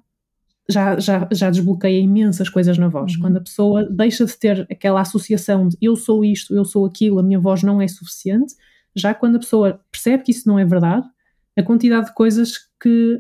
já, 0.68 0.98
já, 1.00 1.28
já 1.32 1.50
desbloqueia 1.50 1.98
imensas 1.98 2.48
coisas 2.48 2.78
na 2.78 2.88
voz. 2.88 3.14
Uhum. 3.14 3.20
Quando 3.22 3.36
a 3.38 3.40
pessoa 3.40 3.88
deixa 3.90 4.24
de 4.24 4.38
ter 4.38 4.66
aquela 4.70 5.00
associação 5.00 5.66
de 5.66 5.76
eu 5.82 5.96
sou 5.96 6.24
isto, 6.24 6.54
eu 6.54 6.64
sou 6.64 6.86
aquilo, 6.86 7.18
a 7.18 7.22
minha 7.24 7.40
voz 7.40 7.64
não 7.64 7.82
é 7.82 7.88
suficiente, 7.88 8.54
já 8.94 9.12
quando 9.12 9.36
a 9.36 9.40
pessoa 9.40 9.80
percebe 9.90 10.22
que 10.22 10.30
isso 10.30 10.48
não 10.48 10.58
é 10.58 10.64
verdade, 10.64 11.06
a 11.58 11.62
quantidade 11.62 12.06
de 12.06 12.14
coisas 12.14 12.52
que 12.80 13.18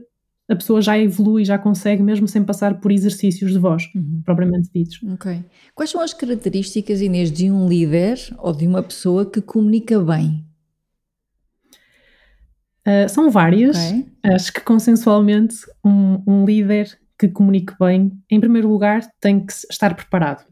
a 0.48 0.54
pessoa 0.56 0.80
já 0.80 0.98
evolui, 0.98 1.44
já 1.44 1.58
consegue, 1.58 2.02
mesmo 2.02 2.26
sem 2.26 2.44
passar 2.44 2.80
por 2.80 2.90
exercícios 2.90 3.52
de 3.52 3.58
voz, 3.58 3.88
uhum. 3.94 4.22
propriamente 4.24 4.68
ditos. 4.72 5.00
Ok. 5.12 5.44
Quais 5.74 5.90
são 5.90 6.00
as 6.00 6.12
características, 6.12 7.00
Inês, 7.00 7.30
de 7.30 7.50
um 7.50 7.68
líder 7.68 8.18
ou 8.38 8.52
de 8.52 8.66
uma 8.66 8.82
pessoa 8.82 9.28
que 9.28 9.40
comunica 9.40 10.00
bem? 10.00 10.44
Uh, 12.90 13.08
são 13.08 13.30
várias. 13.30 13.76
Okay. 13.76 14.06
Acho 14.24 14.52
que 14.52 14.60
consensualmente 14.60 15.54
um, 15.84 16.22
um, 16.26 16.44
líder 16.44 16.98
que 17.16 17.28
comunique 17.28 17.74
bem, 17.78 18.12
em 18.28 18.40
primeiro 18.40 18.68
lugar, 18.68 19.02
tem 19.20 19.44
que 19.46 19.52
estar 19.70 19.94
preparado. 19.94 20.44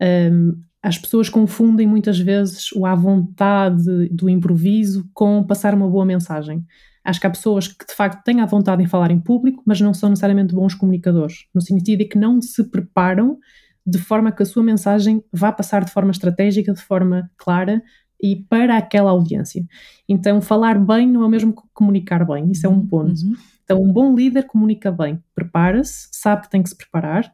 Um, 0.00 0.62
as 0.80 0.98
pessoas 0.98 1.28
confundem 1.28 1.86
muitas 1.86 2.18
vezes 2.18 2.70
o 2.72 2.86
à 2.86 2.94
vontade 2.94 4.08
do 4.10 4.28
improviso 4.28 5.08
com 5.12 5.42
passar 5.42 5.74
uma 5.74 5.88
boa 5.88 6.04
mensagem. 6.04 6.64
Acho 7.02 7.20
que 7.20 7.26
há 7.26 7.30
pessoas 7.30 7.66
que 7.66 7.86
de 7.86 7.94
facto 7.94 8.22
têm 8.22 8.40
a 8.40 8.46
vontade 8.46 8.82
em 8.82 8.86
falar 8.86 9.10
em 9.10 9.18
público, 9.18 9.62
mas 9.66 9.80
não 9.80 9.92
são 9.92 10.10
necessariamente 10.10 10.54
bons 10.54 10.74
comunicadores, 10.74 11.46
no 11.54 11.60
sentido 11.60 11.98
de 11.98 12.04
que 12.04 12.18
não 12.18 12.40
se 12.40 12.62
preparam 12.70 13.38
de 13.86 13.98
forma 13.98 14.30
que 14.32 14.42
a 14.42 14.46
sua 14.46 14.62
mensagem 14.62 15.22
vá 15.32 15.52
passar 15.52 15.84
de 15.84 15.90
forma 15.90 16.10
estratégica, 16.10 16.72
de 16.72 16.80
forma 16.80 17.30
clara 17.36 17.82
e 18.24 18.36
para 18.36 18.78
aquela 18.78 19.10
audiência. 19.10 19.62
Então, 20.08 20.40
falar 20.40 20.78
bem 20.78 21.06
não 21.06 21.22
é 21.22 21.26
o 21.26 21.28
mesmo 21.28 21.52
que 21.52 21.60
comunicar 21.74 22.26
bem, 22.26 22.50
isso 22.50 22.66
é 22.66 22.70
um 22.70 22.76
uhum, 22.76 22.86
ponto. 22.86 23.20
Uhum. 23.20 23.34
Então, 23.62 23.82
um 23.82 23.92
bom 23.92 24.14
líder 24.14 24.44
comunica 24.44 24.90
bem, 24.90 25.22
prepara-se, 25.34 26.08
sabe 26.10 26.42
que 26.42 26.50
tem 26.50 26.62
que 26.62 26.70
se 26.70 26.76
preparar, 26.76 27.30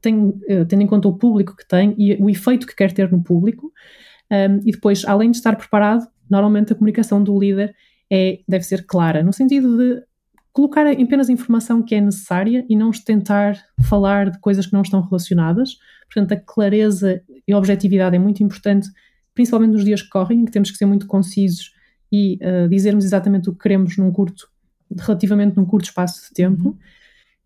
tem, 0.00 0.34
eh, 0.48 0.64
tendo 0.64 0.82
em 0.82 0.88
conta 0.88 1.06
o 1.06 1.16
público 1.16 1.54
que 1.54 1.66
tem 1.66 1.94
e 1.96 2.20
o 2.20 2.28
efeito 2.28 2.66
que 2.66 2.74
quer 2.74 2.92
ter 2.92 3.12
no 3.12 3.22
público, 3.22 3.72
um, 4.28 4.56
e 4.66 4.72
depois, 4.72 5.04
além 5.04 5.30
de 5.30 5.36
estar 5.36 5.54
preparado, 5.54 6.04
normalmente 6.28 6.72
a 6.72 6.76
comunicação 6.76 7.22
do 7.22 7.38
líder 7.38 7.76
é, 8.10 8.40
deve 8.48 8.64
ser 8.64 8.86
clara, 8.86 9.22
no 9.22 9.32
sentido 9.32 9.78
de 9.78 10.02
colocar 10.52 10.84
apenas 10.84 11.28
a 11.28 11.32
informação 11.32 11.80
que 11.80 11.94
é 11.94 12.00
necessária 12.00 12.66
e 12.68 12.74
não 12.74 12.90
tentar 12.90 13.56
falar 13.82 14.30
de 14.30 14.40
coisas 14.40 14.66
que 14.66 14.72
não 14.72 14.82
estão 14.82 15.00
relacionadas. 15.00 15.76
Portanto, 16.12 16.32
a 16.32 16.36
clareza 16.36 17.22
e 17.46 17.52
a 17.52 17.56
objetividade 17.56 18.16
é 18.16 18.18
muito 18.18 18.42
importante, 18.42 18.88
principalmente 19.38 19.70
nos 19.70 19.84
dias 19.84 20.02
que 20.02 20.08
correm, 20.08 20.40
em 20.40 20.44
que 20.44 20.50
temos 20.50 20.68
que 20.68 20.76
ser 20.76 20.84
muito 20.84 21.06
concisos 21.06 21.72
e 22.10 22.40
uh, 22.42 22.68
dizermos 22.68 23.04
exatamente 23.04 23.48
o 23.48 23.52
que 23.52 23.60
queremos 23.60 23.96
num 23.96 24.10
curto, 24.10 24.48
relativamente 24.98 25.56
num 25.56 25.64
curto 25.64 25.84
espaço 25.84 26.26
de 26.26 26.34
tempo. 26.34 26.70
Uhum. 26.70 26.76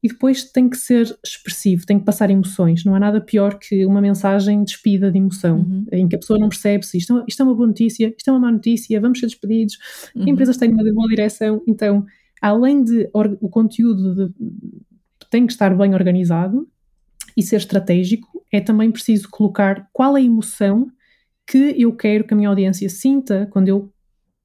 E 0.02 0.08
depois 0.08 0.42
tem 0.42 0.70
que 0.70 0.76
ser 0.78 1.14
expressivo, 1.22 1.84
tem 1.84 1.98
que 1.98 2.06
passar 2.06 2.30
emoções. 2.30 2.82
Não 2.82 2.94
há 2.94 2.98
nada 2.98 3.20
pior 3.20 3.58
que 3.58 3.84
uma 3.84 4.00
mensagem 4.00 4.64
despida 4.64 5.12
de 5.12 5.18
emoção, 5.18 5.58
uhum. 5.58 5.84
em 5.92 6.08
que 6.08 6.16
a 6.16 6.18
pessoa 6.18 6.38
não 6.38 6.48
percebe 6.48 6.86
se 6.86 6.96
isto, 6.96 7.18
é 7.18 7.24
isto, 7.28 7.42
é 7.42 7.44
uma 7.44 7.54
boa 7.54 7.66
notícia, 7.66 8.14
isto 8.16 8.28
é 8.28 8.32
uma 8.32 8.40
má 8.40 8.50
notícia, 8.50 8.98
vamos 8.98 9.20
ser 9.20 9.26
despedidos, 9.26 9.76
uhum. 10.16 10.28
empresas 10.28 10.56
têm 10.56 10.72
uma 10.72 10.82
boa 10.94 11.08
direção. 11.08 11.62
Então, 11.68 12.06
além 12.40 12.82
de 12.82 13.06
o 13.12 13.50
conteúdo 13.50 14.14
de, 14.14 14.34
tem 15.28 15.46
que 15.46 15.52
estar 15.52 15.76
bem 15.76 15.92
organizado 15.92 16.66
e 17.36 17.42
ser 17.42 17.56
estratégico, 17.56 18.42
é 18.50 18.62
também 18.62 18.90
preciso 18.90 19.28
colocar 19.30 19.90
qual 19.92 20.16
é 20.16 20.20
a 20.20 20.24
emoção 20.24 20.90
que 21.46 21.74
eu 21.76 21.94
quero 21.94 22.24
que 22.24 22.34
a 22.34 22.36
minha 22.36 22.48
audiência 22.48 22.88
sinta 22.88 23.46
quando 23.50 23.68
eu 23.68 23.92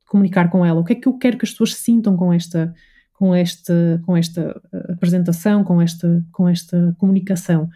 comunicar 0.07 0.49
com 0.49 0.65
ela. 0.65 0.79
O 0.79 0.83
que 0.83 0.93
é 0.93 0.95
que 0.95 1.07
eu 1.07 1.17
quero 1.17 1.37
que 1.37 1.45
as 1.45 1.51
pessoas 1.51 1.75
sintam 1.75 2.15
com 2.17 2.33
esta, 2.33 2.73
com 3.13 3.35
esta, 3.35 4.01
com 4.05 4.17
esta 4.17 4.61
eh, 4.73 4.93
apresentação, 4.93 5.63
com 5.63 5.81
esta, 5.81 6.25
com 6.31 6.47
esta 6.47 6.95
comunicação? 6.97 7.69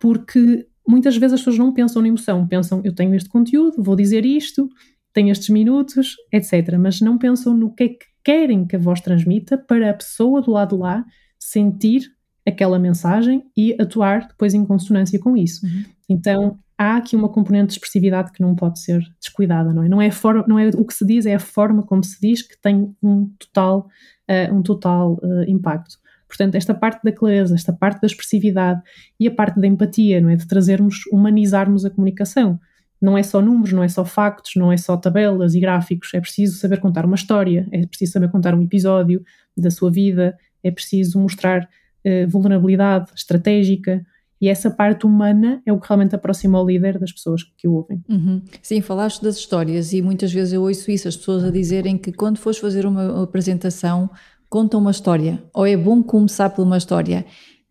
Porque 0.00 0.66
muitas 0.86 1.16
vezes 1.16 1.34
as 1.34 1.40
pessoas 1.40 1.58
não 1.58 1.72
pensam 1.72 2.00
na 2.00 2.08
emoção, 2.08 2.46
pensam 2.46 2.80
eu 2.84 2.94
tenho 2.94 3.14
este 3.14 3.28
conteúdo, 3.28 3.82
vou 3.82 3.96
dizer 3.96 4.24
isto, 4.24 4.68
tenho 5.12 5.30
estes 5.30 5.48
minutos, 5.48 6.16
etc. 6.32 6.76
Mas 6.78 7.00
não 7.00 7.18
pensam 7.18 7.56
no 7.56 7.74
que 7.74 7.84
é 7.84 7.88
que 7.88 8.06
querem 8.22 8.66
que 8.66 8.76
a 8.76 8.78
voz 8.78 9.00
transmita 9.00 9.58
para 9.58 9.90
a 9.90 9.94
pessoa 9.94 10.40
do 10.40 10.50
lado 10.50 10.76
de 10.76 10.82
lá 10.82 11.04
sentir 11.38 12.10
aquela 12.46 12.78
mensagem 12.78 13.42
e 13.56 13.74
atuar 13.80 14.28
depois 14.28 14.54
em 14.54 14.64
consonância 14.64 15.18
com 15.18 15.36
isso. 15.36 15.64
Uhum. 15.66 15.84
Então 16.08 16.58
há 16.78 16.96
aqui 16.96 17.14
uma 17.16 17.28
componente 17.28 17.68
de 17.68 17.72
expressividade 17.74 18.32
que 18.32 18.40
não 18.40 18.54
pode 18.54 18.80
ser 18.80 19.00
descuidada, 19.20 19.72
não 19.72 19.82
é? 19.82 19.88
Não 19.88 20.02
é, 20.02 20.10
forma, 20.10 20.44
não 20.46 20.58
é 20.58 20.68
o 20.68 20.84
que 20.84 20.94
se 20.94 21.06
diz, 21.06 21.26
é 21.26 21.34
a 21.34 21.40
forma 21.40 21.82
como 21.82 22.02
se 22.02 22.20
diz 22.20 22.42
que 22.42 22.60
tem 22.60 22.94
um 23.02 23.30
total, 23.38 23.88
uh, 24.30 24.54
um 24.54 24.62
total 24.62 25.14
uh, 25.14 25.44
impacto. 25.48 25.96
Portanto, 26.26 26.56
esta 26.56 26.74
parte 26.74 27.02
da 27.04 27.12
clareza, 27.12 27.54
esta 27.54 27.72
parte 27.72 28.00
da 28.00 28.06
expressividade 28.06 28.82
e 29.20 29.28
a 29.28 29.30
parte 29.30 29.60
da 29.60 29.66
empatia, 29.66 30.20
não 30.20 30.30
é? 30.30 30.36
De 30.36 30.46
trazermos, 30.46 31.06
humanizarmos 31.12 31.84
a 31.84 31.90
comunicação 31.90 32.58
não 33.04 33.18
é 33.18 33.22
só 33.22 33.42
números, 33.42 33.72
não 33.72 33.82
é 33.82 33.88
só 33.88 34.02
factos, 34.02 34.52
não 34.56 34.72
é 34.72 34.78
só 34.78 34.96
tabelas 34.96 35.54
e 35.54 35.60
gráficos, 35.60 36.14
é 36.14 36.20
preciso 36.20 36.56
saber 36.56 36.80
contar 36.80 37.04
uma 37.04 37.16
história, 37.16 37.68
é 37.70 37.86
preciso 37.86 38.12
saber 38.12 38.30
contar 38.30 38.54
um 38.54 38.62
episódio 38.62 39.22
da 39.54 39.70
sua 39.70 39.90
vida, 39.90 40.36
é 40.62 40.70
preciso 40.70 41.18
mostrar 41.20 41.68
uh, 42.06 42.28
vulnerabilidade 42.28 43.10
estratégica, 43.14 44.04
e 44.40 44.48
essa 44.48 44.70
parte 44.70 45.06
humana 45.06 45.62
é 45.64 45.72
o 45.72 45.80
que 45.80 45.88
realmente 45.88 46.14
aproxima 46.14 46.60
o 46.60 46.66
líder 46.66 46.98
das 46.98 47.12
pessoas 47.12 47.42
que 47.42 47.66
o 47.68 47.74
ouvem. 47.74 48.02
Uhum. 48.08 48.42
Sim, 48.60 48.80
falaste 48.80 49.22
das 49.22 49.36
histórias 49.36 49.92
e 49.92 50.02
muitas 50.02 50.32
vezes 50.32 50.52
eu 50.52 50.62
ouço 50.62 50.90
isso, 50.90 51.08
as 51.08 51.16
pessoas 51.16 51.44
a 51.44 51.50
dizerem 51.50 51.96
que 51.96 52.12
quando 52.12 52.38
fores 52.38 52.58
fazer 52.58 52.84
uma 52.84 53.22
apresentação, 53.22 54.10
conta 54.48 54.76
uma 54.76 54.90
história, 54.90 55.42
ou 55.52 55.66
é 55.66 55.76
bom 55.76 56.02
começar 56.02 56.50
por 56.50 56.62
uma 56.62 56.76
história. 56.76 57.24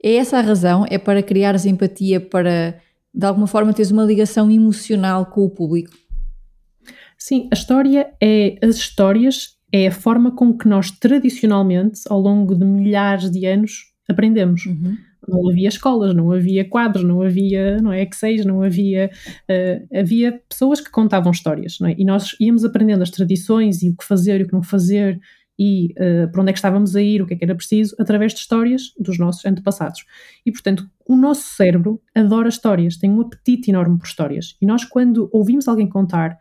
É 0.04 0.16
essa 0.16 0.38
a 0.38 0.42
razão? 0.42 0.86
É 0.90 0.98
para 0.98 1.24
criar 1.24 1.56
empatia, 1.66 2.20
para 2.20 2.80
de 3.14 3.26
alguma 3.26 3.48
forma 3.48 3.74
tens 3.74 3.92
uma 3.92 4.04
ligação 4.04 4.50
emocional 4.50 5.28
com 5.28 5.46
o 5.46 5.50
público. 5.50 5.92
Sim, 7.18 7.48
a 7.52 7.56
história 7.56 8.12
é 8.22 8.58
as 8.62 8.76
histórias 8.76 9.54
é 9.72 9.88
a 9.88 9.92
forma 9.92 10.32
com 10.32 10.56
que 10.56 10.68
nós 10.68 10.92
tradicionalmente, 10.92 12.02
ao 12.10 12.20
longo 12.20 12.54
de 12.54 12.64
milhares 12.64 13.32
de 13.32 13.46
anos, 13.46 13.94
aprendemos. 14.10 14.66
Uhum. 14.66 14.96
Não 15.28 15.50
havia 15.50 15.70
escolas, 15.70 16.14
não 16.14 16.32
havia 16.32 16.68
quadros, 16.68 17.04
não 17.04 17.22
havia 17.22 17.82
não 17.82 17.92
é, 17.92 18.06
X6, 18.06 18.44
não 18.44 18.62
havia. 18.62 19.10
Uh, 19.50 20.00
havia 20.00 20.42
pessoas 20.50 20.82
que 20.82 20.92
contavam 20.92 21.32
histórias, 21.32 21.78
é? 21.82 21.96
E 21.98 22.06
nós 22.06 22.36
íamos 22.40 22.64
aprendendo 22.66 23.02
as 23.02 23.10
tradições 23.10 23.82
e 23.84 23.90
o 23.90 23.96
que 23.96 24.04
fazer 24.04 24.42
e 24.42 24.44
o 24.44 24.48
que 24.48 24.54
não 24.54 24.64
fazer 24.64 25.20
e 25.58 25.94
uh, 25.94 26.32
para 26.32 26.42
onde 26.42 26.50
é 26.50 26.54
que 26.54 26.60
estávamos 26.60 26.96
a 26.96 27.02
ir, 27.02 27.22
o 27.22 27.28
que 27.28 27.34
é 27.34 27.38
que 27.38 27.44
era 27.44 27.56
preciso, 27.56 27.96
através 28.00 28.34
de 28.34 28.40
histórias 28.40 28.94
dos 29.00 29.20
nossos 29.20 29.46
antepassados. 29.46 30.04
E, 30.46 30.52
portanto, 30.52 30.90
o 31.08 31.16
nosso 31.16 31.44
cérebro 31.56 32.02
adora 32.16 32.50
histórias, 32.50 32.98
tem 32.98 33.12
um 33.12 33.22
apetite 33.22 33.70
enorme 33.70 33.98
por 33.98 34.08
histórias. 34.08 34.58
E 34.62 34.66
nós, 34.66 34.84
quando 34.84 35.30
ouvimos 35.32 35.68
alguém 35.68 35.88
contar, 35.88 36.38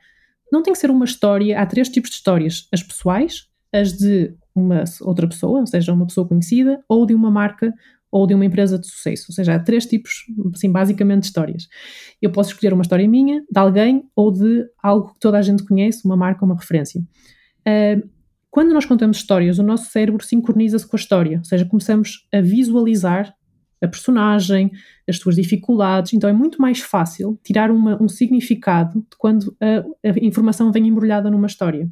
não 0.51 0.63
tem 0.63 0.73
que 0.73 0.79
ser 0.79 0.91
uma 0.91 1.05
história, 1.05 1.61
há 1.61 1.67
três 1.67 1.89
tipos 1.89 2.11
de 2.11 2.17
histórias: 2.17 2.69
as 2.73 2.83
pessoais, 2.83 3.49
as 3.73 3.93
de 3.93 4.35
uma 4.55 4.85
outra 5.01 5.27
pessoa, 5.27 5.61
ou 5.61 5.67
seja, 5.67 5.93
uma 5.93 6.07
pessoa 6.07 6.27
conhecida, 6.27 6.83
ou 6.89 7.07
de 7.07 7.15
uma 7.15 7.31
marca 7.31 7.73
ou 8.13 8.27
de 8.27 8.35
uma 8.35 8.45
empresa 8.45 8.79
de 8.79 8.87
sucesso. 8.87 9.27
Ou 9.31 9.35
seja, 9.35 9.55
há 9.55 9.59
três 9.59 9.87
tipos, 9.87 10.27
assim, 10.55 10.71
basicamente, 10.71 11.23
de 11.23 11.27
histórias. 11.29 11.67
Eu 12.21 12.31
posso 12.31 12.51
escolher 12.51 12.75
uma 12.75 12.83
história 12.83 13.09
minha, 13.09 13.41
de 13.41 13.59
alguém, 13.59 14.05
ou 14.15 14.31
de 14.31 14.67
algo 14.83 15.15
que 15.15 15.19
toda 15.19 15.39
a 15.39 15.43
gente 15.43 15.65
conhece, 15.65 16.05
uma 16.05 16.17
marca, 16.17 16.45
uma 16.45 16.55
referência. 16.55 17.01
Uh, 17.01 18.07
quando 18.51 18.75
nós 18.75 18.85
contamos 18.85 19.17
histórias, 19.17 19.59
o 19.59 19.63
nosso 19.63 19.91
cérebro 19.91 20.23
sincroniza-se 20.23 20.87
com 20.87 20.95
a 20.95 20.99
história, 20.99 21.39
ou 21.39 21.45
seja, 21.45 21.65
começamos 21.65 22.29
a 22.31 22.43
visualizar 22.43 23.35
a 23.83 23.89
personagem, 23.89 24.71
as 25.09 25.17
suas 25.17 25.35
dificuldades, 25.35 26.13
então 26.13 26.29
é 26.29 26.33
muito 26.33 26.61
mais 26.61 26.81
fácil 26.81 27.41
tirar 27.43 27.71
uma, 27.71 28.01
um 28.01 28.09
significado 28.09 29.01
de 29.01 29.17
quando 29.19 29.57
a, 29.59 30.09
a 30.09 30.15
informação 30.21 30.71
vem 30.71 30.87
embrulhada 30.87 31.31
numa 31.31 31.47
história. 31.47 31.89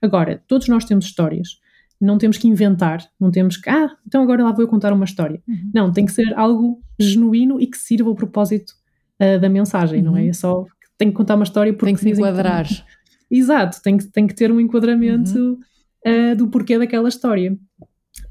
Agora, 0.00 0.42
todos 0.48 0.66
nós 0.66 0.84
temos 0.84 1.04
histórias, 1.04 1.60
não 2.00 2.18
temos 2.18 2.38
que 2.38 2.46
inventar, 2.46 3.04
não 3.18 3.30
temos 3.30 3.56
que, 3.56 3.68
ah, 3.68 3.90
então 4.06 4.22
agora 4.22 4.44
lá 4.44 4.52
vou 4.52 4.62
eu 4.62 4.68
contar 4.68 4.92
uma 4.92 5.04
história. 5.04 5.42
Uhum. 5.48 5.70
Não, 5.74 5.92
tem 5.92 6.06
que 6.06 6.12
ser 6.12 6.32
algo 6.38 6.80
genuíno 6.98 7.60
e 7.60 7.66
que 7.66 7.76
sirva 7.76 8.08
ao 8.08 8.14
propósito 8.14 8.72
uh, 9.20 9.40
da 9.40 9.48
mensagem, 9.48 9.98
uhum. 10.00 10.04
não 10.04 10.16
é? 10.16 10.22
uhum. 10.22 10.28
É 10.28 10.32
só 10.32 10.64
tem 10.96 11.10
que 11.10 11.16
contar 11.16 11.34
uma 11.34 11.44
história 11.44 11.72
porque 11.72 11.86
tem 11.86 11.94
que 11.94 12.00
se 12.00 12.10
enquadrar. 12.10 12.66
Que, 12.66 12.84
exato, 13.30 13.80
tem 13.82 13.96
que, 13.96 14.06
tem 14.06 14.26
que 14.26 14.34
ter 14.34 14.50
um 14.50 14.60
enquadramento 14.60 15.38
uhum 15.38 15.58
uh, 16.06 16.36
do 16.36 16.48
porquê 16.48 16.78
daquela 16.78 17.08
história. 17.08 17.56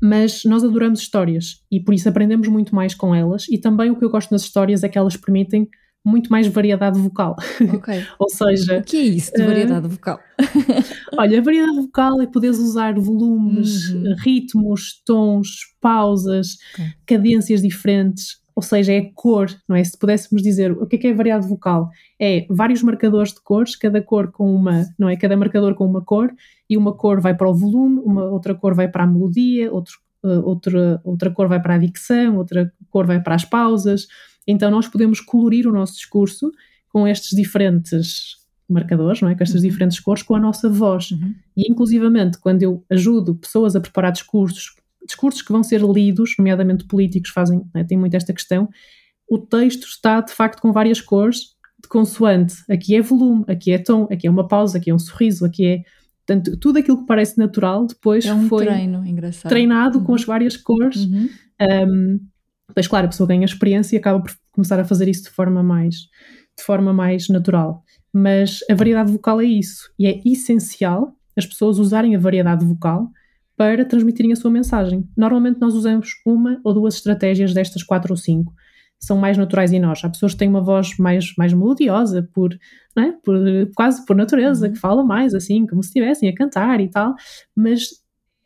Mas 0.01 0.43
nós 0.43 0.63
adoramos 0.63 0.99
histórias 0.99 1.63
e 1.71 1.80
por 1.80 1.93
isso 1.93 2.10
aprendemos 2.10 2.47
muito 2.47 2.75
mais 2.75 2.93
com 2.93 3.15
elas. 3.15 3.47
E 3.49 3.58
também 3.58 3.89
o 3.89 3.95
que 3.95 4.03
eu 4.03 4.10
gosto 4.10 4.32
nas 4.32 4.41
histórias 4.41 4.84
é 4.84 4.89
que 4.89 4.97
elas 4.97 5.15
permitem 5.15 5.67
muito 6.08 6.32
mais 6.32 6.48
variedade 6.48 7.00
vocal. 7.00 7.36
Ok. 7.74 8.04
Ou 8.17 8.30
seja. 8.30 8.80
O 8.80 8.84
que 8.84 8.98
é 8.98 9.02
isso 9.02 9.32
de 9.34 9.43
variedade 9.43 9.86
uh, 9.86 9.89
vocal? 9.89 10.20
olha, 11.17 11.39
a 11.39 11.41
variedade 11.41 11.82
vocal 11.82 12.22
é 12.22 12.28
poderes 12.28 12.60
usar 12.60 12.98
volumes, 13.00 13.89
uhum. 13.89 14.15
ritmos, 14.24 15.02
tons, 15.06 15.50
pausas, 15.82 16.58
okay. 16.74 16.86
cadências 17.06 17.62
diferentes 17.62 18.38
ou 18.58 18.63
seja, 18.63 18.91
é 18.91 19.12
cor, 19.13 19.46
não 19.70 19.76
é? 19.76 19.84
Se 19.84 19.96
pudéssemos 19.96 20.41
dizer 20.41 20.72
o 20.72 20.88
que 20.88 20.96
é 20.96 21.00
que 21.00 21.08
é 21.08 21.13
variedade 21.13 21.48
vocal, 21.48 21.91
é 22.20 22.43
vários 22.50 22.82
marcadores 22.82 23.32
de 23.32 23.39
cores, 23.39 23.76
cada 23.76 24.02
cor 24.02 24.32
com 24.32 24.52
uma, 24.52 24.84
não 24.98 25.08
é? 25.08 25.15
Cada 25.15 25.38
marcador 25.38 25.76
com 25.76 25.86
uma 25.86 26.02
cor, 26.04 26.34
e 26.67 26.76
uma 26.76 26.91
cor 26.91 27.22
vai 27.22 27.36
para 27.36 27.48
o 27.48 27.54
volume, 27.54 28.02
uma 28.04 28.24
outra 28.24 28.56
cor 28.56 28.74
vai 28.74 28.88
para 28.88 29.04
a 29.04 29.08
melodia, 29.08 29.72
outro, 29.72 29.93
uh, 30.26 30.41
outra, 30.43 31.00
outra 31.04 31.30
cor 31.30 31.48
vai 31.48 31.62
para 31.62 31.76
a 31.76 31.78
dicção, 31.78 32.36
outra 32.38 32.74
cor 32.89 33.06
vai 33.06 33.22
para 33.22 33.36
as 33.36 33.46
pausas. 33.46 34.08
Então 34.47 34.71
nós 34.71 34.88
podemos 34.88 35.19
colorir 35.19 35.67
o 35.67 35.71
nosso 35.71 35.93
discurso 35.93 36.51
com 36.89 37.07
estes 37.07 37.36
diferentes 37.36 38.38
marcadores, 38.67 39.21
não 39.21 39.29
é? 39.29 39.36
Com 39.36 39.43
estas 39.43 39.62
uhum. 39.62 39.69
diferentes 39.69 39.99
cores, 39.99 40.23
com 40.23 40.36
a 40.36 40.39
nossa 40.39 40.69
voz. 40.69 41.12
Uhum. 41.12 41.36
E 41.55 41.71
inclusivamente, 41.71 42.38
quando 42.39 42.63
eu 42.63 42.83
ajudo 42.89 43.36
pessoas 43.36 43.75
a 43.75 43.81
preparar 43.81 44.12
discursos 44.12 44.75
discursos 45.07 45.41
que 45.41 45.51
vão 45.51 45.63
ser 45.63 45.81
lidos, 45.81 46.36
nomeadamente 46.38 46.83
políticos, 46.83 47.31
fazem, 47.31 47.63
né, 47.73 47.83
tem 47.83 47.97
muito 47.97 48.13
esta 48.15 48.33
questão, 48.33 48.69
o 49.29 49.38
texto 49.38 49.88
está 49.88 50.21
de 50.21 50.33
facto 50.33 50.62
com 50.62 50.71
várias 50.71 51.01
cores 51.01 51.55
de 51.81 51.88
consoante. 51.88 52.55
Aqui 52.69 52.95
é 52.95 53.01
volume, 53.01 53.45
aqui 53.47 53.71
é 53.71 53.77
tom, 53.77 54.07
aqui 54.12 54.27
é 54.27 54.29
uma 54.29 54.47
pausa, 54.47 54.77
aqui 54.77 54.89
é 54.89 54.93
um 54.93 54.99
sorriso, 54.99 55.45
aqui 55.45 55.65
é. 55.65 55.81
Portanto, 56.25 56.57
tudo 56.57 56.79
aquilo 56.79 56.99
que 56.99 57.05
parece 57.05 57.38
natural 57.38 57.88
depois 57.88 58.25
é 58.25 58.33
um 58.33 58.47
foi 58.49 58.65
treino, 58.65 59.03
treinado 59.47 59.99
uhum. 59.99 60.03
com 60.03 60.13
as 60.13 60.25
várias 60.25 60.57
cores. 60.57 61.05
Uhum. 61.05 61.29
Um, 61.62 62.19
depois, 62.67 62.88
claro, 62.88 63.06
a 63.06 63.10
pessoa 63.10 63.27
ganha 63.27 63.45
experiência 63.45 63.95
e 63.95 63.99
acaba 63.99 64.21
por 64.21 64.36
começar 64.51 64.80
a 64.80 64.86
fazer 64.86 65.08
isso 65.08 65.23
de 65.23 65.30
forma 65.30 65.63
mais, 65.63 65.95
de 66.58 66.63
forma 66.63 66.93
mais 66.93 67.30
natural. 67.30 67.84
Mas 68.13 68.60
a 68.69 68.75
variedade 68.75 69.12
vocal 69.12 69.39
é 69.41 69.45
isso, 69.45 69.91
e 69.97 70.08
é 70.08 70.21
essencial 70.25 71.13
as 71.38 71.45
pessoas 71.45 71.77
usarem 71.77 72.15
a 72.15 72.19
variedade 72.19 72.65
vocal 72.65 73.12
para 73.56 73.86
transmitirem 73.86 74.34
a 74.34 74.36
sua 74.36 74.51
mensagem. 74.51 75.08
Normalmente 75.15 75.60
nós 75.60 75.73
usamos 75.73 76.10
uma 76.25 76.60
ou 76.63 76.73
duas 76.73 76.95
estratégias 76.95 77.53
destas 77.53 77.84
quatro 77.84 78.13
ou 78.13 78.17
cinco. 78.17 78.53
São 78.99 79.17
mais 79.17 79.38
naturais 79.38 79.71
em 79.71 79.80
nós. 79.80 80.03
Há 80.03 80.10
pessoas 80.10 80.34
que 80.34 80.39
têm 80.39 80.49
uma 80.49 80.62
voz 80.62 80.97
mais, 80.97 81.36
mais 81.38 81.53
melodiosa, 81.53 82.27
por, 82.34 82.53
é? 82.97 83.12
por 83.23 83.36
quase 83.75 84.03
por 84.06 84.15
natureza, 84.15 84.65
uhum. 84.65 84.73
que 84.73 84.80
falam 84.80 85.06
mais 85.06 85.36
assim, 85.36 85.65
como 85.67 85.84
se 85.84 85.89
estivessem 85.89 86.27
a 86.30 86.36
cantar 86.36 86.80
e 86.82 86.89
tal, 86.89 87.13
mas 87.56 87.89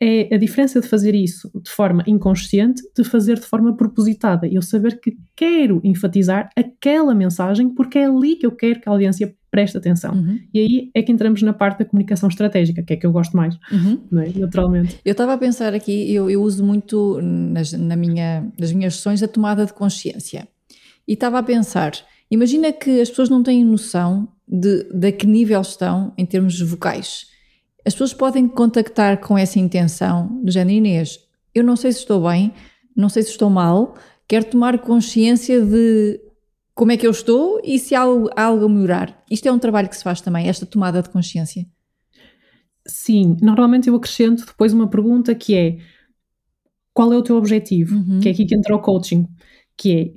é 0.04 0.34
a 0.34 0.36
diferença 0.36 0.80
de 0.80 0.88
fazer 0.88 1.14
isso 1.14 1.48
de 1.62 1.70
forma 1.70 2.02
inconsciente 2.08 2.82
de 2.96 3.04
fazer 3.04 3.38
de 3.38 3.46
forma 3.46 3.76
propositada. 3.76 4.48
Eu 4.48 4.60
saber 4.60 5.00
que 5.00 5.16
quero 5.36 5.80
enfatizar 5.84 6.50
aquela 6.56 7.14
mensagem 7.14 7.72
porque 7.72 7.98
é 7.98 8.06
ali 8.06 8.34
que 8.34 8.44
eu 8.44 8.50
quero 8.50 8.80
que 8.80 8.88
a 8.88 8.92
audiência 8.92 9.32
preste 9.48 9.78
atenção. 9.78 10.12
Uhum. 10.14 10.40
E 10.52 10.58
aí 10.58 10.90
é 10.92 11.02
que 11.02 11.12
entramos 11.12 11.40
na 11.42 11.52
parte 11.52 11.78
da 11.78 11.84
comunicação 11.84 12.28
estratégica, 12.28 12.82
que 12.82 12.94
é 12.94 12.96
que 12.96 13.06
eu 13.06 13.12
gosto 13.12 13.36
mais, 13.36 13.54
uhum. 13.70 14.00
é? 14.18 14.36
naturalmente. 14.40 14.98
Eu 15.04 15.12
estava 15.12 15.34
a 15.34 15.38
pensar 15.38 15.72
aqui, 15.72 16.12
eu, 16.12 16.28
eu 16.28 16.42
uso 16.42 16.64
muito 16.64 17.20
nas, 17.22 17.72
na 17.72 17.94
minha, 17.94 18.50
nas 18.58 18.72
minhas 18.72 18.96
sessões 18.96 19.22
a 19.22 19.28
tomada 19.28 19.64
de 19.64 19.72
consciência. 19.72 20.48
E 21.06 21.12
estava 21.12 21.38
a 21.38 21.42
pensar, 21.44 21.92
imagina 22.28 22.72
que 22.72 23.00
as 23.00 23.08
pessoas 23.08 23.28
não 23.28 23.40
têm 23.40 23.64
noção 23.64 24.26
de, 24.48 24.82
de 24.92 25.12
que 25.12 25.28
nível 25.28 25.60
estão 25.60 26.12
em 26.18 26.26
termos 26.26 26.60
vocais 26.60 27.30
as 27.84 27.94
pessoas 27.94 28.14
podem 28.14 28.48
contactar 28.48 29.18
com 29.20 29.36
essa 29.36 29.58
intenção, 29.58 30.40
do 30.42 30.50
género 30.50 30.76
Inês, 30.78 31.18
eu 31.54 31.64
não 31.64 31.76
sei 31.76 31.92
se 31.92 32.00
estou 32.00 32.28
bem, 32.28 32.52
não 32.96 33.08
sei 33.08 33.22
se 33.22 33.30
estou 33.30 33.50
mal, 33.50 33.94
quero 34.28 34.44
tomar 34.44 34.78
consciência 34.78 35.60
de 35.60 36.20
como 36.74 36.92
é 36.92 36.96
que 36.96 37.06
eu 37.06 37.10
estou 37.10 37.60
e 37.62 37.78
se 37.78 37.94
há 37.94 38.00
algo, 38.00 38.30
há 38.34 38.44
algo 38.44 38.64
a 38.64 38.68
melhorar. 38.68 39.22
Isto 39.30 39.48
é 39.48 39.52
um 39.52 39.58
trabalho 39.58 39.88
que 39.88 39.96
se 39.96 40.02
faz 40.02 40.20
também, 40.20 40.48
esta 40.48 40.64
tomada 40.64 41.02
de 41.02 41.10
consciência. 41.10 41.66
Sim, 42.86 43.36
normalmente 43.42 43.88
eu 43.88 43.94
acrescento 43.94 44.46
depois 44.46 44.72
uma 44.72 44.88
pergunta 44.88 45.34
que 45.34 45.54
é 45.54 45.78
qual 46.92 47.12
é 47.12 47.16
o 47.16 47.22
teu 47.22 47.36
objetivo? 47.36 47.96
Uhum. 47.96 48.20
Que 48.20 48.28
é 48.28 48.32
aqui 48.32 48.44
que 48.44 48.54
entra 48.54 48.74
o 48.74 48.80
coaching, 48.80 49.26
que 49.76 49.92
é 49.92 50.12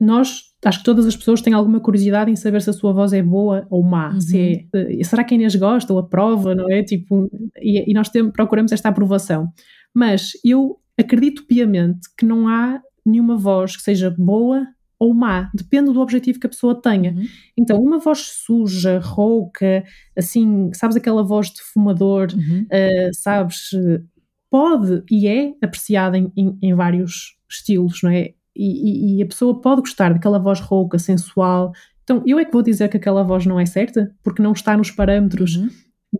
nós 0.00 0.47
acho 0.64 0.78
que 0.78 0.84
todas 0.84 1.06
as 1.06 1.16
pessoas 1.16 1.40
têm 1.40 1.52
alguma 1.52 1.80
curiosidade 1.80 2.30
em 2.30 2.36
saber 2.36 2.62
se 2.62 2.70
a 2.70 2.72
sua 2.72 2.92
voz 2.92 3.12
é 3.12 3.22
boa 3.22 3.66
ou 3.70 3.82
má. 3.82 4.12
Uhum. 4.12 4.20
Se 4.20 4.68
é, 4.74 5.04
será 5.04 5.22
que 5.22 5.34
a 5.34 5.36
Inês 5.36 5.54
gosta 5.54 5.92
ou 5.92 5.98
aprova, 5.98 6.54
não 6.54 6.70
é? 6.70 6.82
Tipo, 6.82 7.30
e, 7.60 7.90
e 7.90 7.94
nós 7.94 8.08
temos, 8.08 8.32
procuramos 8.32 8.72
esta 8.72 8.88
aprovação. 8.88 9.48
Mas 9.94 10.32
eu 10.44 10.76
acredito 10.98 11.46
piamente 11.46 12.08
que 12.16 12.26
não 12.26 12.48
há 12.48 12.80
nenhuma 13.06 13.36
voz 13.36 13.76
que 13.76 13.82
seja 13.82 14.14
boa 14.16 14.66
ou 14.98 15.14
má, 15.14 15.48
depende 15.54 15.92
do 15.92 16.00
objetivo 16.00 16.40
que 16.40 16.46
a 16.46 16.50
pessoa 16.50 16.80
tenha. 16.80 17.12
Uhum. 17.12 17.26
Então, 17.56 17.78
uma 17.78 17.98
voz 17.98 18.18
suja, 18.44 18.98
rouca, 18.98 19.84
assim, 20.16 20.70
sabes 20.74 20.96
aquela 20.96 21.22
voz 21.22 21.50
de 21.50 21.62
fumador, 21.62 22.28
uhum. 22.34 22.62
uh, 22.62 23.14
sabes, 23.14 23.70
pode 24.50 25.04
e 25.08 25.28
é 25.28 25.54
apreciada 25.62 26.18
em, 26.18 26.32
em, 26.36 26.58
em 26.60 26.74
vários 26.74 27.36
estilos, 27.48 28.02
não 28.02 28.10
é? 28.10 28.34
E, 28.58 29.18
e, 29.18 29.22
a 29.22 29.26
pessoa 29.26 29.60
pode 29.60 29.82
gostar 29.82 30.12
daquela 30.12 30.38
voz 30.38 30.58
rouca, 30.58 30.98
sensual. 30.98 31.72
Então, 32.02 32.22
eu 32.26 32.38
é 32.38 32.44
que 32.44 32.52
vou 32.52 32.62
dizer 32.62 32.88
que 32.88 32.96
aquela 32.96 33.22
voz 33.22 33.46
não 33.46 33.60
é 33.60 33.66
certa, 33.66 34.10
porque 34.22 34.42
não 34.42 34.52
está 34.52 34.76
nos 34.76 34.90
parâmetros 34.90 35.56
uhum. 35.56 35.68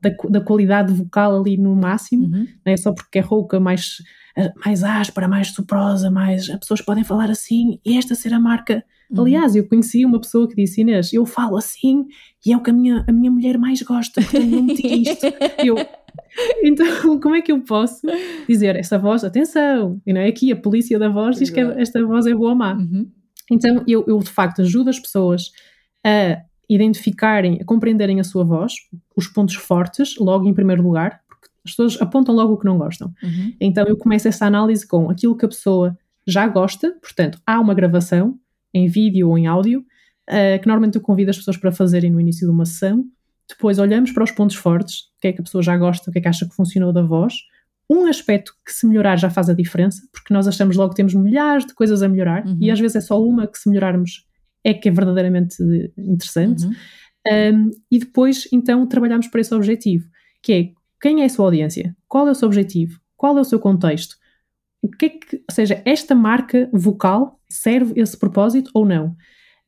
da, 0.01 0.11
da, 0.29 0.40
qualidade 0.40 0.92
vocal 0.92 1.40
ali 1.40 1.57
no 1.57 1.74
máximo, 1.74 2.27
uhum. 2.27 2.46
não 2.64 2.72
é 2.72 2.77
só 2.77 2.92
porque 2.92 3.18
é 3.18 3.22
rouca, 3.22 3.59
mais, 3.59 3.96
eh, 4.37 4.53
mais 4.64 4.85
áspera, 4.85 5.27
mais 5.27 5.48
suprosa, 5.48 6.11
mais. 6.11 6.48
As 6.48 6.59
pessoas 6.59 6.81
podem 6.81 7.03
falar 7.03 7.31
assim 7.31 7.81
e 7.85 7.96
esta 7.96 8.14
ser 8.14 8.33
a 8.33 8.38
marca. 8.38 8.85
Uhum. 9.11 9.22
Aliás, 9.22 9.57
eu 9.57 9.66
conheci 9.66 10.05
uma 10.05 10.20
pessoa 10.20 10.46
que 10.46 10.55
disse: 10.55 10.83
Inês, 10.83 11.12
eu 11.12 11.24
falo 11.27 11.57
assim 11.57 12.05
e 12.44 12.53
é 12.53 12.57
o 12.57 12.62
que 12.62 12.70
a 12.70 12.72
minha, 12.72 13.05
a 13.09 13.12
minha 13.12 13.31
mulher 13.31 13.59
mais 13.59 13.83
gosta, 13.83 14.20
portanto 14.20 14.46
não 14.46 14.62
me 14.62 14.74
tire 14.74 15.03
isto. 15.03 15.27
eu, 15.64 15.77
então, 16.62 17.20
como 17.20 17.35
é 17.35 17.42
que 17.42 17.52
eu 17.52 17.61
posso 17.61 18.07
dizer 18.48 18.76
essa 18.76 18.98
voz, 18.98 19.24
atenção, 19.24 20.00
e 20.07 20.12
não 20.12 20.20
é 20.20 20.28
aqui 20.28 20.52
a 20.52 20.57
polícia 20.57 20.98
da 20.98 21.09
voz 21.09 21.37
diz 21.37 21.50
que 21.50 21.61
esta 21.61 22.04
voz 22.04 22.26
é 22.26 22.35
boa 22.35 22.50
ou 22.50 22.57
má. 22.57 22.74
Uhum. 22.74 23.11
Então, 23.50 23.83
eu, 23.87 24.04
eu 24.07 24.18
de 24.18 24.31
facto 24.31 24.62
ajudo 24.62 24.90
as 24.90 24.98
pessoas 24.98 25.50
a 26.04 26.42
identificarem, 26.68 27.59
a 27.61 27.64
compreenderem 27.64 28.20
a 28.20 28.24
sua 28.24 28.44
voz, 28.44 28.74
os 29.16 29.26
pontos 29.26 29.54
fortes, 29.54 30.16
logo 30.18 30.46
em 30.46 30.54
primeiro 30.54 30.83
lugar, 30.83 31.22
porque 31.26 31.48
as 31.64 31.70
pessoas 31.72 32.00
apontam 32.00 32.35
logo 32.35 32.54
o 32.54 32.59
que 32.59 32.66
não 32.66 32.76
gostam. 32.76 33.12
Uhum. 33.22 33.54
Então, 33.61 33.87
eu 33.87 33.96
começo 33.96 34.28
essa 34.28 34.46
análise 34.46 34.87
com 34.87 35.11
aquilo 35.11 35.37
que 35.37 35.46
a 35.46 35.48
pessoa 35.48 35.96
já 36.26 36.46
gosta, 36.46 36.94
portanto, 37.00 37.40
há 37.46 37.59
uma 37.59 37.74
gravação 37.74 38.38
em 38.74 38.87
vídeo 38.87 39.31
ou 39.31 39.38
em 39.38 39.46
áudio, 39.46 39.81
uh, 39.81 40.61
que 40.61 40.66
normalmente 40.66 40.96
eu 40.96 41.00
convido 41.00 41.31
as 41.31 41.38
pessoas 41.38 41.57
para 41.57 41.72
fazerem 41.72 42.11
no 42.11 42.20
início 42.20 42.46
de 42.46 42.52
uma 42.52 42.66
sessão, 42.66 43.04
depois 43.48 43.78
olhamos 43.78 44.12
para 44.12 44.24
os 44.24 44.30
pontos 44.30 44.56
fortes, 44.56 45.00
o 45.16 45.20
que 45.20 45.28
é 45.28 45.32
que 45.32 45.40
a 45.40 45.44
pessoa 45.44 45.62
já 45.62 45.76
gosta, 45.76 46.11
o 46.11 46.12
que 46.12 46.18
é 46.18 46.22
que 46.22 46.28
acha 46.28 46.46
que 46.46 46.54
funcionou 46.54 46.92
da 46.92 47.02
voz. 47.02 47.34
Um 47.90 48.06
aspecto 48.06 48.52
que 48.64 48.72
se 48.72 48.87
melhorar 48.87 49.16
já 49.16 49.30
faz 49.30 49.48
a 49.48 49.54
diferença, 49.54 50.02
porque 50.12 50.34
nós 50.34 50.46
achamos 50.46 50.76
logo 50.76 50.90
que 50.90 50.96
temos 50.96 51.14
milhares 51.14 51.64
de 51.64 51.74
coisas 51.74 52.02
a 52.02 52.08
melhorar 52.08 52.46
uhum. 52.46 52.58
e 52.61 52.70
às 52.70 52.78
vezes 52.78 52.96
é 52.96 53.00
só 53.00 53.22
uma 53.22 53.46
que 53.46 53.58
se 53.58 53.68
melhorarmos 53.68 54.26
é 54.62 54.74
que 54.74 54.88
é 54.88 54.92
verdadeiramente 54.92 55.56
interessante. 55.96 56.66
Uhum. 56.66 56.74
Um, 57.30 57.70
e 57.90 57.98
depois, 57.98 58.48
então, 58.52 58.87
trabalhamos 58.87 59.28
para 59.28 59.40
esse 59.40 59.54
objetivo, 59.54 60.08
que 60.42 60.52
é 60.52 60.70
quem 61.00 61.22
é 61.22 61.24
a 61.24 61.28
sua 61.28 61.46
audiência? 61.46 61.96
Qual 62.06 62.26
é 62.26 62.30
o 62.30 62.34
seu 62.34 62.46
objetivo? 62.46 63.00
Qual 63.16 63.37
é 63.38 63.40
o 63.40 63.44
seu 63.44 63.58
contexto? 63.58 64.16
O 64.82 64.90
que 64.90 65.06
é 65.06 65.08
que, 65.08 65.37
ou 65.37 65.54
seja, 65.54 65.80
esta 65.84 66.14
marca 66.14 66.68
vocal 66.72 67.40
serve 67.48 68.00
esse 68.00 68.16
propósito 68.16 68.70
ou 68.74 68.84
não? 68.84 69.16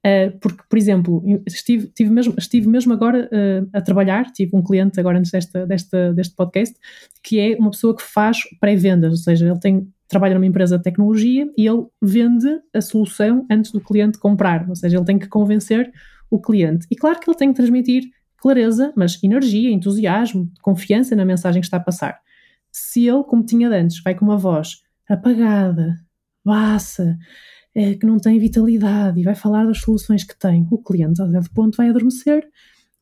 Uh, 0.06 0.38
porque, 0.40 0.62
por 0.68 0.78
exemplo, 0.78 1.22
estive, 1.46 1.86
estive, 1.88 2.10
mesmo, 2.10 2.34
estive 2.38 2.66
mesmo 2.66 2.92
agora 2.92 3.28
uh, 3.30 3.68
a 3.72 3.82
trabalhar, 3.82 4.32
tive 4.32 4.56
um 4.56 4.62
cliente 4.62 4.98
agora 4.98 5.18
antes 5.18 5.30
desta, 5.30 5.66
desta, 5.66 6.14
deste 6.14 6.34
podcast, 6.34 6.74
que 7.22 7.38
é 7.38 7.56
uma 7.56 7.70
pessoa 7.70 7.94
que 7.94 8.02
faz 8.02 8.38
pré-vendas, 8.58 9.10
ou 9.10 9.18
seja, 9.18 9.46
ele 9.46 9.60
tem, 9.60 9.92
trabalha 10.08 10.34
numa 10.34 10.46
empresa 10.46 10.78
de 10.78 10.84
tecnologia 10.84 11.46
e 11.56 11.66
ele 11.66 11.84
vende 12.00 12.48
a 12.74 12.80
solução 12.80 13.46
antes 13.50 13.72
do 13.72 13.80
cliente 13.80 14.18
comprar, 14.18 14.66
ou 14.68 14.74
seja, 14.74 14.96
ele 14.96 15.04
tem 15.04 15.18
que 15.18 15.28
convencer 15.28 15.92
o 16.30 16.40
cliente. 16.40 16.86
E 16.90 16.96
claro 16.96 17.20
que 17.20 17.28
ele 17.28 17.36
tem 17.36 17.50
que 17.50 17.56
transmitir 17.56 18.04
clareza, 18.38 18.92
mas 18.96 19.22
energia, 19.22 19.70
entusiasmo, 19.70 20.50
confiança 20.62 21.14
na 21.14 21.26
mensagem 21.26 21.60
que 21.60 21.66
está 21.66 21.76
a 21.76 21.80
passar. 21.80 22.20
Se 22.72 23.06
ele, 23.06 23.22
como 23.24 23.44
tinha 23.44 23.68
antes, 23.68 24.02
vai 24.02 24.14
com 24.14 24.24
uma 24.24 24.38
voz 24.38 24.82
apagada, 25.08 25.96
baça, 26.44 27.18
é, 27.74 27.94
que 27.94 28.06
não 28.06 28.18
tem 28.18 28.38
vitalidade 28.38 29.20
e 29.20 29.22
vai 29.22 29.34
falar 29.34 29.64
das 29.64 29.78
soluções 29.78 30.24
que 30.24 30.38
tem, 30.38 30.66
o 30.70 30.78
cliente, 30.78 31.22
a 31.22 31.26
dado 31.26 31.50
ponto, 31.50 31.76
vai 31.76 31.88
adormecer 31.88 32.48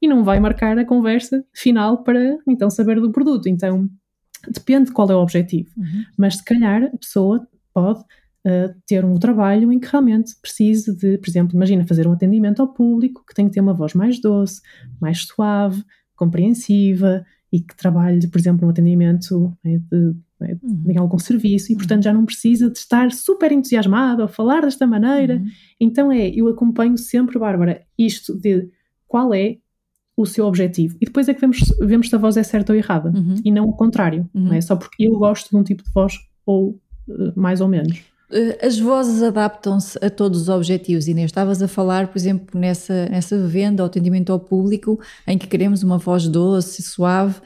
e 0.00 0.06
não 0.06 0.22
vai 0.22 0.38
marcar 0.38 0.78
a 0.78 0.84
conversa 0.84 1.44
final 1.52 2.02
para 2.02 2.38
então 2.46 2.70
saber 2.70 3.00
do 3.00 3.10
produto. 3.10 3.48
Então 3.48 3.88
depende 4.48 4.92
qual 4.92 5.10
é 5.10 5.14
o 5.14 5.20
objetivo, 5.20 5.70
uhum. 5.76 6.04
mas 6.16 6.36
se 6.36 6.44
calhar 6.44 6.84
a 6.84 6.96
pessoa 6.96 7.46
pode 7.74 8.00
uh, 8.00 8.74
ter 8.86 9.04
um 9.04 9.14
trabalho 9.14 9.72
em 9.72 9.80
que 9.80 9.88
realmente 9.90 10.32
precise 10.40 10.96
de, 10.96 11.18
por 11.18 11.28
exemplo, 11.28 11.56
imagina 11.56 11.86
fazer 11.86 12.06
um 12.06 12.12
atendimento 12.12 12.60
ao 12.60 12.72
público 12.72 13.24
que 13.26 13.34
tem 13.34 13.46
que 13.46 13.52
ter 13.52 13.60
uma 13.60 13.74
voz 13.74 13.94
mais 13.94 14.20
doce, 14.20 14.60
mais 15.00 15.26
suave, 15.26 15.82
compreensiva 16.14 17.24
e 17.52 17.60
que 17.60 17.76
trabalhe, 17.76 18.26
por 18.28 18.38
exemplo, 18.38 18.64
no 18.64 18.70
atendimento 18.70 19.56
né, 19.64 19.78
de 19.90 20.14
né, 20.40 20.56
uhum. 20.62 20.84
em 20.88 20.98
algum 20.98 21.18
serviço 21.18 21.70
e, 21.70 21.74
uhum. 21.74 21.78
portanto, 21.78 22.04
já 22.04 22.12
não 22.12 22.24
precisa 22.24 22.70
de 22.70 22.78
estar 22.78 23.10
super 23.12 23.52
entusiasmado 23.52 24.22
a 24.22 24.28
falar 24.28 24.62
desta 24.62 24.86
maneira. 24.86 25.36
Uhum. 25.36 25.46
Então, 25.80 26.12
é, 26.12 26.28
eu 26.28 26.48
acompanho 26.48 26.96
sempre, 26.96 27.38
Bárbara, 27.38 27.82
isto 27.98 28.38
de 28.38 28.68
qual 29.06 29.32
é 29.34 29.58
o 30.16 30.26
seu 30.26 30.46
objetivo. 30.46 30.96
E 31.00 31.06
depois 31.06 31.28
é 31.28 31.34
que 31.34 31.40
vemos, 31.40 31.60
vemos 31.80 32.08
se 32.08 32.14
a 32.14 32.18
voz 32.18 32.36
é 32.36 32.42
certa 32.42 32.72
ou 32.72 32.78
errada. 32.78 33.10
Uhum. 33.10 33.36
E 33.44 33.52
não 33.52 33.66
o 33.66 33.72
contrário. 33.72 34.28
Não 34.34 34.52
é 34.52 34.56
uhum. 34.56 34.62
só 34.62 34.76
porque 34.76 35.06
eu 35.06 35.12
gosto 35.12 35.50
de 35.50 35.56
um 35.56 35.62
tipo 35.62 35.84
de 35.84 35.90
voz 35.92 36.14
ou 36.44 36.70
uh, 37.08 37.32
mais 37.36 37.60
ou 37.60 37.68
menos. 37.68 38.02
Eh, 38.30 38.66
as 38.66 38.78
vozes 38.78 39.22
adaptam-se 39.22 39.98
a 40.04 40.10
todos 40.10 40.42
os 40.42 40.48
objetivos, 40.48 41.08
Inês. 41.08 41.26
Estavas 41.26 41.62
a 41.62 41.68
falar, 41.68 42.08
por 42.08 42.18
exemplo, 42.18 42.58
nessa, 42.58 43.08
nessa 43.08 43.38
venda 43.46 43.82
ou 43.82 43.86
atendimento 43.86 44.32
ao 44.32 44.40
público, 44.40 45.00
em 45.26 45.38
que 45.38 45.46
queremos 45.46 45.82
uma 45.82 45.98
voz 45.98 46.28
doce, 46.28 46.82
suave, 46.82 47.36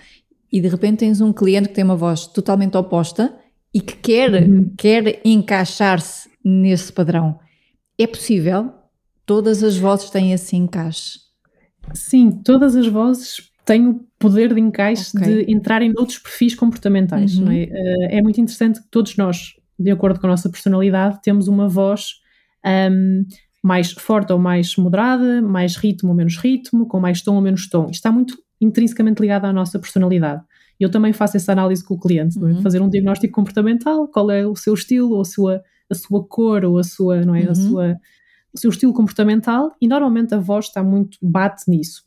e 0.53 0.61
de 0.61 0.69
repente 0.69 0.99
tens 0.99 1.21
um 1.21 1.33
cliente 1.33 1.69
que 1.69 1.75
tem 1.75 1.85
uma 1.85 1.97
voz 1.97 2.27
totalmente 2.27 2.77
oposta 2.77 3.35
e 3.73 3.81
que 3.81 3.97
quer, 3.97 4.43
uhum. 4.43 4.73
quer 4.77 5.21
encaixar-se 5.25 6.29
nesse 6.45 6.93
padrão. 6.93 7.39
É 7.99 8.07
possível? 8.07 8.73
Todas 9.25 9.63
as 9.63 9.77
vozes 9.77 10.11
têm 10.11 10.33
esse 10.33 10.55
encaixe? 10.57 11.19
Sim, 11.95 12.31
todas 12.31 12.77
as 12.77 12.87
vozes 12.87 13.51
têm 13.65 13.89
o 13.89 14.07
poder 14.19 14.53
de 14.53 14.61
encaixe 14.61 15.17
okay. 15.17 15.45
de 15.45 15.53
entrar 15.53 15.81
em 15.83 15.93
outros 15.97 16.19
perfis 16.19 16.55
comportamentais. 16.55 17.39
Uhum. 17.39 17.51
É? 17.51 18.19
É? 18.19 18.23
muito 18.23 18.41
interessante 18.41 18.81
que 18.81 18.89
todos 18.91 19.17
nós 19.17 19.55
de 19.83 19.91
acordo 19.91 20.21
com 20.21 20.27
a 20.27 20.31
nossa 20.31 20.49
personalidade, 20.49 21.21
temos 21.23 21.49
uma 21.49 21.69
voz 21.69 22.21
um, 22.91 23.25
mais 23.63 23.93
forte 23.93 24.33
ou 24.33 24.39
mais 24.39 24.77
moderada, 24.77 25.43
mais 25.43 25.77
ritmo 25.77 26.11
ou 26.11 26.15
menos 26.15 26.37
ritmo, 26.37 26.87
com 26.87 27.01
mais 27.01 27.23
tom 27.23 27.37
ou 27.37 27.43
menos 27.43 27.69
tom. 27.69 27.85
Isto 27.85 27.95
está 27.95 28.13
muito 28.13 28.37
intrinsecamente 28.63 29.21
ligado 29.21 29.45
à 29.45 29.53
nossa 29.53 29.79
personalidade. 29.79 30.43
Eu 30.81 30.91
também 30.91 31.13
faço 31.13 31.37
essa 31.37 31.53
análise 31.53 31.85
com 31.85 31.95
o 31.95 32.01
cliente, 32.01 32.39
é? 32.39 32.43
uhum. 32.43 32.63
fazer 32.63 32.81
um 32.81 32.89
diagnóstico 32.89 33.35
comportamental, 33.35 34.09
qual 34.09 34.31
é 34.31 34.47
o 34.47 34.57
seu 34.57 34.75
estilo, 34.75 35.13
ou 35.13 35.21
a 35.21 35.25
sua, 35.25 35.63
a 35.91 35.95
sua 35.95 36.25
cor, 36.25 36.65
ou 36.65 36.79
a 36.79 36.83
sua, 36.83 37.21
não 37.25 37.35
é, 37.35 37.43
uhum. 37.43 37.51
a 37.51 37.55
sua 37.55 37.97
o 38.53 38.59
seu 38.59 38.71
estilo 38.71 38.93
comportamental 38.93 39.75
e 39.81 39.89
normalmente 39.89 40.35
a 40.35 40.39
voz 40.39 40.67
está 40.67 40.83
muito, 40.83 41.17
bate 41.23 41.65
nisso. 41.69 42.05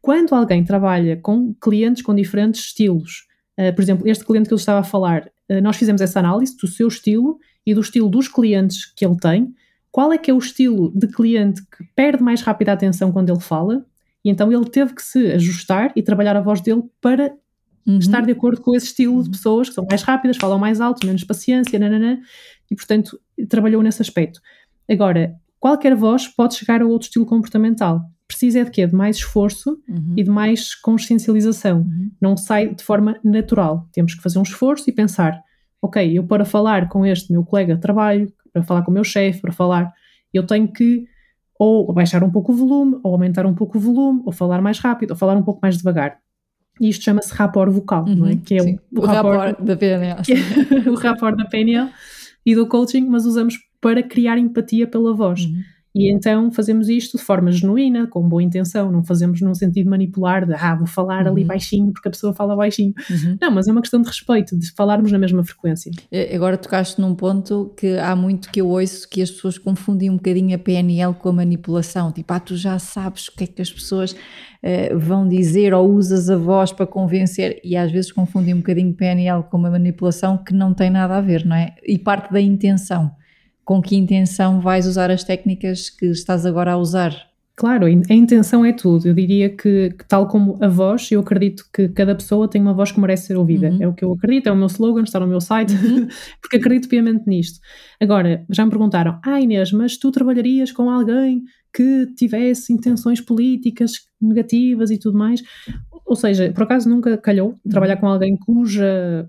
Quando 0.00 0.34
alguém 0.34 0.64
trabalha 0.64 1.16
com 1.16 1.54
clientes 1.54 2.02
com 2.02 2.14
diferentes 2.14 2.62
estilos, 2.62 3.26
uh, 3.58 3.74
por 3.74 3.82
exemplo, 3.82 4.08
este 4.08 4.24
cliente 4.24 4.48
que 4.48 4.54
eu 4.54 4.58
estava 4.58 4.80
a 4.80 4.84
falar, 4.84 5.30
uh, 5.48 5.60
nós 5.62 5.76
fizemos 5.76 6.00
essa 6.00 6.18
análise 6.18 6.56
do 6.56 6.66
seu 6.66 6.88
estilo 6.88 7.38
e 7.64 7.72
do 7.72 7.80
estilo 7.80 8.08
dos 8.08 8.28
clientes 8.28 8.92
que 8.92 9.06
ele 9.06 9.16
tem, 9.16 9.54
qual 9.90 10.12
é 10.12 10.18
que 10.18 10.30
é 10.30 10.34
o 10.34 10.38
estilo 10.38 10.92
de 10.94 11.06
cliente 11.06 11.62
que 11.62 11.84
perde 11.94 12.22
mais 12.22 12.42
rápido 12.42 12.70
a 12.70 12.72
atenção 12.72 13.12
quando 13.12 13.30
ele 13.30 13.40
fala, 13.40 13.86
e 14.24 14.30
então 14.30 14.50
ele 14.50 14.64
teve 14.64 14.94
que 14.94 15.02
se 15.02 15.32
ajustar 15.32 15.92
e 15.94 16.02
trabalhar 16.02 16.36
a 16.36 16.40
voz 16.40 16.60
dele 16.60 16.82
para 17.00 17.32
uhum. 17.86 17.98
estar 17.98 18.22
de 18.22 18.32
acordo 18.32 18.60
com 18.62 18.74
esse 18.74 18.86
estilo 18.86 19.22
de 19.22 19.28
uhum. 19.28 19.32
pessoas 19.32 19.68
que 19.68 19.74
são 19.74 19.86
mais 19.88 20.02
rápidas, 20.02 20.36
falam 20.36 20.58
mais 20.58 20.80
alto, 20.80 21.06
menos 21.06 21.24
paciência, 21.24 21.78
nananã, 21.78 22.18
e 22.70 22.74
portanto 22.74 23.20
trabalhou 23.48 23.82
nesse 23.82 24.00
aspecto. 24.00 24.40
Agora, 24.90 25.34
qualquer 25.60 25.94
voz 25.94 26.26
pode 26.26 26.54
chegar 26.54 26.80
a 26.80 26.86
outro 26.86 27.06
estilo 27.06 27.26
comportamental. 27.26 28.00
Precisa 28.26 28.60
é 28.60 28.64
de 28.64 28.70
quê? 28.70 28.86
De 28.86 28.94
mais 28.94 29.16
esforço 29.16 29.78
uhum. 29.86 30.14
e 30.16 30.22
de 30.22 30.30
mais 30.30 30.74
consciencialização. 30.74 31.80
Uhum. 31.80 32.10
Não 32.20 32.36
sai 32.36 32.74
de 32.74 32.82
forma 32.82 33.20
natural. 33.22 33.86
Temos 33.92 34.14
que 34.14 34.22
fazer 34.22 34.38
um 34.38 34.42
esforço 34.42 34.88
e 34.88 34.92
pensar, 34.92 35.38
ok, 35.82 36.16
eu 36.16 36.24
para 36.26 36.46
falar 36.46 36.88
com 36.88 37.04
este 37.04 37.30
meu 37.30 37.44
colega 37.44 37.74
de 37.74 37.80
trabalho, 37.80 38.32
para 38.52 38.62
falar 38.62 38.82
com 38.82 38.90
o 38.90 38.94
meu 38.94 39.04
chefe, 39.04 39.42
para 39.42 39.52
falar, 39.52 39.92
eu 40.32 40.46
tenho 40.46 40.66
que 40.72 41.06
ou 41.64 41.92
baixar 41.92 42.22
um 42.22 42.30
pouco 42.30 42.52
o 42.52 42.54
volume, 42.54 42.98
ou 43.02 43.12
aumentar 43.12 43.46
um 43.46 43.54
pouco 43.54 43.78
o 43.78 43.80
volume, 43.80 44.22
ou 44.26 44.32
falar 44.32 44.60
mais 44.60 44.78
rápido, 44.78 45.12
ou 45.12 45.16
falar 45.16 45.36
um 45.36 45.42
pouco 45.42 45.60
mais 45.62 45.78
devagar. 45.78 46.18
E 46.80 46.88
isto 46.88 47.04
chama-se 47.04 47.32
rapport 47.32 47.70
vocal, 47.70 48.04
uhum, 48.04 48.14
não 48.14 48.26
é? 48.26 48.32
Uhum, 48.32 48.40
que 48.40 48.56
é 48.56 48.62
o, 48.62 48.78
o, 49.00 49.06
rapport, 49.06 49.60
da 49.62 49.76
PNL. 49.76 50.20
É 50.86 50.90
o 50.90 50.94
rapport 50.94 51.36
da 51.36 51.44
PNL 51.44 51.88
e 52.44 52.54
do 52.54 52.66
coaching, 52.66 53.06
mas 53.06 53.24
usamos 53.24 53.56
para 53.80 54.02
criar 54.02 54.38
empatia 54.38 54.86
pela 54.86 55.14
voz. 55.14 55.44
Uhum. 55.44 55.62
E 55.94 56.12
então 56.12 56.50
fazemos 56.50 56.88
isto 56.88 57.16
de 57.16 57.22
forma 57.22 57.52
genuína, 57.52 58.08
com 58.08 58.28
boa 58.28 58.42
intenção, 58.42 58.90
não 58.90 59.04
fazemos 59.04 59.40
num 59.40 59.54
sentido 59.54 59.88
manipular 59.88 60.44
de 60.44 60.52
ah, 60.52 60.74
vou 60.74 60.88
falar 60.88 61.24
uhum. 61.24 61.32
ali 61.32 61.44
baixinho 61.44 61.92
porque 61.92 62.08
a 62.08 62.10
pessoa 62.10 62.34
fala 62.34 62.56
baixinho. 62.56 62.92
Uhum. 63.08 63.38
Não, 63.40 63.50
mas 63.52 63.68
é 63.68 63.72
uma 63.72 63.80
questão 63.80 64.02
de 64.02 64.08
respeito, 64.08 64.58
de 64.58 64.72
falarmos 64.72 65.12
na 65.12 65.18
mesma 65.18 65.44
frequência. 65.44 65.92
Agora 66.34 66.58
tocaste 66.58 67.00
num 67.00 67.14
ponto 67.14 67.72
que 67.76 67.96
há 67.96 68.16
muito 68.16 68.50
que 68.50 68.60
eu 68.60 68.68
ouço 68.68 69.08
que 69.08 69.22
as 69.22 69.30
pessoas 69.30 69.56
confundem 69.56 70.10
um 70.10 70.16
bocadinho 70.16 70.56
a 70.56 70.58
PNL 70.58 71.14
com 71.14 71.28
a 71.28 71.32
manipulação. 71.32 72.10
Tipo, 72.10 72.32
ah, 72.32 72.40
tu 72.40 72.56
já 72.56 72.76
sabes 72.80 73.28
o 73.28 73.36
que 73.36 73.44
é 73.44 73.46
que 73.46 73.62
as 73.62 73.70
pessoas 73.70 74.12
uh, 74.12 74.98
vão 74.98 75.28
dizer 75.28 75.72
ou 75.72 75.88
usas 75.88 76.28
a 76.28 76.36
voz 76.36 76.72
para 76.72 76.88
convencer 76.88 77.60
e 77.62 77.76
às 77.76 77.92
vezes 77.92 78.10
confundem 78.10 78.52
um 78.52 78.58
bocadinho 78.58 78.92
PNL 78.94 79.44
com 79.44 79.58
uma 79.58 79.70
manipulação 79.70 80.38
que 80.38 80.52
não 80.52 80.74
tem 80.74 80.90
nada 80.90 81.16
a 81.16 81.20
ver, 81.20 81.46
não 81.46 81.54
é? 81.54 81.76
E 81.86 81.96
parte 81.98 82.32
da 82.32 82.40
intenção 82.40 83.12
com 83.64 83.80
que 83.80 83.96
intenção 83.96 84.60
vais 84.60 84.86
usar 84.86 85.10
as 85.10 85.24
técnicas 85.24 85.90
que 85.90 86.06
estás 86.06 86.44
agora 86.44 86.72
a 86.72 86.76
usar. 86.76 87.14
Claro, 87.56 87.86
a 87.86 88.14
intenção 88.14 88.64
é 88.64 88.72
tudo. 88.72 89.06
Eu 89.06 89.14
diria 89.14 89.48
que, 89.48 89.90
que, 89.90 90.04
tal 90.08 90.26
como 90.26 90.58
a 90.60 90.66
voz, 90.66 91.10
eu 91.12 91.20
acredito 91.20 91.64
que 91.72 91.88
cada 91.88 92.12
pessoa 92.12 92.48
tem 92.48 92.60
uma 92.60 92.74
voz 92.74 92.90
que 92.90 92.98
merece 92.98 93.28
ser 93.28 93.36
ouvida. 93.36 93.70
Uhum. 93.70 93.82
É 93.82 93.86
o 93.86 93.94
que 93.94 94.04
eu 94.04 94.12
acredito, 94.12 94.48
é 94.48 94.52
o 94.52 94.56
meu 94.56 94.66
slogan, 94.66 95.04
está 95.04 95.20
no 95.20 95.26
meu 95.28 95.40
site, 95.40 95.72
uhum. 95.72 96.08
porque 96.42 96.56
acredito 96.56 96.88
piamente 96.88 97.28
nisto. 97.28 97.60
Agora, 98.00 98.44
já 98.50 98.64
me 98.64 98.70
perguntaram, 98.70 99.20
ah 99.24 99.40
Inês, 99.40 99.70
mas 99.70 99.96
tu 99.96 100.10
trabalharias 100.10 100.72
com 100.72 100.90
alguém 100.90 101.44
que 101.72 102.06
tivesse 102.16 102.72
intenções 102.72 103.20
políticas 103.20 103.92
negativas 104.20 104.90
e 104.90 104.98
tudo 104.98 105.16
mais? 105.16 105.40
Ou 106.04 106.16
seja, 106.16 106.52
por 106.52 106.64
acaso 106.64 106.88
nunca 106.88 107.16
calhou 107.16 107.50
uhum. 107.50 107.70
trabalhar 107.70 107.98
com 107.98 108.08
alguém 108.08 108.36
cuja 108.36 109.28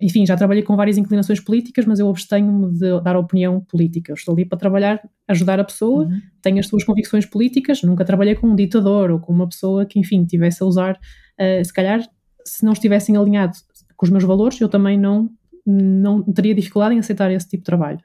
enfim, 0.00 0.26
já 0.26 0.36
trabalhei 0.36 0.62
com 0.62 0.76
várias 0.76 0.96
inclinações 0.98 1.40
políticas, 1.40 1.84
mas 1.84 1.98
eu 1.98 2.08
abstenho-me 2.08 2.72
de 2.72 3.00
dar 3.00 3.16
opinião 3.16 3.60
política. 3.60 4.12
Eu 4.12 4.14
estou 4.14 4.34
ali 4.34 4.44
para 4.44 4.58
trabalhar, 4.58 5.00
ajudar 5.28 5.60
a 5.60 5.64
pessoa, 5.64 6.04
uhum. 6.04 6.20
tenho 6.42 6.58
as 6.58 6.66
suas 6.66 6.84
convicções 6.84 7.26
políticas, 7.26 7.82
nunca 7.82 8.04
trabalhei 8.04 8.34
com 8.34 8.48
um 8.48 8.54
ditador 8.54 9.10
ou 9.10 9.20
com 9.20 9.32
uma 9.32 9.48
pessoa 9.48 9.84
que, 9.86 9.98
enfim, 9.98 10.24
tivesse 10.24 10.62
a 10.62 10.66
usar, 10.66 10.94
uh, 10.94 11.64
se 11.64 11.72
calhar, 11.72 12.00
se 12.44 12.64
não 12.64 12.72
estivessem 12.72 13.16
alinhados 13.16 13.64
com 13.96 14.06
os 14.06 14.10
meus 14.10 14.24
valores, 14.24 14.60
eu 14.60 14.68
também 14.68 14.98
não, 14.98 15.30
não 15.66 16.22
teria 16.22 16.54
dificuldade 16.54 16.94
em 16.94 16.98
aceitar 16.98 17.30
esse 17.30 17.48
tipo 17.48 17.62
de 17.62 17.66
trabalho. 17.66 17.98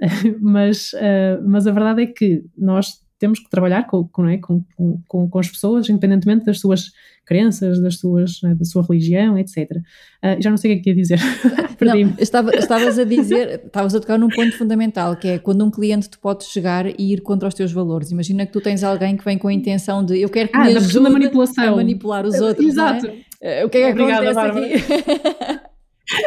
mas, 0.40 0.92
uh, 0.94 1.42
mas 1.46 1.66
a 1.66 1.72
verdade 1.72 2.02
é 2.02 2.06
que 2.06 2.44
nós 2.56 3.00
temos 3.20 3.38
que 3.38 3.50
trabalhar 3.50 3.86
com, 3.86 4.08
com, 4.08 4.26
é? 4.26 4.38
com, 4.38 4.64
com, 5.06 5.28
com, 5.28 5.38
as 5.38 5.48
pessoas, 5.48 5.88
independentemente 5.90 6.46
das 6.46 6.58
suas 6.58 6.90
crenças, 7.26 7.80
das 7.80 7.98
suas, 7.98 8.40
né, 8.42 8.54
da 8.54 8.64
sua 8.64 8.82
religião, 8.82 9.38
etc. 9.38 9.70
Uh, 9.70 9.82
ah, 10.22 10.36
já 10.40 10.50
não 10.50 10.56
sei 10.56 10.72
o 10.72 10.74
que 10.74 10.80
é 10.80 10.82
que 10.82 10.90
ia 10.90 10.96
dizer. 10.96 11.20
não, 11.80 12.14
estava, 12.18 12.50
estavas 12.56 12.98
a 12.98 13.04
dizer, 13.04 13.60
estavas 13.66 13.94
a 13.94 14.00
tocar 14.00 14.18
num 14.18 14.30
ponto 14.30 14.56
fundamental, 14.56 15.14
que 15.14 15.28
é 15.28 15.38
quando 15.38 15.64
um 15.64 15.70
cliente 15.70 16.08
te 16.08 16.18
pode 16.18 16.44
chegar 16.44 16.86
e 16.88 17.12
ir 17.12 17.20
contra 17.20 17.46
os 17.46 17.54
teus 17.54 17.70
valores. 17.70 18.10
Imagina 18.10 18.46
que 18.46 18.52
tu 18.52 18.60
tens 18.60 18.82
alguém 18.82 19.16
que 19.16 19.24
vem 19.24 19.38
com 19.38 19.48
a 19.48 19.52
intenção 19.52 20.04
de 20.04 20.18
eu 20.18 20.28
quero 20.30 20.48
que 20.48 20.56
ah, 20.56 20.64
me 20.64 20.76
ajude 20.76 21.06
a 21.06 21.76
manipular 21.76 22.26
os 22.26 22.40
outros. 22.40 22.66
Exato. 22.66 23.06
É? 23.40 23.64
O 23.64 23.68
que 23.68 23.78
é 23.78 23.92
que 23.92 24.00
Obrigada, 24.00 24.30
acontece 24.30 24.84
aqui? 24.84 25.60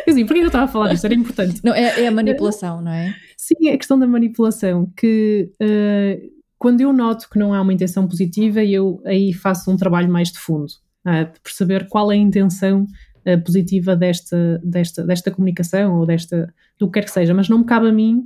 Assim, 0.08 0.26
por 0.26 0.34
que 0.34 0.40
eu 0.40 0.48
estava 0.48 0.66
a 0.66 0.68
falar 0.68 0.90
disto? 0.90 1.06
Era 1.06 1.14
importante. 1.14 1.60
Não, 1.64 1.74
é, 1.74 2.04
é, 2.04 2.08
a 2.08 2.12
manipulação, 2.12 2.82
não 2.82 2.92
é? 2.92 3.14
Sim, 3.36 3.68
é 3.68 3.74
a 3.74 3.78
questão 3.78 4.00
da 4.00 4.08
manipulação, 4.08 4.90
que 4.96 5.52
uh, 5.62 6.33
quando 6.63 6.80
eu 6.80 6.93
noto 6.93 7.30
que 7.30 7.38
não 7.38 7.54
há 7.54 7.60
uma 7.60 7.73
intenção 7.73 8.08
positiva, 8.08 8.63
eu 8.63 9.02
aí 9.06 9.34
faço 9.34 9.69
um 9.69 9.76
trabalho 9.76 10.10
mais 10.10 10.32
de 10.32 10.39
fundo, 10.39 10.71
uh, 11.06 11.30
de 11.30 11.38
perceber 11.41 11.89
qual 11.89 12.10
é 12.10 12.15
a 12.15 12.17
intenção 12.17 12.88
uh, 13.28 13.43
positiva 13.43 13.97
desta, 13.97 14.62
desta, 14.63 15.06
desta 15.06 15.30
comunicação 15.30 15.99
ou 15.99 16.06
desta, 16.06 16.54
do 16.80 16.88
que 16.88 16.93
quer 16.93 17.04
que 17.04 17.12
seja, 17.12 17.34
mas 17.34 17.49
não 17.49 17.58
me 17.60 17.65
cabe 17.65 17.89
a 17.89 17.91
mim 17.91 18.23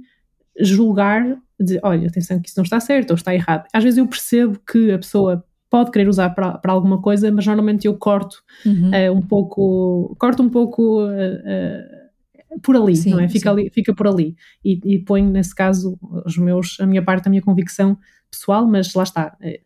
julgar 0.60 1.36
de, 1.60 1.80
olha, 1.82 2.08
atenção 2.08 2.40
que 2.40 2.48
isso 2.48 2.60
não 2.60 2.64
está 2.64 2.80
certo 2.80 3.10
ou 3.10 3.16
está 3.16 3.34
errado. 3.34 3.66
Às 3.74 3.84
vezes 3.84 3.98
eu 3.98 4.06
percebo 4.06 4.60
que 4.72 4.92
a 4.92 5.00
pessoa 5.00 5.44
pode 5.68 5.90
querer 5.90 6.08
usar 6.08 6.30
para, 6.30 6.60
para 6.60 6.72
alguma 6.72 7.02
coisa, 7.02 7.32
mas 7.32 7.48
normalmente 7.48 7.88
eu 7.88 7.98
corto 7.98 8.38
uhum. 8.64 8.92
uh, 8.92 9.18
um 9.18 9.22
pouco, 9.22 10.16
corto 10.20 10.44
um 10.44 10.50
pouco 10.50 11.08
uh, 11.08 12.62
por 12.62 12.76
ali, 12.76 12.96
sim, 12.96 13.10
não 13.10 13.20
é? 13.20 13.28
Fica, 13.28 13.50
ali, 13.50 13.72
fica 13.72 13.96
por 13.96 14.08
ali 14.08 14.36
e, 14.64 14.80
e 14.86 15.00
ponho 15.00 15.28
nesse 15.32 15.56
caso 15.56 15.98
os 16.24 16.38
meus, 16.38 16.80
a 16.80 16.86
minha 16.86 17.02
parte, 17.02 17.28
a 17.28 17.32
minha 17.32 17.42
convicção 17.42 17.98
pessoal, 18.30 18.68
mas 18.68 18.94
lá 18.94 19.04
está. 19.04 19.38
Eh, 19.42 19.62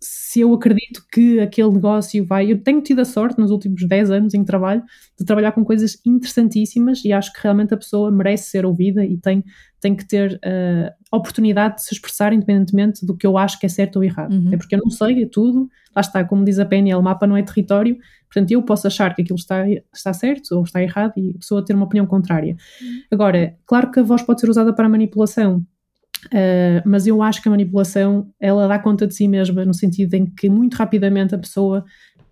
se 0.00 0.40
eu 0.40 0.54
acredito 0.54 1.04
que 1.12 1.40
aquele 1.40 1.70
negócio 1.70 2.24
vai. 2.24 2.50
Eu 2.50 2.62
tenho 2.62 2.80
tido 2.80 3.00
a 3.00 3.04
sorte 3.04 3.38
nos 3.38 3.50
últimos 3.50 3.86
10 3.86 4.10
anos 4.10 4.34
em 4.34 4.44
trabalho 4.44 4.82
de 5.18 5.24
trabalhar 5.24 5.52
com 5.52 5.64
coisas 5.64 5.98
interessantíssimas 6.06 7.04
e 7.04 7.12
acho 7.12 7.32
que 7.32 7.40
realmente 7.42 7.74
a 7.74 7.76
pessoa 7.76 8.10
merece 8.10 8.50
ser 8.50 8.64
ouvida 8.64 9.04
e 9.04 9.16
tem, 9.18 9.44
tem 9.80 9.96
que 9.96 10.06
ter 10.06 10.38
a 10.44 11.16
uh, 11.16 11.18
oportunidade 11.18 11.76
de 11.76 11.82
se 11.82 11.94
expressar 11.94 12.32
independentemente 12.32 13.04
do 13.04 13.16
que 13.16 13.26
eu 13.26 13.36
acho 13.36 13.58
que 13.58 13.66
é 13.66 13.68
certo 13.68 13.96
ou 13.96 14.04
errado. 14.04 14.32
Uhum. 14.32 14.50
É 14.52 14.56
porque 14.56 14.76
eu 14.76 14.80
não 14.80 14.90
sei 14.90 15.24
é 15.24 15.26
tudo. 15.26 15.68
Lá 15.94 16.00
está, 16.00 16.24
como 16.24 16.44
diz 16.44 16.60
a 16.60 16.64
PNL, 16.64 17.00
o 17.00 17.02
mapa 17.02 17.26
não 17.26 17.36
é 17.36 17.42
território, 17.42 17.98
portanto 18.26 18.52
eu 18.52 18.62
posso 18.62 18.86
achar 18.86 19.16
que 19.16 19.22
aquilo 19.22 19.38
está, 19.38 19.64
está 19.92 20.12
certo 20.12 20.54
ou 20.54 20.62
está 20.62 20.80
errado 20.80 21.14
e 21.16 21.30
a 21.30 21.38
pessoa 21.38 21.64
ter 21.64 21.74
uma 21.74 21.86
opinião 21.86 22.06
contrária. 22.06 22.56
Uhum. 22.80 23.02
Agora, 23.10 23.56
claro 23.66 23.90
que 23.90 23.98
a 23.98 24.02
voz 24.04 24.22
pode 24.22 24.40
ser 24.40 24.48
usada 24.48 24.72
para 24.72 24.88
manipulação 24.88 25.66
Uh, 26.32 26.82
mas 26.84 27.06
eu 27.06 27.22
acho 27.22 27.42
que 27.42 27.48
a 27.48 27.50
manipulação 27.50 28.28
ela 28.40 28.68
dá 28.68 28.78
conta 28.78 29.06
de 29.06 29.14
si 29.14 29.26
mesma 29.26 29.64
no 29.64 29.74
sentido 29.74 30.14
em 30.14 30.26
que 30.26 30.48
muito 30.48 30.74
rapidamente 30.74 31.34
a 31.34 31.38
pessoa 31.38 31.84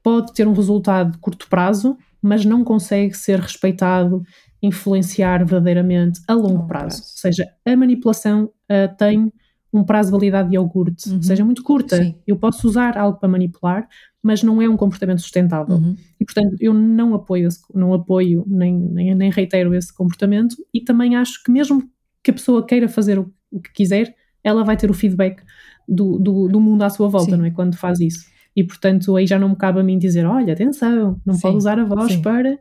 pode 0.02 0.32
ter 0.34 0.46
um 0.46 0.52
resultado 0.52 1.12
de 1.12 1.18
curto 1.18 1.48
prazo, 1.48 1.96
mas 2.22 2.44
não 2.44 2.62
consegue 2.62 3.16
ser 3.16 3.40
respeitado, 3.40 4.22
influenciar 4.62 5.38
verdadeiramente 5.44 6.20
a 6.28 6.34
longo, 6.34 6.48
longo 6.48 6.66
prazo. 6.66 6.86
prazo. 6.86 7.02
Ou 7.02 7.18
seja, 7.18 7.48
a 7.64 7.76
manipulação 7.76 8.44
uh, 8.44 8.96
tem 8.96 9.32
um 9.72 9.84
prazo 9.84 10.08
de 10.08 10.12
validade 10.12 10.48
de 10.48 10.56
iogurte, 10.56 11.10
uhum. 11.10 11.22
seja 11.22 11.44
muito 11.44 11.62
curta. 11.62 11.96
Sim. 11.96 12.14
Eu 12.26 12.36
posso 12.36 12.66
usar 12.66 12.96
algo 12.96 13.18
para 13.18 13.28
manipular, 13.28 13.88
mas 14.22 14.42
não 14.42 14.60
é 14.62 14.68
um 14.68 14.76
comportamento 14.76 15.20
sustentável. 15.20 15.76
Uhum. 15.76 15.96
E 16.20 16.24
portanto, 16.24 16.56
eu 16.60 16.72
não 16.72 17.14
apoio, 17.14 17.48
esse, 17.48 17.60
não 17.74 17.92
apoio 17.92 18.44
nem, 18.46 18.74
nem, 18.74 19.14
nem 19.14 19.30
reitero 19.30 19.74
esse 19.74 19.92
comportamento 19.92 20.56
e 20.72 20.80
também 20.80 21.16
acho 21.16 21.42
que 21.42 21.50
mesmo 21.50 21.82
que 22.22 22.30
a 22.30 22.34
pessoa 22.34 22.64
queira 22.66 22.88
fazer 22.88 23.18
o 23.18 23.32
o 23.56 23.60
que 23.60 23.72
quiser, 23.72 24.14
ela 24.42 24.64
vai 24.64 24.76
ter 24.76 24.90
o 24.90 24.94
feedback 24.94 25.42
do, 25.88 26.18
do, 26.18 26.48
do 26.48 26.60
mundo 26.60 26.82
à 26.82 26.90
sua 26.90 27.08
volta, 27.08 27.32
sim. 27.32 27.36
não 27.36 27.44
é? 27.44 27.50
Quando 27.50 27.76
faz 27.76 28.00
isso. 28.00 28.26
E 28.54 28.64
portanto, 28.64 29.16
aí 29.16 29.26
já 29.26 29.38
não 29.38 29.50
me 29.50 29.56
cabe 29.56 29.80
a 29.80 29.82
mim 29.82 29.98
dizer: 29.98 30.24
olha, 30.24 30.52
atenção, 30.52 31.20
não 31.24 31.34
sim. 31.34 31.40
pode 31.40 31.56
usar 31.56 31.78
a 31.78 31.84
voz 31.84 32.12
sim. 32.12 32.22
para 32.22 32.58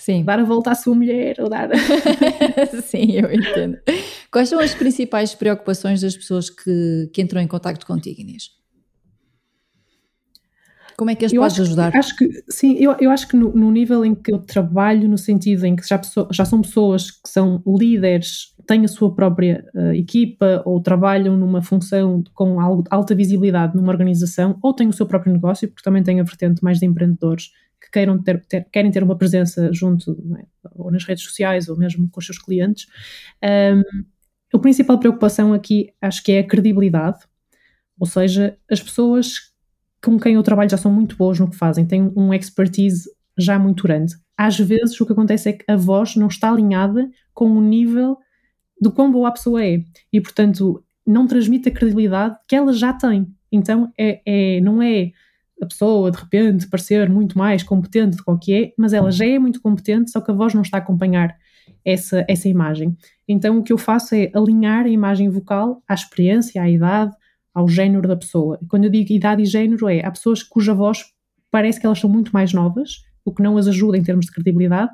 Sim. 0.00 0.24
dar 0.24 0.38
a 0.38 0.44
volta 0.44 0.70
à 0.70 0.74
sua 0.74 0.94
mulher 0.94 1.36
ou 1.38 1.48
dar. 1.48 1.68
Sim, 2.84 3.12
eu 3.12 3.30
entendo. 3.30 3.78
Quais 4.30 4.48
são 4.48 4.58
as 4.58 4.74
principais 4.74 5.34
preocupações 5.34 6.00
das 6.00 6.16
pessoas 6.16 6.48
que, 6.48 7.10
que 7.12 7.20
entram 7.20 7.40
em 7.40 7.46
contato 7.46 7.84
contigo, 7.84 8.20
Inês? 8.20 8.50
Como 10.96 11.10
é 11.10 11.14
que 11.14 11.24
as 11.24 11.32
eu 11.32 11.40
podes 11.42 11.54
acho, 11.54 11.62
ajudar? 11.62 11.96
Acho 11.96 12.16
que, 12.16 12.28
sim, 12.48 12.76
eu, 12.78 12.94
eu 12.98 13.10
acho 13.10 13.28
que 13.28 13.36
no, 13.36 13.54
no, 13.54 13.70
nível 13.70 14.04
em 14.04 14.14
que 14.14 14.32
eu 14.32 14.38
trabalho, 14.38 15.08
no 15.08 15.16
sentido 15.16 15.64
em 15.66 15.76
que 15.76 15.86
já, 15.86 16.00
já 16.30 16.44
são 16.44 16.60
pessoas 16.62 17.10
que 17.10 17.28
são 17.28 17.62
líderes, 17.66 18.49
têm 18.66 18.84
a 18.84 18.88
sua 18.88 19.14
própria 19.14 19.64
uh, 19.74 19.92
equipa 19.92 20.62
ou 20.64 20.80
trabalham 20.80 21.36
numa 21.36 21.62
função 21.62 22.22
com 22.34 22.58
alta 22.90 23.14
visibilidade 23.14 23.76
numa 23.76 23.92
organização 23.92 24.58
ou 24.62 24.72
têm 24.72 24.88
o 24.88 24.92
seu 24.92 25.06
próprio 25.06 25.32
negócio, 25.32 25.68
porque 25.68 25.82
também 25.82 26.02
tem 26.02 26.20
a 26.20 26.24
vertente 26.24 26.62
mais 26.62 26.78
de 26.78 26.86
empreendedores 26.86 27.50
que 27.80 27.90
queiram 27.90 28.22
ter, 28.22 28.44
ter 28.46 28.66
querem 28.70 28.90
ter 28.90 29.02
uma 29.02 29.16
presença 29.16 29.72
junto, 29.72 30.12
é? 30.38 30.44
ou 30.74 30.90
nas 30.90 31.04
redes 31.04 31.24
sociais 31.24 31.68
ou 31.68 31.76
mesmo 31.76 32.08
com 32.10 32.20
os 32.20 32.26
seus 32.26 32.38
clientes. 32.38 32.86
Um, 33.42 34.04
a 34.52 34.58
principal 34.58 34.98
preocupação 34.98 35.52
aqui 35.52 35.92
acho 36.00 36.22
que 36.22 36.32
é 36.32 36.40
a 36.40 36.46
credibilidade, 36.46 37.18
ou 37.98 38.06
seja, 38.06 38.56
as 38.70 38.82
pessoas 38.82 39.50
com 40.02 40.18
quem 40.18 40.34
eu 40.34 40.42
trabalho 40.42 40.70
já 40.70 40.76
são 40.76 40.92
muito 40.92 41.16
boas 41.16 41.38
no 41.38 41.50
que 41.50 41.56
fazem, 41.56 41.86
têm 41.86 42.10
um 42.16 42.32
expertise 42.32 43.08
já 43.38 43.58
muito 43.58 43.82
grande. 43.82 44.14
Às 44.36 44.58
vezes 44.58 44.98
o 45.00 45.06
que 45.06 45.12
acontece 45.12 45.50
é 45.50 45.52
que 45.52 45.64
a 45.70 45.76
voz 45.76 46.16
não 46.16 46.28
está 46.28 46.50
alinhada 46.50 47.08
com 47.34 47.50
o 47.50 47.60
nível 47.60 48.16
do 48.80 48.90
quão 48.90 49.10
boa 49.10 49.28
a 49.28 49.32
pessoa 49.32 49.64
é 49.64 49.82
e, 50.12 50.20
portanto, 50.20 50.82
não 51.06 51.26
transmite 51.26 51.68
a 51.68 51.72
credibilidade 51.72 52.36
que 52.48 52.56
ela 52.56 52.72
já 52.72 52.92
tem. 52.92 53.26
Então, 53.52 53.92
é, 53.98 54.20
é 54.24 54.60
não 54.60 54.82
é 54.82 55.12
a 55.60 55.66
pessoa 55.66 56.10
de 56.10 56.18
repente 56.18 56.68
parecer 56.68 57.08
muito 57.08 57.36
mais 57.36 57.62
competente 57.62 58.16
do 58.16 58.38
que 58.38 58.54
é, 58.54 58.72
mas 58.78 58.92
ela 58.92 59.10
já 59.10 59.26
é 59.26 59.38
muito 59.38 59.60
competente, 59.60 60.10
só 60.10 60.20
que 60.20 60.30
a 60.30 60.34
voz 60.34 60.54
não 60.54 60.62
está 60.62 60.78
a 60.78 60.80
acompanhar 60.80 61.36
essa, 61.84 62.24
essa 62.28 62.48
imagem. 62.48 62.96
Então 63.28 63.58
o 63.58 63.62
que 63.62 63.72
eu 63.72 63.78
faço 63.78 64.14
é 64.14 64.30
alinhar 64.34 64.86
a 64.86 64.88
imagem 64.88 65.28
vocal 65.28 65.82
à 65.86 65.94
experiência, 65.94 66.62
à 66.62 66.68
idade, 66.68 67.14
ao 67.54 67.68
género 67.68 68.08
da 68.08 68.16
pessoa. 68.16 68.58
E 68.62 68.66
quando 68.66 68.84
eu 68.84 68.90
digo 68.90 69.12
idade 69.12 69.42
e 69.42 69.46
género, 69.46 69.88
é 69.88 70.04
há 70.04 70.10
pessoas 70.10 70.42
cuja 70.42 70.72
voz 70.72 71.04
parece 71.50 71.80
que 71.80 71.86
elas 71.86 71.98
são 71.98 72.08
muito 72.08 72.32
mais 72.32 72.52
novas, 72.52 73.02
o 73.24 73.34
que 73.34 73.42
não 73.42 73.56
as 73.56 73.66
ajuda 73.66 73.98
em 73.98 74.02
termos 74.02 74.26
de 74.26 74.32
credibilidade, 74.32 74.90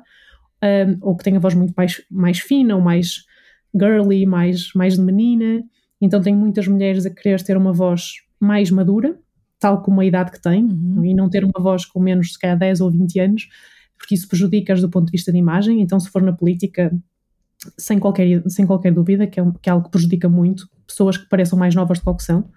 um, 0.63 0.97
ou 1.01 1.15
que 1.15 1.23
têm 1.23 1.37
a 1.37 1.39
voz 1.39 1.53
muito 1.53 1.73
mais, 1.77 2.01
mais 2.09 2.39
fina, 2.39 2.75
ou 2.75 2.81
mais 2.81 3.25
girly, 3.75 4.25
mais, 4.25 4.71
mais 4.73 4.95
de 4.95 5.01
menina. 5.01 5.63
Então 6.01 6.21
tem 6.21 6.35
muitas 6.35 6.67
mulheres 6.67 7.05
a 7.05 7.09
querer 7.09 7.41
ter 7.41 7.57
uma 7.57 7.73
voz 7.73 8.13
mais 8.39 8.69
madura, 8.69 9.17
tal 9.59 9.81
como 9.81 10.01
a 10.01 10.05
idade 10.05 10.31
que 10.31 10.41
têm, 10.41 10.63
uhum. 10.63 11.03
e 11.03 11.13
não 11.13 11.29
ter 11.29 11.43
uma 11.43 11.59
voz 11.59 11.85
com 11.85 11.99
menos, 11.99 12.33
se 12.33 12.39
calhar, 12.39 12.57
10 12.57 12.81
ou 12.81 12.91
20 12.91 13.19
anos, 13.19 13.49
porque 13.97 14.13
isso 14.13 14.27
prejudica-as 14.27 14.81
do 14.81 14.89
ponto 14.89 15.07
de 15.07 15.11
vista 15.11 15.31
de 15.31 15.37
imagem. 15.37 15.81
Então, 15.81 15.99
se 15.99 16.09
for 16.09 16.21
na 16.21 16.33
política, 16.33 16.91
sem 17.77 17.99
qualquer, 17.99 18.43
sem 18.47 18.65
qualquer 18.65 18.93
dúvida, 18.93 19.25
que 19.25 19.39
é, 19.39 19.43
um, 19.43 19.51
que 19.51 19.69
é 19.69 19.71
algo 19.71 19.85
que 19.85 19.91
prejudica 19.91 20.29
muito 20.29 20.69
pessoas 20.85 21.17
que 21.17 21.27
pareçam 21.27 21.57
mais 21.57 21.73
novas 21.73 21.99
do 21.99 22.15
que 22.15 22.23
são. 22.23 22.49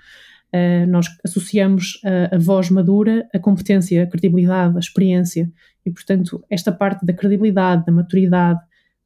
Uh, 0.53 0.85
nós 0.89 1.07
associamos 1.25 2.01
a, 2.05 2.35
a, 2.35 2.39
voz 2.39 2.71
madura 2.71 3.29
a 3.33 3.39
competência, 3.39 4.03
a 4.03 4.07
credibilidade, 4.07 4.77
a 4.77 4.81
experiência. 4.81 5.51
E, 5.87 5.91
portanto, 5.91 6.45
esta 6.51 6.73
parte 6.73 7.07
da 7.07 7.13
credibilidade, 7.13 7.87
da 7.87 7.93
maturidade, 7.93 8.61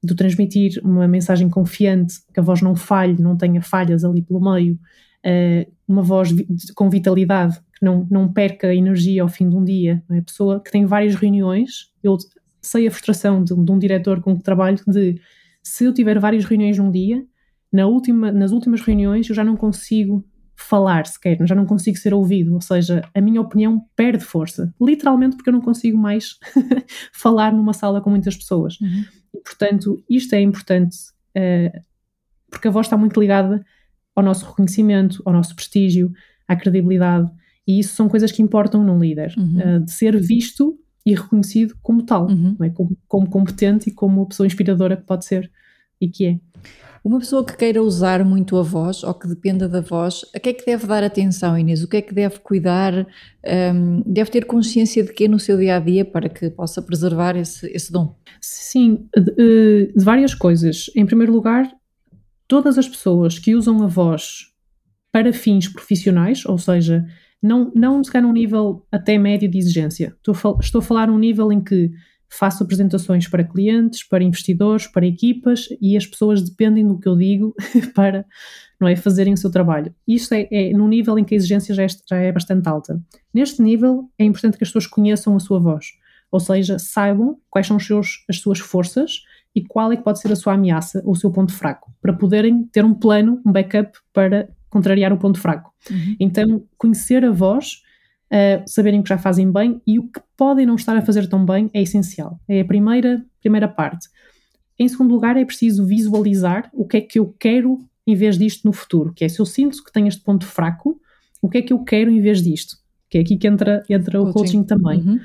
do 0.05 0.15
transmitir 0.15 0.81
uma 0.83 1.09
mensagem 1.09 1.49
confiante, 1.49 2.17
que 2.33 2.41
a 2.41 2.43
voz 2.43 2.61
não 2.63 2.75
falhe, 2.75 3.21
não 3.21 3.37
tenha 3.37 3.63
falhas 3.63 4.05
ali 4.05 4.23
pelo 4.23 4.41
meio, 4.41 4.75
uh, 4.75 5.73
uma 5.87 6.03
voz 6.03 6.31
com 6.75 6.91
vitalidade, 6.91 7.59
que 7.79 7.85
não, 7.85 8.07
não 8.11 8.33
perca 8.33 8.75
energia 8.75 9.23
ao 9.23 9.29
fim 9.29 9.49
de 9.49 9.57
um 9.57 9.65
dia. 9.65 10.03
É? 10.11 10.19
A 10.19 10.23
pessoa 10.23 10.61
que 10.61 10.71
tem 10.71 10.85
várias 10.87 11.15
reuniões, 11.15 11.91
eu 12.03 12.17
sei 12.61 12.87
a 12.87 12.91
frustração 12.91 13.43
de, 13.43 13.55
de 13.55 13.73
um 13.73 13.79
diretor 13.79 14.21
com 14.21 14.37
que 14.37 14.43
trabalho 14.43 14.79
de 14.87 15.21
se 15.63 15.85
eu 15.85 15.93
tiver 15.95 16.19
várias 16.19 16.45
reuniões 16.45 16.79
num 16.79 16.91
dia, 16.91 17.25
na 17.73 17.87
última, 17.87 18.31
nas 18.31 18.53
últimas 18.53 18.81
reuniões 18.83 19.29
eu 19.29 19.35
já 19.35 19.43
não 19.43 19.57
consigo 19.57 20.25
falar 20.57 21.07
sequer, 21.07 21.37
já 21.47 21.55
não 21.55 21.67
consigo 21.67 21.97
ser 21.99 22.15
ouvido, 22.15 22.55
ou 22.55 22.61
seja, 22.61 23.03
a 23.13 23.21
minha 23.21 23.41
opinião 23.41 23.85
perde 23.97 24.25
força, 24.25 24.73
literalmente 24.81 25.37
porque 25.37 25.51
eu 25.51 25.53
não 25.53 25.61
consigo 25.61 25.99
mais 25.99 26.39
falar 27.13 27.53
numa 27.53 27.73
sala 27.73 28.01
com 28.01 28.11
muitas 28.11 28.37
pessoas. 28.37 28.81
Uhum. 28.81 29.05
Portanto, 29.45 30.03
isto 30.09 30.35
é 30.35 30.41
importante 30.41 30.97
uh, 31.37 31.81
porque 32.51 32.69
a 32.69 32.71
voz 32.71 32.87
está 32.87 32.97
muito 32.97 33.21
ligada 33.21 33.65
ao 34.15 34.23
nosso 34.23 34.47
reconhecimento, 34.47 35.23
ao 35.25 35.33
nosso 35.33 35.55
prestígio, 35.55 36.13
à 36.47 36.57
credibilidade, 36.57 37.31
e 37.67 37.79
isso 37.79 37.95
são 37.95 38.09
coisas 38.09 38.31
que 38.31 38.43
importam 38.43 38.83
num 38.85 38.99
líder, 38.99 39.35
uhum. 39.37 39.77
uh, 39.77 39.81
de 39.81 39.91
ser 39.91 40.19
visto 40.21 40.79
e 41.05 41.15
reconhecido 41.15 41.77
como 41.83 42.03
tal, 42.05 42.29
uhum. 42.29 42.57
é? 42.63 42.71
como, 42.71 42.97
como, 43.07 43.29
competente 43.29 43.91
e 43.91 43.93
como 43.93 44.21
uma 44.21 44.29
pessoa 44.29 44.47
inspiradora 44.47 44.97
que 44.97 45.03
pode 45.03 45.25
ser 45.25 45.51
e 46.01 46.09
que 46.09 46.27
é. 46.27 46.41
Uma 47.05 47.19
pessoa 47.19 47.45
que 47.45 47.55
queira 47.55 47.83
usar 47.83 48.25
muito 48.25 48.57
a 48.57 48.63
voz 48.63 49.05
ou 49.05 49.13
que 49.13 49.29
dependa 49.29 49.69
da 49.69 49.83
voz, 49.83 50.25
a 50.35 50.41
que 50.41 50.49
é 50.49 50.53
que 50.55 50.65
deve 50.65 50.87
dar 50.87 51.05
atenção, 51.05 51.59
Inês? 51.59 51.83
O 51.83 51.89
que 51.89 51.99
é 51.99 52.03
que 52.03 52.15
deve 52.15 52.39
cuidar? 52.39 53.07
Um, 53.75 54.03
deve 54.07 54.31
ter 54.31 54.47
consciência 54.47 55.05
de 55.05 55.13
quê 55.13 55.29
no 55.29 55.39
seu 55.39 55.59
dia 55.59 55.77
a 55.77 55.79
dia 55.79 56.03
para 56.03 56.31
que 56.31 56.49
possa 56.49 56.81
preservar 56.81 57.37
esse, 57.37 57.67
esse 57.67 57.93
dom? 57.93 58.17
Sim, 58.41 59.07
de, 59.15 59.93
de 59.95 60.03
várias 60.03 60.35
coisas. 60.35 60.91
Em 60.97 61.05
primeiro 61.05 61.31
lugar, 61.31 61.71
todas 62.49 62.79
as 62.79 62.89
pessoas 62.89 63.39
que 63.39 63.55
usam 63.55 63.83
a 63.83 63.87
voz 63.87 64.47
para 65.13 65.31
fins 65.31 65.69
profissionais, 65.69 66.47
ou 66.47 66.57
seja, 66.57 67.05
não, 67.43 67.71
não 67.75 68.03
se 68.03 68.19
num 68.19 68.33
nível 68.33 68.87
até 68.91 69.19
médio 69.19 69.51
de 69.51 69.59
exigência. 69.59 70.17
Estou, 70.17 70.59
estou 70.59 70.79
a 70.79 70.83
falar 70.83 71.09
num 71.09 71.19
nível 71.19 71.53
em 71.53 71.63
que 71.63 71.91
faço 72.39 72.63
apresentações 72.63 73.29
para 73.29 73.45
clientes, 73.45 74.03
para 74.03 74.25
investidores, 74.25 74.87
para 74.87 75.07
equipas 75.07 75.69
e 75.81 75.97
as 75.97 76.07
pessoas 76.07 76.43
dependem 76.43 76.87
do 76.87 76.99
que 76.99 77.09
eu 77.09 77.17
digo 77.17 77.55
para 77.95 78.25
não 78.81 78.89
é, 78.89 78.97
fazerem 78.97 79.33
o 79.33 79.37
seu 79.37 79.51
trabalho. 79.51 79.95
Isto 80.07 80.35
é, 80.35 80.49
é 80.51 80.73
num 80.73 80.89
nível 80.89 81.19
em 81.19 81.25
que 81.25 81.35
a 81.35 81.37
exigência 81.37 81.75
já 81.75 81.85
é, 81.85 81.87
já 82.09 82.17
é 82.17 82.33
bastante 82.33 82.69
alta. 82.69 83.01
Neste 83.33 83.63
nível 83.63 84.11
é 84.19 84.25
importante 84.25 84.59
que 84.59 84.65
as 84.65 84.69
pessoas 84.69 84.87
conheçam 84.87 85.37
a 85.37 85.41
sua 85.41 85.61
voz, 85.61 85.87
ou 86.31 86.41
seja, 86.41 86.79
saibam 86.79 87.39
quais 87.49 87.67
são 87.67 87.79
seus, 87.79 88.25
as 88.29 88.41
suas 88.41 88.59
forças 88.59 89.23
e 89.55 89.63
qual 89.63 89.93
é 89.93 89.97
que 89.97 90.03
pode 90.03 90.21
ser 90.21 90.33
a 90.33 90.37
sua 90.37 90.55
ameaça 90.55 91.01
ou 91.05 91.13
o 91.13 91.17
seu 91.17 91.31
ponto 91.31 91.53
fraco, 91.53 91.93
para 92.03 92.13
poderem 92.13 92.65
ter 92.65 92.85
um 92.85 92.93
plano, 92.93 93.41
um 93.47 93.53
backup 93.53 93.97
para 94.13 94.49
contrariar 94.69 95.13
o 95.13 95.19
ponto 95.19 95.39
fraco. 95.39 95.73
Uhum. 95.89 96.17
Então, 96.19 96.65
conhecer 96.77 97.25
a 97.25 97.31
voz, 97.31 97.83
uh, 98.33 98.63
saberem 98.67 99.01
o 99.01 99.03
que 99.03 99.09
já 99.09 99.19
fazem 99.19 99.51
bem 99.51 99.81
e 99.87 99.99
o 99.99 100.09
que 100.09 100.21
podem 100.37 100.67
não 100.67 100.75
estar 100.75 100.97
a 100.97 101.03
fazer 101.03 101.29
tão 101.29 101.45
bem 101.45 101.71
é 101.73 101.83
essencial. 101.83 102.41
É 102.49 102.61
a 102.61 102.65
primeira, 102.65 103.25
primeira 103.41 103.69
parte. 103.69 104.09
Em 104.79 104.89
segundo 104.89 105.13
lugar, 105.13 105.37
é 105.37 105.45
preciso 105.45 105.87
visualizar 105.87 106.71
o 106.73 106.87
que 106.87 106.97
é 106.97 107.01
que 107.01 107.19
eu 107.19 107.35
quero 107.39 107.79
em 108.07 108.15
vez 108.15 108.37
disto 108.37 108.65
no 108.65 108.73
futuro, 108.73 109.13
que 109.15 109.25
é 109.25 109.29
se 109.29 109.41
eu 109.41 109.47
sinto 109.47 109.83
que 109.83 109.93
tenho 109.93 110.09
este 110.09 110.23
ponto 110.23 110.45
fraco, 110.45 111.01
o 111.41 111.49
que 111.49 111.59
é 111.59 111.63
que 111.63 111.73
eu 111.73 111.83
quero 111.85 112.11
em 112.11 112.21
vez 112.21 112.43
disto? 112.43 112.77
Que 113.09 113.19
é 113.19 113.21
aqui 113.21 113.37
que 113.37 113.47
entra, 113.47 113.83
entra 113.89 114.21
o 114.21 114.33
coaching, 114.33 114.65
também. 114.65 115.01
Uhum. 115.01 115.21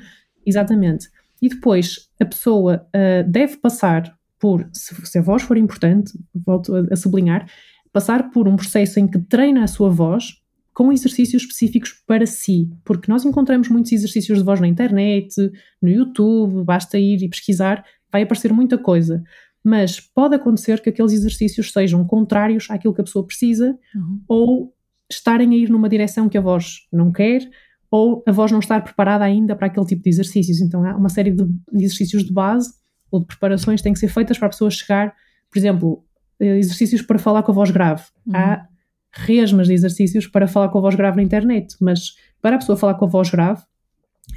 Exatamente. 0.46 1.08
E 1.42 1.48
depois, 1.48 2.08
a 2.20 2.24
pessoa 2.24 2.86
uh, 2.86 3.28
deve 3.28 3.56
passar 3.56 4.14
por, 4.38 4.68
se, 4.72 4.94
se, 5.06 5.18
a 5.18 5.22
voz 5.22 5.42
for 5.42 5.56
importante, 5.56 6.12
volto 6.34 6.74
a, 6.74 6.80
a 6.92 6.96
sublinhar, 6.96 7.46
passar 7.92 8.30
por 8.30 8.48
um 8.48 8.56
processo 8.56 8.98
em 8.98 9.06
que 9.06 9.18
treina 9.18 9.64
a 9.64 9.66
sua 9.66 9.90
voz 9.90 10.39
com 10.72 10.92
exercícios 10.92 11.42
específicos 11.42 11.92
para 12.06 12.26
si, 12.26 12.70
porque 12.84 13.10
nós 13.10 13.24
encontramos 13.24 13.68
muitos 13.68 13.92
exercícios 13.92 14.38
de 14.38 14.44
voz 14.44 14.60
na 14.60 14.68
internet, 14.68 15.34
no 15.82 15.88
YouTube, 15.88 16.64
basta 16.64 16.98
ir 16.98 17.22
e 17.22 17.28
pesquisar, 17.28 17.84
vai 18.10 18.22
aparecer 18.22 18.52
muita 18.52 18.78
coisa. 18.78 19.22
Mas 19.62 20.00
pode 20.00 20.34
acontecer 20.34 20.80
que 20.80 20.88
aqueles 20.88 21.12
exercícios 21.12 21.72
sejam 21.72 22.04
contrários 22.06 22.70
àquilo 22.70 22.94
que 22.94 23.00
a 23.00 23.04
pessoa 23.04 23.26
precisa 23.26 23.78
uhum. 23.94 24.20
ou 24.26 24.74
estarem 25.10 25.50
a 25.50 25.56
ir 25.56 25.68
numa 25.68 25.88
direção 25.88 26.28
que 26.28 26.38
a 26.38 26.40
voz 26.40 26.86
não 26.92 27.12
quer 27.12 27.48
ou 27.90 28.22
a 28.26 28.32
voz 28.32 28.52
não 28.52 28.60
estar 28.60 28.82
preparada 28.82 29.24
ainda 29.24 29.56
para 29.56 29.66
aquele 29.66 29.84
tipo 29.84 30.02
de 30.02 30.08
exercícios. 30.08 30.60
Então 30.60 30.84
há 30.84 30.96
uma 30.96 31.08
série 31.08 31.32
de 31.32 31.44
exercícios 31.74 32.24
de 32.24 32.32
base 32.32 32.72
ou 33.10 33.20
de 33.20 33.26
preparações 33.26 33.80
que 33.80 33.84
têm 33.84 33.92
que 33.92 33.98
ser 33.98 34.08
feitas 34.08 34.38
para 34.38 34.46
a 34.46 34.50
pessoa 34.50 34.70
chegar, 34.70 35.12
por 35.50 35.58
exemplo, 35.58 36.04
eh, 36.38 36.56
exercícios 36.58 37.02
para 37.02 37.18
falar 37.18 37.42
com 37.42 37.50
a 37.50 37.54
voz 37.54 37.70
grave. 37.70 38.04
Uhum. 38.24 38.36
Há 38.36 38.66
resmas 39.12 39.66
de 39.66 39.74
exercícios 39.74 40.26
para 40.26 40.46
falar 40.46 40.68
com 40.68 40.78
a 40.78 40.82
voz 40.82 40.94
grave 40.94 41.16
na 41.16 41.22
internet, 41.22 41.74
mas 41.80 42.14
para 42.40 42.56
a 42.56 42.58
pessoa 42.58 42.76
falar 42.76 42.94
com 42.94 43.04
a 43.04 43.08
voz 43.08 43.30
grave 43.30 43.62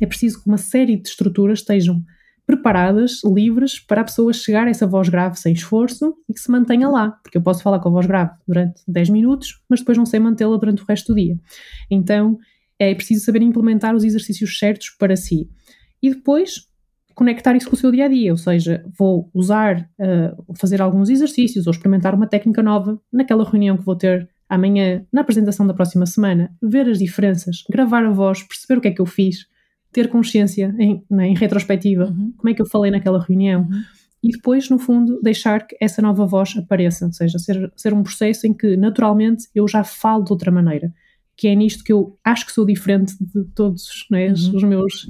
é 0.01 0.05
preciso 0.05 0.41
que 0.41 0.47
uma 0.47 0.57
série 0.57 0.97
de 0.97 1.07
estruturas 1.07 1.59
estejam 1.59 2.03
preparadas, 2.45 3.21
livres, 3.23 3.79
para 3.79 4.01
a 4.01 4.03
pessoa 4.03 4.33
chegar 4.33 4.67
a 4.67 4.69
essa 4.69 4.85
voz 4.85 5.07
grave 5.07 5.39
sem 5.39 5.53
esforço 5.53 6.13
e 6.27 6.33
que 6.33 6.39
se 6.39 6.51
mantenha 6.51 6.89
lá, 6.89 7.11
porque 7.11 7.37
eu 7.37 7.41
posso 7.41 7.63
falar 7.63 7.79
com 7.79 7.89
a 7.89 7.91
voz 7.91 8.05
grave 8.05 8.31
durante 8.45 8.81
10 8.87 9.09
minutos, 9.09 9.61
mas 9.69 9.79
depois 9.79 9.97
não 9.97 10.05
sei 10.05 10.19
mantê-la 10.19 10.57
durante 10.57 10.83
o 10.83 10.85
resto 10.85 11.13
do 11.13 11.19
dia. 11.19 11.37
Então 11.89 12.37
é 12.77 12.93
preciso 12.93 13.23
saber 13.23 13.41
implementar 13.41 13.95
os 13.95 14.03
exercícios 14.03 14.57
certos 14.59 14.89
para 14.89 15.15
si. 15.15 15.49
E 16.01 16.09
depois 16.09 16.67
conectar 17.15 17.55
isso 17.55 17.69
com 17.69 17.75
o 17.75 17.79
seu 17.79 17.91
dia 17.91 18.05
a 18.05 18.07
dia, 18.07 18.31
ou 18.31 18.37
seja, 18.37 18.83
vou 18.97 19.29
usar, 19.33 19.89
uh, 19.99 20.55
fazer 20.55 20.81
alguns 20.81 21.09
exercícios 21.09 21.67
ou 21.67 21.71
experimentar 21.71 22.13
uma 22.15 22.27
técnica 22.27 22.61
nova 22.61 22.99
naquela 23.11 23.47
reunião 23.47 23.77
que 23.77 23.85
vou 23.85 23.95
ter 23.95 24.29
amanhã, 24.49 25.05
na 25.11 25.21
apresentação 25.21 25.65
da 25.65 25.73
próxima 25.73 26.05
semana, 26.05 26.55
ver 26.61 26.87
as 26.89 26.99
diferenças, 26.99 27.63
gravar 27.69 28.05
a 28.05 28.11
voz, 28.11 28.43
perceber 28.43 28.77
o 28.77 28.81
que 28.81 28.87
é 28.87 28.91
que 28.91 29.01
eu 29.01 29.05
fiz, 29.05 29.47
ter 29.91 30.09
consciência 30.09 30.75
em, 30.79 31.03
né, 31.09 31.27
em 31.27 31.35
retrospectiva, 31.35 32.05
uhum. 32.05 32.33
como 32.37 32.49
é 32.49 32.53
que 32.53 32.61
eu 32.61 32.65
falei 32.65 32.91
naquela 32.91 33.23
reunião. 33.23 33.61
Uhum. 33.61 33.83
E 34.23 34.29
depois, 34.29 34.69
no 34.69 34.79
fundo, 34.79 35.19
deixar 35.21 35.67
que 35.67 35.75
essa 35.81 36.01
nova 36.01 36.25
voz 36.25 36.55
apareça, 36.57 37.05
ou 37.05 37.13
seja, 37.13 37.37
ser, 37.37 37.71
ser 37.75 37.93
um 37.93 38.01
processo 38.01 38.47
em 38.47 38.53
que 38.53 38.77
naturalmente 38.77 39.47
eu 39.53 39.67
já 39.67 39.83
falo 39.83 40.23
de 40.23 40.31
outra 40.31 40.51
maneira, 40.51 40.93
que 41.35 41.47
é 41.47 41.55
nisto 41.55 41.83
que 41.83 41.91
eu 41.91 42.17
acho 42.23 42.45
que 42.45 42.51
sou 42.51 42.65
diferente 42.65 43.15
de 43.19 43.43
todos 43.53 44.07
né, 44.09 44.27
uhum. 44.27 44.55
os 44.55 44.63
meus 44.63 45.07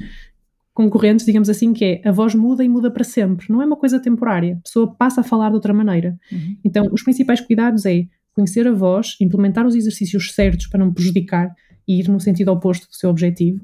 concorrentes, 0.74 1.26
digamos 1.26 1.50
assim, 1.50 1.72
que 1.72 1.86
é 1.86 2.02
a 2.08 2.12
voz 2.12 2.34
muda 2.34 2.64
e 2.64 2.70
muda 2.70 2.90
para 2.90 3.04
sempre, 3.04 3.46
não 3.50 3.62
é 3.62 3.66
uma 3.66 3.76
coisa 3.76 4.00
temporária, 4.00 4.56
a 4.56 4.64
pessoa 4.64 4.96
passa 4.96 5.22
a 5.22 5.24
falar 5.24 5.50
de 5.50 5.56
outra 5.56 5.74
maneira. 5.74 6.18
Uhum. 6.32 6.58
Então, 6.64 6.90
os 6.92 7.04
principais 7.04 7.40
cuidados 7.40 7.86
é 7.86 8.08
conhecer 8.34 8.68
a 8.68 8.72
voz, 8.72 9.16
implementar 9.22 9.66
os 9.66 9.76
exercícios 9.76 10.34
certos 10.34 10.68
para 10.68 10.80
não 10.80 10.94
prejudicar 10.94 11.54
e 11.88 12.00
ir 12.00 12.08
no 12.08 12.20
sentido 12.20 12.52
oposto 12.52 12.88
do 12.88 12.96
seu 12.96 13.10
objetivo. 13.10 13.62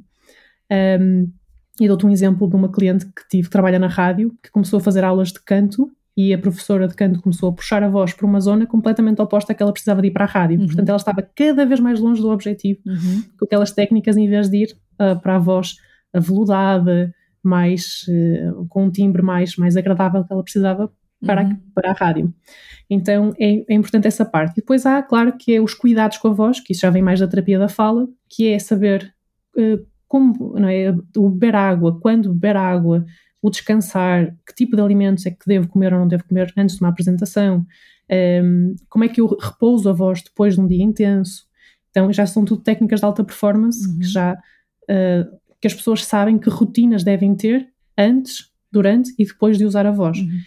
Um, 0.72 1.32
e 1.80 1.88
dou-te 1.88 2.06
um 2.06 2.10
exemplo 2.10 2.48
de 2.48 2.56
uma 2.56 2.70
cliente 2.70 3.06
que 3.06 3.28
tive 3.30 3.44
que 3.44 3.52
trabalha 3.52 3.80
na 3.80 3.88
rádio, 3.88 4.36
que 4.44 4.52
começou 4.52 4.78
a 4.78 4.82
fazer 4.82 5.04
aulas 5.04 5.30
de 5.32 5.42
canto 5.42 5.90
e 6.16 6.34
a 6.34 6.38
professora 6.38 6.86
de 6.86 6.94
canto 6.94 7.22
começou 7.22 7.50
a 7.50 7.54
puxar 7.54 7.82
a 7.82 7.88
voz 7.88 8.14
para 8.14 8.26
uma 8.26 8.42
zona 8.42 8.66
completamente 8.66 9.22
oposta 9.22 9.54
à 9.54 9.56
que 9.56 9.64
ela 9.64 9.72
precisava 9.72 10.02
de 10.02 10.10
ir 10.10 10.12
para 10.12 10.26
a 10.26 10.28
rádio. 10.28 10.60
Uhum. 10.60 10.66
Portanto, 10.66 10.90
ela 10.90 10.98
estava 10.98 11.22
cada 11.34 11.66
vez 11.66 11.80
mais 11.80 12.00
longe 12.00 12.22
do 12.22 12.30
objetivo 12.30 12.82
uhum. 12.86 13.24
com 13.38 13.46
aquelas 13.46 13.72
técnicas, 13.72 14.18
em 14.18 14.28
vez 14.28 14.50
de 14.50 14.64
ir 14.64 14.78
uh, 15.00 15.18
para 15.22 15.38
a 15.38 15.40
voz 15.40 15.78
aveludada, 16.14 17.14
mais, 17.42 18.06
uh, 18.10 18.66
com 18.68 18.86
um 18.86 18.92
timbre 18.92 19.22
mais, 19.22 19.56
mais 19.56 19.78
agradável 19.78 20.26
que 20.26 20.34
ela 20.34 20.44
precisava 20.44 20.92
para, 21.26 21.44
uhum. 21.44 21.52
a, 21.52 21.82
para 21.82 21.92
a 21.92 21.94
rádio. 21.94 22.34
Então 22.90 23.34
é, 23.40 23.64
é, 23.68 23.74
importante 23.74 24.08
essa 24.08 24.26
parte. 24.26 24.54
E 24.54 24.62
depois 24.62 24.86
há, 24.86 25.02
claro, 25.02 25.38
que 25.38 25.54
é 25.54 25.62
os 25.62 25.74
cuidados 25.74 26.18
com 26.18 26.30
a 26.30 26.34
voz, 26.34 26.60
que 26.60 26.74
isso 26.74 26.82
já 26.82 26.90
vem 26.90 27.02
mais 27.02 27.20
da 27.20 27.28
terapia 27.28 27.60
da 27.60 27.70
fala, 27.70 28.08
que 28.28 28.48
é 28.48 28.60
saber 28.60 29.14
uh, 29.58 29.86
como 30.08 30.60
não 30.60 30.68
é, 30.68 30.96
o 31.16 31.30
beber 31.30 31.56
água, 31.56 32.00
quando 32.00 32.34
beber 32.34 32.58
água, 32.58 33.06
o 33.42 33.50
descansar, 33.50 34.36
que 34.46 34.56
tipo 34.56 34.76
de 34.76 34.82
alimentos 34.82 35.26
é 35.26 35.32
que 35.32 35.46
devo 35.46 35.68
comer 35.68 35.94
ou 35.94 36.00
não 36.00 36.08
devo 36.08 36.26
comer 36.26 36.52
antes 36.58 36.78
de 36.78 36.82
uma 36.82 36.90
apresentação, 36.90 37.60
um, 37.60 37.66
ehm, 38.10 38.76
como 38.90 39.06
é 39.06 39.08
que 39.08 39.22
eu 39.22 39.28
repouso 39.28 39.88
a 39.88 39.94
voz 39.94 40.22
depois 40.24 40.56
de 40.56 40.62
um 40.62 40.68
dia 40.68 40.84
intenso. 40.84 41.48
Então 41.92 42.12
já 42.12 42.26
são 42.26 42.44
tudo 42.44 42.64
técnicas 42.64 43.00
de 43.00 43.06
alta 43.06 43.24
performance 43.24 43.88
uhum. 43.88 44.00
que 44.00 44.08
já 44.08 44.34
uh, 44.34 45.40
que 45.62 45.68
as 45.68 45.74
pessoas 45.74 46.04
sabem 46.06 46.38
que 46.38 46.50
rotinas 46.50 47.04
devem 47.04 47.36
ter 47.36 47.70
antes, 47.98 48.50
durante 48.72 49.14
e 49.18 49.26
depois 49.26 49.58
de 49.58 49.66
usar 49.66 49.86
a 49.86 49.92
voz. 49.92 50.20
Uhum. 50.20 50.40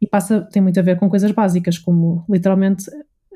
E 0.00 0.06
passa, 0.06 0.40
tem 0.40 0.62
muito 0.62 0.78
a 0.78 0.82
ver 0.82 0.98
com 0.98 1.08
coisas 1.08 1.30
básicas, 1.30 1.78
como 1.78 2.24
literalmente 2.28 2.84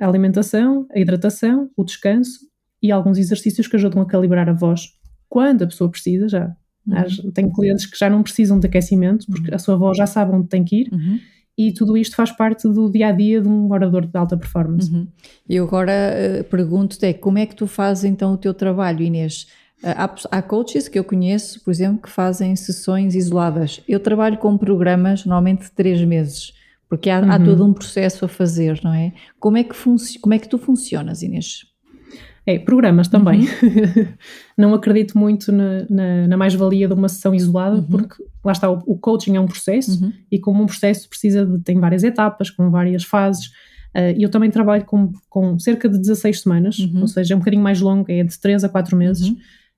a 0.00 0.06
alimentação, 0.06 0.86
a 0.94 0.98
hidratação, 0.98 1.70
o 1.76 1.84
descanso 1.84 2.40
e 2.82 2.90
alguns 2.90 3.18
exercícios 3.18 3.66
que 3.66 3.76
ajudam 3.76 4.02
a 4.02 4.06
calibrar 4.06 4.48
a 4.48 4.52
voz 4.52 4.88
quando 5.28 5.62
a 5.62 5.66
pessoa 5.66 5.90
precisa 5.90 6.28
já. 6.28 6.56
Uhum. 6.86 7.30
Tenho 7.32 7.52
clientes 7.52 7.86
que 7.86 7.98
já 7.98 8.10
não 8.10 8.22
precisam 8.22 8.58
de 8.58 8.66
aquecimento, 8.66 9.26
porque 9.26 9.50
uhum. 9.50 9.54
a 9.54 9.58
sua 9.58 9.76
voz 9.76 9.96
já 9.96 10.06
sabe 10.06 10.34
onde 10.34 10.48
tem 10.48 10.64
que 10.64 10.82
ir. 10.82 10.92
Uhum. 10.92 11.18
E 11.56 11.72
tudo 11.72 11.96
isto 11.96 12.16
faz 12.16 12.32
parte 12.32 12.68
do 12.68 12.90
dia 12.90 13.08
a 13.08 13.12
dia 13.12 13.40
de 13.40 13.48
um 13.48 13.70
orador 13.70 14.06
de 14.06 14.16
alta 14.18 14.36
performance. 14.36 14.92
Uhum. 14.92 15.06
E 15.48 15.56
agora 15.58 15.92
uh, 15.92 16.44
pergunto-te: 16.44 17.06
é, 17.06 17.12
como 17.12 17.38
é 17.38 17.46
que 17.46 17.54
tu 17.54 17.66
fazes 17.66 18.04
então 18.04 18.34
o 18.34 18.36
teu 18.36 18.52
trabalho, 18.52 19.02
Inês? 19.02 19.46
Há, 19.84 20.38
há 20.38 20.42
coaches 20.42 20.88
que 20.88 20.98
eu 20.98 21.04
conheço, 21.04 21.62
por 21.62 21.70
exemplo, 21.70 22.02
que 22.02 22.10
fazem 22.10 22.56
sessões 22.56 23.14
isoladas. 23.14 23.82
Eu 23.86 24.00
trabalho 24.00 24.38
com 24.38 24.56
programas 24.56 25.26
normalmente 25.26 25.64
de 25.64 25.72
três 25.72 26.02
meses, 26.02 26.54
porque 26.88 27.10
há, 27.10 27.20
uhum. 27.20 27.30
há 27.30 27.38
todo 27.38 27.64
um 27.64 27.72
processo 27.72 28.24
a 28.24 28.28
fazer, 28.28 28.80
não 28.82 28.94
é? 28.94 29.12
Como 29.38 29.58
é 29.58 29.64
que, 29.64 29.74
como 30.20 30.34
é 30.34 30.38
que 30.38 30.48
tu 30.48 30.56
funcionas, 30.56 31.22
Inês? 31.22 31.66
É, 32.46 32.58
programas 32.58 33.08
também. 33.08 33.40
Uhum. 33.40 34.06
não 34.56 34.74
acredito 34.74 35.18
muito 35.18 35.50
na, 35.50 35.86
na, 35.88 36.28
na 36.28 36.36
mais-valia 36.36 36.86
de 36.86 36.94
uma 36.94 37.08
sessão 37.08 37.34
isolada, 37.34 37.76
uhum. 37.76 37.84
porque 37.84 38.22
lá 38.44 38.52
está, 38.52 38.70
o, 38.70 38.82
o, 38.86 38.98
coaching 38.98 39.36
é 39.36 39.40
um 39.40 39.46
processo 39.46 40.04
uhum. 40.04 40.12
e 40.30 40.38
como 40.38 40.62
um 40.62 40.66
processo 40.66 41.08
precisa 41.08 41.46
de, 41.46 41.58
tem 41.62 41.80
várias 41.80 42.04
etapas, 42.04 42.50
com 42.50 42.70
várias 42.70 43.04
fases. 43.04 43.46
Uh, 43.96 44.12
e 44.16 44.22
eu 44.22 44.30
também 44.30 44.50
trabalho 44.50 44.84
com, 44.84 45.12
com 45.28 45.58
cerca 45.58 45.88
de 45.88 45.98
16 45.98 46.40
semanas, 46.40 46.78
uhum. 46.78 47.02
ou 47.02 47.08
seja, 47.08 47.32
é 47.32 47.36
um 47.36 47.38
bocadinho 47.38 47.62
mais 47.62 47.80
longo, 47.80 48.10
é 48.10 48.22
de 48.22 48.38
3 48.38 48.64
a 48.64 48.68
4 48.68 48.96
meses. 48.96 49.32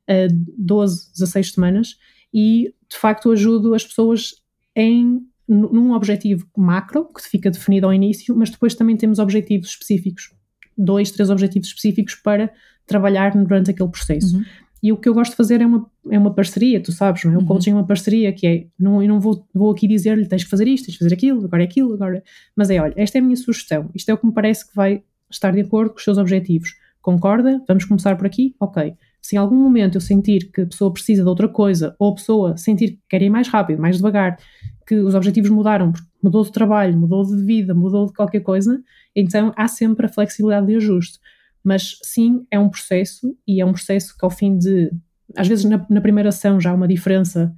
Uhum 0.09 0.27
uh, 0.31 0.53
12, 0.59 1.13
16 1.13 1.53
semanas 1.53 1.97
e 2.33 2.75
de 2.89 2.97
facto 2.97 3.31
ajudo 3.31 3.75
as 3.75 3.85
pessoas 3.85 4.35
em 4.75 5.21
num 5.49 5.93
objetivo 5.93 6.45
macro 6.57 7.05
que 7.05 7.23
fica 7.23 7.53
definido 7.53 7.87
ao 7.87 7.95
início, 7.95 8.35
mas 8.37 8.51
depois 8.51 8.75
também 8.75 8.97
temos 8.97 9.21
objetivos 9.21 9.69
específicos, 9.69 10.35
dois, 10.77 11.13
três 11.13 11.31
objetivos 11.31 11.69
específicos 11.69 12.17
para 12.17 12.53
trabalhar 12.85 13.31
durante 13.31 13.71
aquele 13.71 13.89
processo. 13.89 14.37
Uhum. 14.37 14.45
E 14.83 14.93
o 14.93 14.97
que 14.97 15.09
eu 15.09 15.15
gosto 15.15 15.31
de 15.31 15.37
fazer 15.37 15.61
é 15.61 15.67
uma, 15.67 15.89
é 16.11 16.19
uma 16.19 16.35
parceria, 16.35 16.83
tu 16.83 16.91
sabes, 16.91 17.23
não 17.25 17.33
é? 17.33 17.37
O 17.37 17.41
uhum. 17.43 17.47
coaching 17.47 17.71
é 17.71 17.75
uma 17.75 17.87
parceria 17.87 18.33
que 18.33 18.45
é, 18.45 18.67
não, 18.77 19.01
eu 19.01 19.09
não 19.09 19.21
vou, 19.21 19.47
vou 19.55 19.71
aqui 19.71 19.87
dizer-lhe 19.87 20.27
tens 20.27 20.43
que 20.43 20.51
fazer 20.51 20.67
isto, 20.67 20.87
tens 20.87 20.95
que 20.95 21.05
fazer 21.05 21.15
aquilo, 21.15 21.45
agora 21.45 21.63
é 21.63 21.67
aquilo, 21.67 21.95
agora. 21.95 22.25
Mas 22.57 22.69
é, 22.69 22.81
olha, 22.81 22.95
esta 22.97 23.17
é 23.17 23.21
a 23.21 23.23
minha 23.23 23.37
sugestão, 23.37 23.89
isto 23.95 24.09
é 24.09 24.15
o 24.15 24.19
que 24.19 24.27
me 24.27 24.33
parece 24.33 24.69
que 24.69 24.75
vai 24.75 25.01
estar 25.31 25.53
de 25.53 25.61
acordo 25.61 25.91
com 25.91 25.99
os 25.99 26.03
seus 26.03 26.19
objetivos. 26.19 26.75
Concorda? 27.01 27.63
Vamos 27.69 27.85
começar 27.85 28.17
por 28.17 28.27
aqui? 28.27 28.57
Ok 28.59 28.97
se 29.27 29.35
em 29.35 29.39
algum 29.39 29.57
momento 29.57 29.97
eu 29.97 30.01
sentir 30.01 30.51
que 30.53 30.61
a 30.61 30.67
pessoa 30.67 30.93
precisa 30.93 31.25
de 31.25 31.29
outra 31.29 31.49
coisa, 31.49 31.97
ou 31.99 32.13
a 32.13 32.15
pessoa 32.15 32.57
sentir 32.57 32.93
que 32.93 33.01
quer 33.09 33.23
ir 33.23 33.29
mais 33.29 33.49
rápido, 33.49 33.83
mais 33.83 33.97
devagar, 33.97 34.39
que 34.87 34.95
os 34.95 35.17
objetivos 35.17 35.51
mudaram, 35.51 35.93
mudou 36.23 36.45
de 36.45 36.53
trabalho, 36.53 36.97
mudou 36.97 37.25
de 37.25 37.45
vida, 37.45 37.75
mudou 37.75 38.07
de 38.07 38.13
qualquer 38.13 38.39
coisa, 38.41 38.81
então 39.17 39.53
há 39.57 39.67
sempre 39.67 40.07
a 40.07 40.09
flexibilidade 40.09 40.69
de 40.69 40.77
ajuste. 40.77 41.19
Mas 41.65 41.99
sim, 42.05 42.47
é 42.53 42.59
um 42.59 42.69
processo, 42.69 43.37
e 43.49 43.61
é 43.61 43.67
um 43.67 43.73
processo 43.73 44.17
que 44.17 44.25
ao 44.25 44.31
fim 44.31 44.57
de. 44.57 44.93
Às 45.37 45.49
vezes 45.49 45.65
na, 45.65 45.85
na 45.91 46.01
primeira 46.01 46.29
ação 46.29 46.61
já 46.61 46.71
há 46.71 46.75
uma 46.75 46.87
diferença 46.87 47.53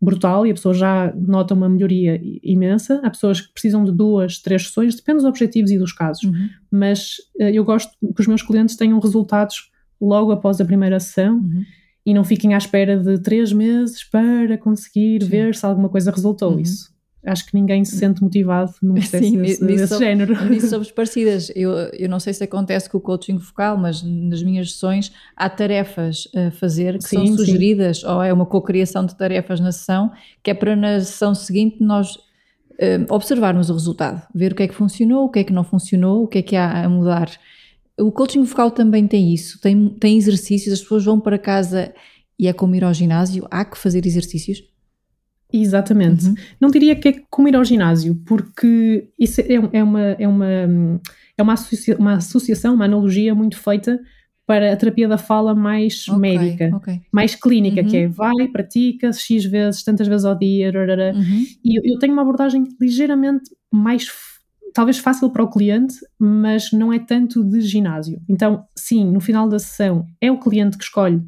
brutal 0.00 0.44
e 0.44 0.50
a 0.50 0.54
pessoa 0.54 0.74
já 0.74 1.14
nota 1.14 1.54
uma 1.54 1.68
melhoria 1.68 2.20
imensa. 2.42 3.00
Há 3.04 3.10
pessoas 3.10 3.40
que 3.40 3.52
precisam 3.52 3.84
de 3.84 3.92
duas, 3.92 4.38
três 4.38 4.64
sessões, 4.66 4.96
depende 4.96 5.18
dos 5.18 5.26
objetivos 5.26 5.70
e 5.70 5.78
dos 5.78 5.92
casos. 5.92 6.24
Uhum. 6.24 6.48
Mas 6.68 7.18
uh, 7.40 7.44
eu 7.44 7.64
gosto 7.64 7.92
que 8.00 8.20
os 8.20 8.26
meus 8.26 8.42
clientes 8.42 8.74
tenham 8.74 8.98
resultados 8.98 9.70
logo 10.02 10.32
após 10.32 10.60
a 10.60 10.64
primeira 10.64 10.98
sessão 10.98 11.36
uhum. 11.36 11.62
e 12.04 12.12
não 12.12 12.24
fiquem 12.24 12.54
à 12.54 12.58
espera 12.58 12.98
de 12.98 13.18
três 13.20 13.52
meses 13.52 14.02
para 14.04 14.58
conseguir 14.58 15.22
Sim. 15.22 15.28
ver 15.28 15.54
se 15.54 15.64
alguma 15.64 15.88
coisa 15.88 16.10
resultou. 16.10 16.52
Uhum. 16.52 16.60
Isso 16.60 16.92
acho 17.24 17.46
que 17.46 17.54
ninguém 17.54 17.84
se 17.84 17.96
sente 17.96 18.22
motivado 18.22 18.72
num 18.82 18.94
processo 18.94 19.24
Sim, 19.24 19.38
desse, 19.38 19.64
desse 19.64 19.98
género. 19.98 20.44
Nisso 20.50 20.68
somos 20.70 20.90
parecidas. 20.90 21.50
Eu, 21.54 21.72
eu 21.92 22.08
não 22.08 22.18
sei 22.18 22.34
se 22.34 22.42
acontece 22.42 22.90
com 22.90 22.98
o 22.98 23.00
coaching 23.00 23.38
focal, 23.38 23.76
mas 23.76 24.02
nas 24.02 24.42
minhas 24.42 24.72
sessões 24.72 25.12
há 25.36 25.48
tarefas 25.48 26.28
a 26.34 26.50
fazer 26.50 26.98
que 26.98 27.04
sim, 27.04 27.26
são 27.26 27.36
sugeridas, 27.36 28.00
sim. 28.00 28.06
ou 28.06 28.22
é 28.22 28.32
uma 28.32 28.46
cocriação 28.46 29.06
de 29.06 29.16
tarefas 29.16 29.60
na 29.60 29.72
sessão, 29.72 30.10
que 30.42 30.50
é 30.50 30.54
para 30.54 30.74
na 30.74 31.00
sessão 31.00 31.34
seguinte 31.34 31.76
nós 31.80 32.16
uh, 32.16 33.06
observarmos 33.08 33.70
o 33.70 33.74
resultado, 33.74 34.22
ver 34.34 34.52
o 34.52 34.54
que 34.54 34.64
é 34.64 34.68
que 34.68 34.74
funcionou, 34.74 35.26
o 35.26 35.30
que 35.30 35.40
é 35.40 35.44
que 35.44 35.52
não 35.52 35.64
funcionou, 35.64 36.24
o 36.24 36.28
que 36.28 36.38
é 36.38 36.42
que 36.42 36.56
há 36.56 36.84
a 36.84 36.88
mudar. 36.88 37.30
O 38.02 38.12
coaching 38.12 38.42
vocal 38.42 38.70
também 38.70 39.06
tem 39.06 39.32
isso, 39.32 39.60
tem, 39.60 39.88
tem 39.88 40.16
exercícios, 40.16 40.72
as 40.72 40.80
pessoas 40.80 41.04
vão 41.04 41.20
para 41.20 41.38
casa 41.38 41.94
e 42.38 42.48
é 42.48 42.52
como 42.52 42.74
ir 42.74 42.84
ao 42.84 42.92
ginásio, 42.92 43.46
há 43.50 43.64
que 43.64 43.78
fazer 43.78 44.04
exercícios? 44.06 44.64
Exatamente. 45.52 46.26
Uhum. 46.26 46.34
Não 46.60 46.70
diria 46.70 46.96
que 46.96 47.08
é 47.08 47.22
como 47.30 47.48
ir 47.48 47.54
ao 47.54 47.64
ginásio, 47.64 48.20
porque 48.26 49.08
isso 49.18 49.40
é, 49.42 49.54
é, 49.72 49.84
uma, 49.84 50.00
é, 50.00 50.26
uma, 50.26 50.46
é 51.36 51.42
uma, 51.42 51.52
associa, 51.52 51.96
uma 51.96 52.14
associação, 52.14 52.74
uma 52.74 52.86
analogia 52.86 53.34
muito 53.34 53.58
feita 53.58 54.00
para 54.46 54.72
a 54.72 54.76
terapia 54.76 55.06
da 55.06 55.18
fala 55.18 55.54
mais 55.54 56.08
okay, 56.08 56.18
médica, 56.20 56.76
okay. 56.76 57.02
mais 57.12 57.34
clínica, 57.34 57.82
uhum. 57.82 57.86
que 57.86 57.96
é 57.96 58.08
vai, 58.08 58.48
pratica 58.48 59.12
X 59.12 59.44
vezes, 59.44 59.84
tantas 59.84 60.08
vezes 60.08 60.24
ao 60.24 60.36
dia, 60.36 60.72
uhum. 60.74 61.44
e 61.64 61.78
eu, 61.78 61.82
eu 61.84 61.98
tenho 61.98 62.12
uma 62.12 62.22
abordagem 62.22 62.66
ligeiramente 62.80 63.50
mais 63.70 64.08
talvez 64.72 64.98
fácil 64.98 65.30
para 65.30 65.42
o 65.42 65.50
cliente, 65.50 65.94
mas 66.18 66.72
não 66.72 66.92
é 66.92 66.98
tanto 66.98 67.44
de 67.44 67.60
ginásio. 67.60 68.20
Então, 68.28 68.64
sim, 68.74 69.04
no 69.04 69.20
final 69.20 69.48
da 69.48 69.58
sessão 69.58 70.06
é 70.20 70.30
o 70.30 70.38
cliente 70.38 70.76
que 70.76 70.84
escolhe 70.84 71.22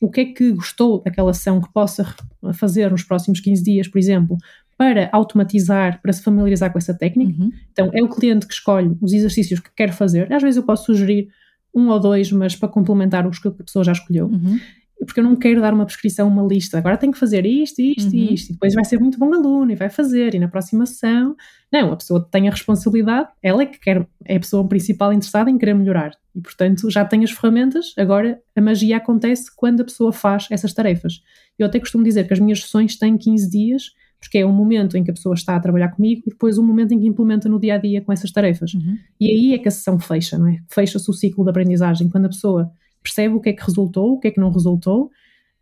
o 0.00 0.10
que 0.10 0.20
é 0.20 0.24
que 0.24 0.52
gostou 0.52 1.02
daquela 1.02 1.32
sessão 1.34 1.60
que 1.60 1.70
possa 1.72 2.14
fazer 2.54 2.90
nos 2.90 3.02
próximos 3.02 3.38
15 3.38 3.62
dias, 3.62 3.86
por 3.86 3.98
exemplo, 3.98 4.38
para 4.78 5.10
automatizar, 5.12 6.00
para 6.00 6.12
se 6.12 6.22
familiarizar 6.22 6.72
com 6.72 6.78
essa 6.78 6.94
técnica. 6.94 7.38
Uhum. 7.38 7.52
Então, 7.70 7.90
é 7.92 8.02
o 8.02 8.08
cliente 8.08 8.46
que 8.46 8.54
escolhe 8.54 8.96
os 9.00 9.12
exercícios 9.12 9.60
que 9.60 9.70
quer 9.76 9.92
fazer. 9.92 10.32
Às 10.32 10.42
vezes 10.42 10.56
eu 10.56 10.62
posso 10.62 10.86
sugerir 10.86 11.28
um 11.74 11.88
ou 11.88 12.00
dois, 12.00 12.32
mas 12.32 12.56
para 12.56 12.68
complementar 12.68 13.26
os 13.26 13.38
que 13.38 13.48
a 13.48 13.50
pessoa 13.50 13.84
já 13.84 13.92
escolheu. 13.92 14.28
Uhum 14.28 14.58
porque 15.04 15.20
eu 15.20 15.24
não 15.24 15.34
quero 15.34 15.60
dar 15.60 15.72
uma 15.72 15.86
prescrição, 15.86 16.28
uma 16.28 16.42
lista, 16.42 16.78
agora 16.78 16.96
tem 16.96 17.10
que 17.10 17.18
fazer 17.18 17.46
isto, 17.46 17.80
isto 17.80 18.14
e 18.14 18.26
uhum. 18.26 18.34
isto, 18.34 18.50
e 18.50 18.52
depois 18.52 18.74
vai 18.74 18.84
ser 18.84 18.98
muito 18.98 19.18
bom 19.18 19.32
aluno 19.32 19.72
e 19.72 19.74
vai 19.74 19.88
fazer, 19.88 20.34
e 20.34 20.38
na 20.38 20.48
próxima 20.48 20.84
sessão. 20.84 21.34
Não, 21.72 21.92
a 21.92 21.96
pessoa 21.96 22.26
tem 22.30 22.48
a 22.48 22.50
responsabilidade, 22.50 23.28
ela 23.42 23.62
é 23.62 23.66
que 23.66 23.78
quer, 23.78 24.06
é 24.24 24.36
a 24.36 24.40
pessoa 24.40 24.66
principal 24.68 25.12
interessada 25.12 25.50
em 25.50 25.56
querer 25.56 25.74
melhorar. 25.74 26.12
E 26.34 26.40
portanto 26.40 26.90
já 26.90 27.04
tem 27.04 27.24
as 27.24 27.30
ferramentas, 27.30 27.94
agora 27.96 28.40
a 28.54 28.60
magia 28.60 28.98
acontece 28.98 29.50
quando 29.56 29.80
a 29.80 29.84
pessoa 29.84 30.12
faz 30.12 30.46
essas 30.50 30.72
tarefas. 30.72 31.22
Eu 31.58 31.66
até 31.66 31.78
costumo 31.80 32.04
dizer 32.04 32.26
que 32.26 32.32
as 32.32 32.40
minhas 32.40 32.62
sessões 32.62 32.96
têm 32.96 33.16
15 33.16 33.50
dias, 33.50 33.82
porque 34.20 34.38
é 34.38 34.44
o 34.44 34.52
momento 34.52 34.96
em 34.98 35.02
que 35.02 35.10
a 35.10 35.14
pessoa 35.14 35.34
está 35.34 35.56
a 35.56 35.60
trabalhar 35.60 35.88
comigo 35.88 36.22
e 36.26 36.30
depois 36.30 36.58
o 36.58 36.62
momento 36.62 36.92
em 36.92 37.00
que 37.00 37.06
implementa 37.06 37.48
no 37.48 37.58
dia 37.58 37.74
a 37.74 37.78
dia 37.78 38.02
com 38.02 38.12
essas 38.12 38.30
tarefas. 38.30 38.74
Uhum. 38.74 38.98
E 39.18 39.28
aí 39.28 39.54
é 39.54 39.58
que 39.58 39.66
a 39.66 39.70
sessão 39.70 39.98
fecha, 39.98 40.38
não 40.38 40.46
é? 40.46 40.58
Fecha-se 40.68 41.08
o 41.10 41.14
ciclo 41.14 41.42
de 41.42 41.50
aprendizagem, 41.50 42.08
quando 42.10 42.26
a 42.26 42.28
pessoa 42.28 42.70
percebe 43.02 43.34
o 43.34 43.40
que 43.40 43.50
é 43.50 43.52
que 43.52 43.64
resultou, 43.64 44.12
o 44.12 44.20
que 44.20 44.28
é 44.28 44.30
que 44.30 44.40
não 44.40 44.50
resultou 44.50 45.10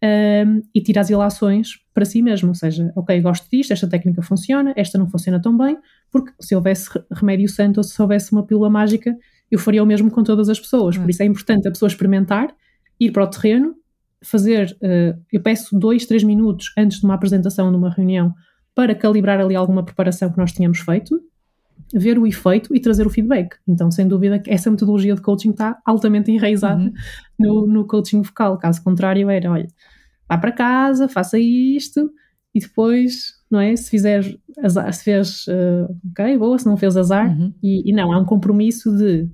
um, 0.02 0.62
e 0.74 0.80
tira 0.80 1.00
as 1.00 1.10
ilações 1.10 1.80
para 1.92 2.04
si 2.04 2.22
mesmo. 2.22 2.48
Ou 2.48 2.54
seja, 2.54 2.92
ok, 2.96 3.20
gosto 3.20 3.48
disto, 3.50 3.72
esta 3.72 3.88
técnica 3.88 4.22
funciona, 4.22 4.72
esta 4.76 4.98
não 4.98 5.08
funciona 5.08 5.40
tão 5.40 5.56
bem, 5.56 5.76
porque 6.10 6.32
se 6.40 6.54
houvesse 6.54 6.88
remédio 7.12 7.48
santo 7.48 7.78
ou 7.78 7.84
se 7.84 8.00
houvesse 8.00 8.32
uma 8.32 8.44
pílula 8.44 8.70
mágica, 8.70 9.16
eu 9.50 9.58
faria 9.58 9.82
o 9.82 9.86
mesmo 9.86 10.10
com 10.10 10.22
todas 10.22 10.48
as 10.48 10.60
pessoas. 10.60 10.96
Por 10.96 11.08
isso 11.08 11.22
é 11.22 11.26
importante 11.26 11.66
a 11.66 11.70
pessoa 11.70 11.88
experimentar, 11.88 12.54
ir 13.00 13.12
para 13.12 13.24
o 13.24 13.26
terreno, 13.26 13.74
fazer. 14.22 14.76
Uh, 14.82 15.18
eu 15.32 15.40
peço 15.40 15.78
dois, 15.78 16.06
três 16.06 16.22
minutos 16.22 16.72
antes 16.76 17.00
de 17.00 17.04
uma 17.04 17.14
apresentação, 17.14 17.70
numa 17.70 17.90
reunião, 17.90 18.34
para 18.74 18.94
calibrar 18.94 19.40
ali 19.40 19.56
alguma 19.56 19.82
preparação 19.82 20.30
que 20.30 20.38
nós 20.38 20.52
tínhamos 20.52 20.80
feito 20.80 21.20
ver 21.94 22.18
o 22.18 22.26
efeito 22.26 22.74
e 22.74 22.80
trazer 22.80 23.06
o 23.06 23.10
feedback. 23.10 23.56
Então, 23.66 23.90
sem 23.90 24.06
dúvida, 24.06 24.38
que 24.38 24.50
essa 24.50 24.70
metodologia 24.70 25.14
de 25.14 25.22
coaching 25.22 25.50
está 25.50 25.78
altamente 25.84 26.30
enraizada 26.30 26.82
uhum. 26.82 26.92
no, 27.38 27.66
no 27.66 27.86
coaching 27.86 28.22
vocal. 28.22 28.58
Caso 28.58 28.82
contrário, 28.82 29.30
era: 29.30 29.50
olha, 29.50 29.68
vá 30.28 30.38
para 30.38 30.52
casa, 30.52 31.08
faça 31.08 31.38
isto 31.38 32.10
e 32.54 32.60
depois 32.60 33.38
não 33.50 33.60
é? 33.60 33.74
Se 33.76 33.90
fizer 33.90 34.38
azar, 34.62 34.92
se 34.92 35.04
fez, 35.04 35.46
uh, 35.46 35.88
ok, 36.10 36.36
boa, 36.36 36.58
se 36.58 36.66
não 36.66 36.76
fez 36.76 36.96
azar, 36.96 37.28
uhum. 37.28 37.52
e, 37.62 37.90
e, 37.90 37.92
não, 37.94 38.12
há 38.12 38.18
um 38.18 38.24
compromisso 38.24 38.94
de, 38.96 39.28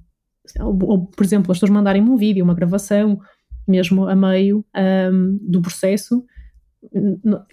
ou, 0.60 0.78
ou, 0.82 1.06
por 1.06 1.24
exemplo, 1.24 1.50
as 1.50 1.58
pessoas 1.58 1.70
mandarem-me 1.70 2.08
um 2.08 2.16
vídeo, 2.16 2.44
uma 2.44 2.54
gravação, 2.54 3.18
mesmo 3.66 4.06
a 4.06 4.14
meio 4.14 4.64
um, 5.12 5.38
do 5.42 5.60
processo. 5.60 6.24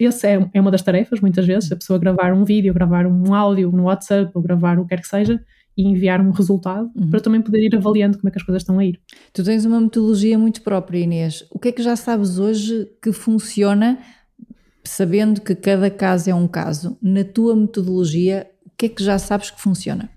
Essa 0.00 0.28
é, 0.28 0.50
é 0.54 0.60
uma 0.60 0.70
das 0.70 0.82
tarefas, 0.82 1.20
muitas 1.20 1.46
vezes, 1.46 1.70
a 1.70 1.76
pessoa 1.76 1.98
gravar 1.98 2.32
um 2.32 2.44
vídeo, 2.44 2.72
gravar 2.74 3.06
um 3.06 3.34
áudio 3.34 3.70
no 3.70 3.84
WhatsApp, 3.84 4.30
ou 4.34 4.42
gravar 4.42 4.78
o 4.78 4.82
que 4.82 4.90
quer 4.90 5.00
que 5.00 5.08
seja, 5.08 5.42
e 5.76 5.84
enviar 5.84 6.20
um 6.20 6.30
resultado 6.30 6.90
uhum. 6.94 7.10
para 7.10 7.20
também 7.20 7.40
poder 7.40 7.64
ir 7.64 7.74
avaliando 7.74 8.18
como 8.18 8.28
é 8.28 8.30
que 8.30 8.38
as 8.38 8.44
coisas 8.44 8.62
estão 8.62 8.78
a 8.78 8.84
ir. 8.84 9.00
Tu 9.32 9.42
tens 9.42 9.64
uma 9.64 9.80
metodologia 9.80 10.38
muito 10.38 10.62
própria, 10.62 10.98
Inês. 10.98 11.46
O 11.50 11.58
que 11.58 11.68
é 11.68 11.72
que 11.72 11.82
já 11.82 11.96
sabes 11.96 12.38
hoje 12.38 12.90
que 13.00 13.12
funciona 13.12 13.98
sabendo 14.84 15.40
que 15.40 15.54
cada 15.54 15.90
caso 15.90 16.28
é 16.28 16.34
um 16.34 16.48
caso, 16.48 16.98
na 17.00 17.24
tua 17.24 17.54
metodologia, 17.54 18.50
o 18.66 18.70
que 18.76 18.86
é 18.86 18.88
que 18.88 19.02
já 19.02 19.18
sabes 19.18 19.50
que 19.50 19.60
funciona? 19.60 20.10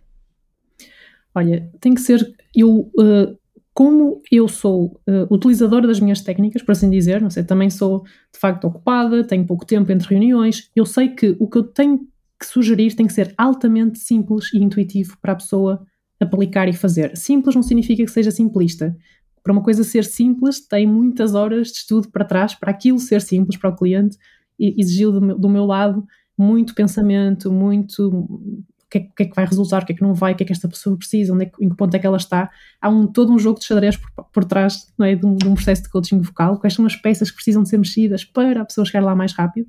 Olha, 1.33 1.69
tem 1.79 1.93
que 1.93 2.01
ser. 2.01 2.33
Eu, 2.55 2.91
uh, 2.97 3.37
como 3.75 4.21
eu 4.31 4.47
sou 4.47 5.01
uh, 5.05 5.27
utilizadora 5.29 5.85
das 5.85 5.99
minhas 5.99 6.21
técnicas, 6.21 6.63
por 6.63 6.71
assim 6.71 6.89
dizer, 6.89 7.21
não 7.21 7.29
sei, 7.29 7.43
também 7.43 7.69
sou 7.69 8.03
de 8.33 8.39
facto 8.39 8.63
ocupada, 8.65 9.21
tenho 9.21 9.45
pouco 9.45 9.65
tempo 9.65 9.91
entre 9.91 10.07
reuniões, 10.07 10.71
eu 10.73 10.85
sei 10.85 11.09
que 11.09 11.35
o 11.37 11.47
que 11.49 11.57
eu 11.57 11.63
tenho 11.63 12.07
que 12.39 12.47
sugerir 12.47 12.95
tem 12.95 13.05
que 13.05 13.11
ser 13.11 13.33
altamente 13.37 13.99
simples 13.99 14.53
e 14.53 14.59
intuitivo 14.59 15.17
para 15.21 15.33
a 15.33 15.35
pessoa 15.35 15.85
aplicar 16.21 16.69
e 16.69 16.73
fazer. 16.73 17.17
Simples 17.17 17.53
não 17.53 17.61
significa 17.61 18.03
que 18.05 18.11
seja 18.11 18.31
simplista. 18.31 18.95
Para 19.43 19.51
uma 19.51 19.61
coisa 19.61 19.83
ser 19.83 20.05
simples, 20.05 20.65
tem 20.65 20.87
muitas 20.87 21.35
horas 21.35 21.67
de 21.67 21.79
estudo 21.79 22.09
para 22.09 22.23
trás 22.23 22.55
para 22.55 22.71
aquilo 22.71 22.97
ser 22.97 23.21
simples 23.21 23.59
para 23.59 23.69
o 23.71 23.75
cliente 23.75 24.17
exigiu 24.57 25.11
do 25.11 25.21
meu, 25.21 25.37
do 25.37 25.49
meu 25.49 25.65
lado 25.65 26.05
muito 26.37 26.73
pensamento, 26.73 27.51
muito 27.51 28.63
que, 28.95 28.99
é, 28.99 29.01
que, 29.01 29.23
é, 29.23 29.25
que 29.25 29.35
vai 29.35 29.45
resultar, 29.45 29.83
o 29.83 29.85
que 29.85 29.91
é 29.91 29.95
que 29.95 30.01
não 30.01 30.13
vai, 30.13 30.33
o 30.33 30.35
que 30.35 30.43
é 30.43 30.45
que 30.45 30.53
esta 30.53 30.69
pessoa 30.69 30.97
precisa, 30.97 31.33
onde 31.33 31.43
é 31.43 31.45
que, 31.47 31.63
em 31.63 31.69
que 31.69 31.75
ponto 31.75 31.93
é 31.93 31.99
que 31.99 32.07
ela 32.07 32.17
está. 32.17 32.49
Há 32.81 32.89
um, 32.89 33.05
todo 33.05 33.33
um 33.33 33.37
jogo 33.37 33.59
de 33.59 33.65
xadrez 33.65 33.97
por, 33.97 34.25
por 34.31 34.45
trás 34.45 34.91
não 34.97 35.05
é, 35.05 35.15
de, 35.15 35.25
um, 35.25 35.35
de, 35.35 35.47
um, 35.47 35.53
processo 35.53 35.83
de 35.83 35.89
coaching 35.89 36.21
vocal, 36.21 36.59
quais 36.59 36.73
são 36.73 36.85
as 36.85 36.95
peças 36.95 37.29
que 37.29 37.35
precisam 37.35 37.63
de 37.63 37.69
ser 37.69 37.77
mexidas 37.77 38.23
para 38.23 38.61
a 38.61 38.65
pessoa 38.65 38.85
chegar 38.85 39.03
lá 39.03 39.13
mais 39.13 39.33
rápido, 39.33 39.67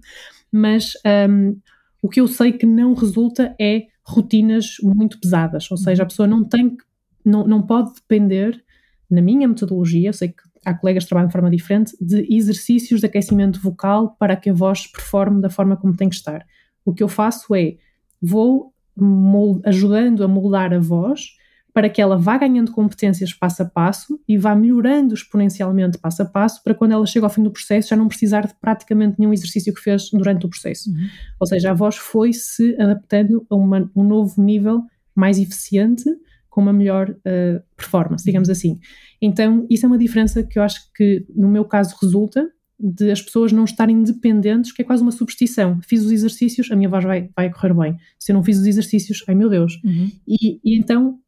mas 0.53 0.93
um, 1.29 1.59
o 2.01 2.09
que 2.09 2.21
eu 2.21 2.29
sei 2.29 2.53
que 2.53 2.67
não 2.67 2.95
resulta 2.95 3.55
é 3.61 3.87
rotinas 4.05 4.77
muito 4.83 5.19
pesadas, 5.19 5.69
ou 5.71 5.77
seja, 5.77 6.05
a 6.05 6.07
pessoa 6.07 6.29
não 6.29 6.45
tem 6.45 6.77
não, 7.25 7.45
não 7.45 7.61
pode 7.61 7.93
depender, 7.95 8.63
na 9.11 9.21
minha 9.21 9.49
metodologia, 9.49 10.11
eu 10.11 10.13
sei 10.13 10.29
que 10.29 10.43
há 10.65 10.73
colegas 10.73 11.03
que 11.03 11.09
trabalham 11.09 11.27
de 11.27 11.33
forma 11.33 11.51
diferente, 11.51 11.97
de 12.01 12.25
exercícios 12.33 13.01
de 13.01 13.07
aquecimento 13.07 13.61
vocal 13.61 14.15
para 14.17 14.37
que 14.37 14.51
a 14.51 14.53
voz 14.53 14.87
performe 14.87 15.41
da 15.41 15.51
forma 15.51 15.77
como 15.77 15.97
tem 15.97 16.09
que 16.09 16.15
estar. 16.15 16.47
O 16.85 16.95
que 16.95 17.03
eu 17.03 17.09
faço 17.09 17.53
é, 17.57 17.77
vou 18.23 18.73
ajudando 19.65 20.25
a 20.25 20.29
moldar 20.29 20.73
a 20.73 20.79
voz 20.79 21.37
para 21.77 21.91
que 21.91 22.01
ela 22.01 22.17
vá 22.17 22.39
ganhando 22.39 22.73
competências 22.73 23.35
passo 23.35 23.63
a 23.63 23.67
passo 23.67 24.19
e 24.27 24.39
vá 24.39 24.55
melhorando 24.55 25.13
exponencialmente 25.13 25.99
passo 25.99 26.23
a 26.23 26.25
passo 26.25 26.63
para 26.65 26.75
quando 26.75 26.93
ela 26.93 27.05
chega 27.05 27.27
ao 27.27 27.31
fim 27.31 27.43
do 27.43 27.51
processo 27.51 27.91
já 27.91 27.97
não 27.97 28.09
precisar 28.09 28.47
de 28.47 28.55
praticamente 28.55 29.17
nenhum 29.19 29.33
exercício 29.33 29.75
que 29.75 29.81
fez 29.83 30.09
durante 30.11 30.47
o 30.47 30.49
processo. 30.49 30.89
Uhum. 30.89 31.07
Ou 31.39 31.47
seja, 31.47 31.73
a 31.73 31.75
voz 31.75 31.97
foi 31.97 32.33
se 32.33 32.75
adaptando 32.81 33.47
a 33.51 33.55
uma, 33.55 33.91
um 33.95 34.05
novo 34.05 34.41
nível 34.43 34.85
mais 35.15 35.39
eficiente 35.39 36.05
com 36.49 36.63
uma 36.63 36.73
melhor 36.73 37.11
uh, 37.11 37.63
performance, 37.77 38.25
digamos 38.25 38.49
assim. 38.49 38.81
Então, 39.21 39.67
isso 39.69 39.85
é 39.85 39.87
uma 39.87 39.99
diferença 39.99 40.43
que 40.43 40.59
eu 40.59 40.63
acho 40.63 40.91
que, 40.95 41.27
no 41.37 41.49
meu 41.49 41.67
caso, 41.67 41.95
resulta 42.01 42.49
de 42.79 43.11
as 43.11 43.23
pessoas 43.23 43.53
não 43.53 43.65
estarem 43.65 44.03
dependentes, 44.03 44.73
que 44.73 44.83
é 44.83 44.85
quase 44.85 45.03
uma 45.03 45.13
substituição. 45.13 45.81
Fiz 45.83 46.05
os 46.05 46.13
exercícios, 46.13 46.71
a 46.71 46.77
minha 46.77 46.89
voz 46.89 47.05
vai, 47.05 47.31
vai 47.35 47.51
correr 47.51 47.75
bem. 47.75 47.97
Se 48.19 48.33
eu 48.33 48.35
não 48.35 48.43
fiz 48.43 48.59
os 48.59 48.67
exercícios, 48.67 49.25
ai 49.27 49.35
meu 49.35 49.49
Deus. 49.49 49.81
Uhum. 49.83 50.11
E, 50.27 50.61
e 50.63 50.79
então 50.79 51.19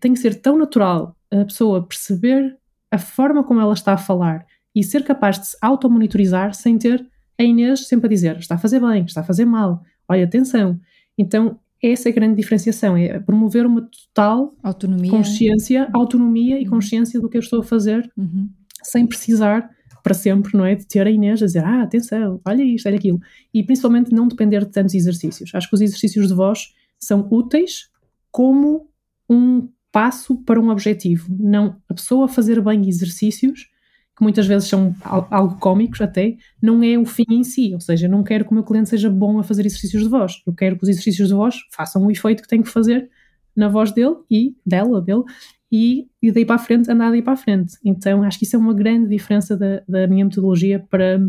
tem 0.00 0.14
que 0.14 0.20
ser 0.20 0.36
tão 0.36 0.56
natural 0.56 1.16
a 1.30 1.44
pessoa 1.44 1.86
perceber 1.86 2.56
a 2.90 2.98
forma 2.98 3.44
como 3.44 3.60
ela 3.60 3.74
está 3.74 3.92
a 3.92 3.98
falar 3.98 4.46
e 4.74 4.82
ser 4.82 5.04
capaz 5.04 5.38
de 5.38 5.48
se 5.48 5.58
automonitorizar 5.60 6.54
sem 6.54 6.78
ter 6.78 7.06
a 7.38 7.42
Inês 7.42 7.86
sempre 7.86 8.06
a 8.06 8.10
dizer 8.10 8.38
está 8.38 8.54
a 8.54 8.58
fazer 8.58 8.80
bem, 8.80 9.04
está 9.04 9.20
a 9.20 9.24
fazer 9.24 9.44
mal, 9.44 9.82
olha, 10.08 10.24
atenção. 10.24 10.80
Então 11.18 11.58
essa 11.82 12.08
é 12.08 12.12
a 12.12 12.14
grande 12.14 12.36
diferenciação, 12.36 12.96
é 12.96 13.20
promover 13.20 13.64
uma 13.64 13.82
total 13.82 14.56
autonomia, 14.62 15.10
consciência, 15.10 15.88
autonomia 15.92 16.58
e 16.58 16.64
uhum. 16.64 16.70
consciência 16.70 17.20
do 17.20 17.28
que 17.28 17.36
eu 17.36 17.40
estou 17.40 17.60
a 17.60 17.64
fazer, 17.64 18.10
uhum. 18.16 18.48
sem 18.82 19.06
precisar 19.06 19.70
para 20.02 20.14
sempre, 20.14 20.56
não 20.56 20.64
é? 20.64 20.74
De 20.74 20.86
ter 20.86 21.06
a 21.06 21.10
Inês 21.10 21.42
a 21.42 21.46
dizer, 21.46 21.64
ah, 21.64 21.82
atenção, 21.82 22.40
olha 22.44 22.62
isto, 22.62 22.86
olha 22.86 22.96
aquilo. 22.96 23.20
E 23.52 23.62
principalmente 23.62 24.12
não 24.12 24.28
depender 24.28 24.60
de 24.60 24.70
tantos 24.70 24.94
exercícios. 24.94 25.54
Acho 25.54 25.68
que 25.68 25.74
os 25.74 25.80
exercícios 25.80 26.28
de 26.28 26.34
voz 26.34 26.74
são 26.98 27.26
úteis 27.30 27.90
como 28.30 28.88
um 29.28 29.68
passo 29.92 30.36
para 30.44 30.60
um 30.60 30.70
objetivo. 30.70 31.26
Não 31.38 31.76
a 31.88 31.94
pessoa 31.94 32.28
fazer 32.28 32.60
bem 32.60 32.88
exercícios 32.88 33.68
que 34.16 34.24
muitas 34.24 34.46
vezes 34.48 34.68
são 34.68 34.94
algo 35.00 35.60
cómicos 35.60 36.00
até, 36.00 36.36
não 36.60 36.82
é 36.82 36.98
o 36.98 37.06
fim 37.06 37.24
em 37.30 37.44
si. 37.44 37.72
Ou 37.72 37.80
seja, 37.80 38.06
eu 38.06 38.10
não 38.10 38.24
quero 38.24 38.44
que 38.44 38.50
o 38.50 38.54
meu 38.54 38.64
cliente 38.64 38.88
seja 38.88 39.08
bom 39.08 39.38
a 39.38 39.44
fazer 39.44 39.64
exercícios 39.64 40.02
de 40.02 40.08
voz. 40.08 40.42
Eu 40.44 40.52
quero 40.52 40.76
que 40.76 40.82
os 40.82 40.88
exercícios 40.88 41.28
de 41.28 41.34
voz 41.34 41.54
façam 41.70 42.04
o 42.04 42.10
efeito 42.10 42.42
que 42.42 42.48
tem 42.48 42.60
que 42.60 42.68
fazer 42.68 43.08
na 43.54 43.68
voz 43.68 43.92
dele 43.92 44.16
e 44.28 44.56
dela, 44.66 45.00
dele, 45.00 45.22
e, 45.70 46.08
e 46.22 46.32
daí 46.32 46.44
para 46.44 46.56
a 46.56 46.58
frente, 46.58 46.90
andar 46.90 47.10
daí 47.10 47.22
para 47.22 47.34
a 47.34 47.36
frente. 47.36 47.76
Então, 47.84 48.22
acho 48.22 48.38
que 48.38 48.44
isso 48.44 48.56
é 48.56 48.58
uma 48.58 48.74
grande 48.74 49.08
diferença 49.08 49.56
da, 49.56 49.82
da 49.86 50.06
minha 50.06 50.24
metodologia 50.24 50.78
para 50.78 51.20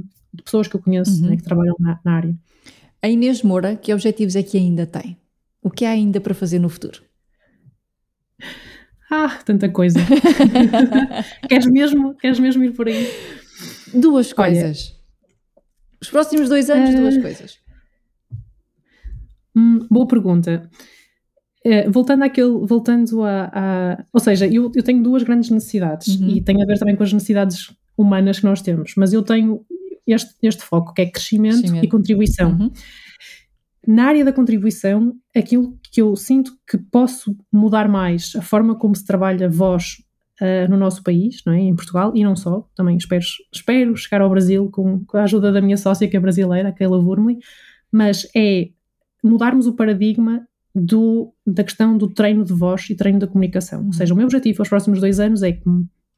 pessoas 0.43 0.67
que 0.67 0.75
eu 0.75 0.81
conheço 0.81 1.23
uhum. 1.23 1.31
né, 1.31 1.37
que 1.37 1.43
trabalham 1.43 1.75
na, 1.79 1.99
na 2.03 2.13
área. 2.13 2.35
A 3.01 3.09
Inês 3.09 3.43
Moura, 3.43 3.75
que 3.75 3.93
objetivos 3.93 4.35
é 4.35 4.43
que 4.43 4.57
ainda 4.57 4.85
tem? 4.85 5.17
O 5.61 5.69
que 5.69 5.85
há 5.85 5.91
ainda 5.91 6.21
para 6.21 6.33
fazer 6.33 6.59
no 6.59 6.69
futuro? 6.69 7.01
Ah, 9.11 9.39
tanta 9.43 9.67
coisa. 9.67 9.97
queres, 11.49 11.65
mesmo, 11.65 12.13
queres 12.13 12.37
mesmo 12.37 12.63
ir 12.63 12.73
por 12.73 12.87
aí? 12.87 13.07
Duas 13.91 14.31
coisas. 14.31 14.93
Olha, 14.93 15.65
Os 15.99 16.09
próximos 16.11 16.47
dois 16.47 16.69
anos, 16.69 16.93
uh, 16.93 16.97
duas 16.97 17.17
ah, 17.17 17.21
coisas. 17.23 17.57
Hum, 19.55 19.87
boa 19.89 20.07
pergunta. 20.07 20.69
Uh, 21.65 21.91
voltando 21.91 22.23
àquele, 22.23 22.65
voltando 22.65 23.23
a, 23.23 23.51
a, 23.53 24.05
ou 24.13 24.19
seja, 24.19 24.47
eu, 24.47 24.71
eu 24.73 24.81
tenho 24.81 25.03
duas 25.03 25.23
grandes 25.23 25.49
necessidades 25.49 26.19
uhum. 26.19 26.29
e 26.29 26.41
tem 26.41 26.61
a 26.63 26.65
ver 26.65 26.79
também 26.79 26.95
com 26.95 27.03
as 27.03 27.11
necessidades 27.11 27.73
humanas 27.97 28.39
que 28.39 28.45
nós 28.45 28.61
temos, 28.61 28.93
mas 28.95 29.11
eu 29.11 29.21
tenho 29.21 29.65
este, 30.07 30.33
este 30.41 30.63
foco 30.63 30.93
que 30.93 31.01
é 31.01 31.05
crescimento, 31.05 31.59
crescimento. 31.59 31.83
e 31.83 31.89
contribuição. 31.89 32.51
Uhum. 32.51 32.71
Na 33.85 34.05
área 34.05 34.23
da 34.23 34.31
contribuição, 34.31 35.13
aquilo 35.35 35.77
que 35.91 36.01
eu 36.01 36.15
sinto 36.15 36.53
que 36.69 36.77
posso 36.77 37.35
mudar 37.51 37.89
mais 37.89 38.33
a 38.35 38.41
forma 38.41 38.75
como 38.75 38.95
se 38.95 39.05
trabalha 39.05 39.49
voz 39.49 39.97
uh, 40.41 40.69
no 40.69 40.77
nosso 40.77 41.03
país, 41.03 41.41
não 41.45 41.53
é? 41.53 41.59
em 41.59 41.75
Portugal, 41.75 42.11
e 42.15 42.23
não 42.23 42.35
só, 42.35 42.67
também 42.75 42.97
espero, 42.97 43.23
espero 43.53 43.95
chegar 43.95 44.21
ao 44.21 44.29
Brasil 44.29 44.69
com, 44.71 45.03
com 45.05 45.17
a 45.17 45.23
ajuda 45.23 45.51
da 45.51 45.61
minha 45.61 45.77
sócia 45.77 46.07
que 46.07 46.15
é 46.15 46.19
brasileira, 46.19 46.69
a 46.69 46.71
Keila 46.71 46.97
Wurmley, 46.97 47.37
mas 47.91 48.27
é 48.35 48.69
mudarmos 49.23 49.67
o 49.67 49.73
paradigma 49.73 50.47
do, 50.79 51.33
da 51.45 51.63
questão 51.63 51.97
do 51.97 52.07
treino 52.07 52.43
de 52.43 52.53
voz 52.53 52.89
e 52.89 52.95
treino 52.95 53.19
da 53.19 53.27
comunicação. 53.27 53.85
Ou 53.85 53.93
seja, 53.93 54.13
o 54.13 54.17
meu 54.17 54.25
objetivo 54.25 54.61
aos 54.61 54.69
próximos 54.69 54.99
dois 54.99 55.19
anos 55.19 55.43
é 55.43 55.51
que 55.51 55.63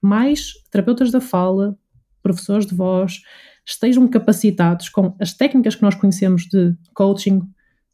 mais 0.01 0.53
terapeutas 0.71 1.11
da 1.11 1.21
fala, 1.21 1.77
professores 2.23 2.65
de 2.65 2.75
voz, 2.75 3.21
estejam 3.65 4.07
capacitados 4.07 4.89
com 4.89 5.15
as 5.19 5.33
técnicas 5.33 5.75
que 5.75 5.83
nós 5.83 5.95
conhecemos 5.95 6.43
de 6.45 6.75
coaching, 6.93 7.39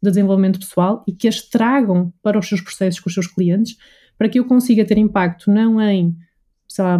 de 0.02 0.10
desenvolvimento 0.10 0.60
pessoal 0.60 1.04
e 1.08 1.12
que 1.12 1.28
as 1.28 1.42
tragam 1.42 2.14
para 2.22 2.40
os 2.40 2.48
seus 2.48 2.62
processos 2.62 3.00
com 3.00 3.10
os 3.10 3.14
seus 3.14 3.28
clientes, 3.28 3.76
para 4.18 4.30
que 4.30 4.40
eu 4.40 4.46
consiga 4.46 4.86
ter 4.86 4.98
impacto 4.98 5.52
não 5.52 5.82
em, 5.82 6.16
sei 6.68 6.84
lá, 6.84 7.00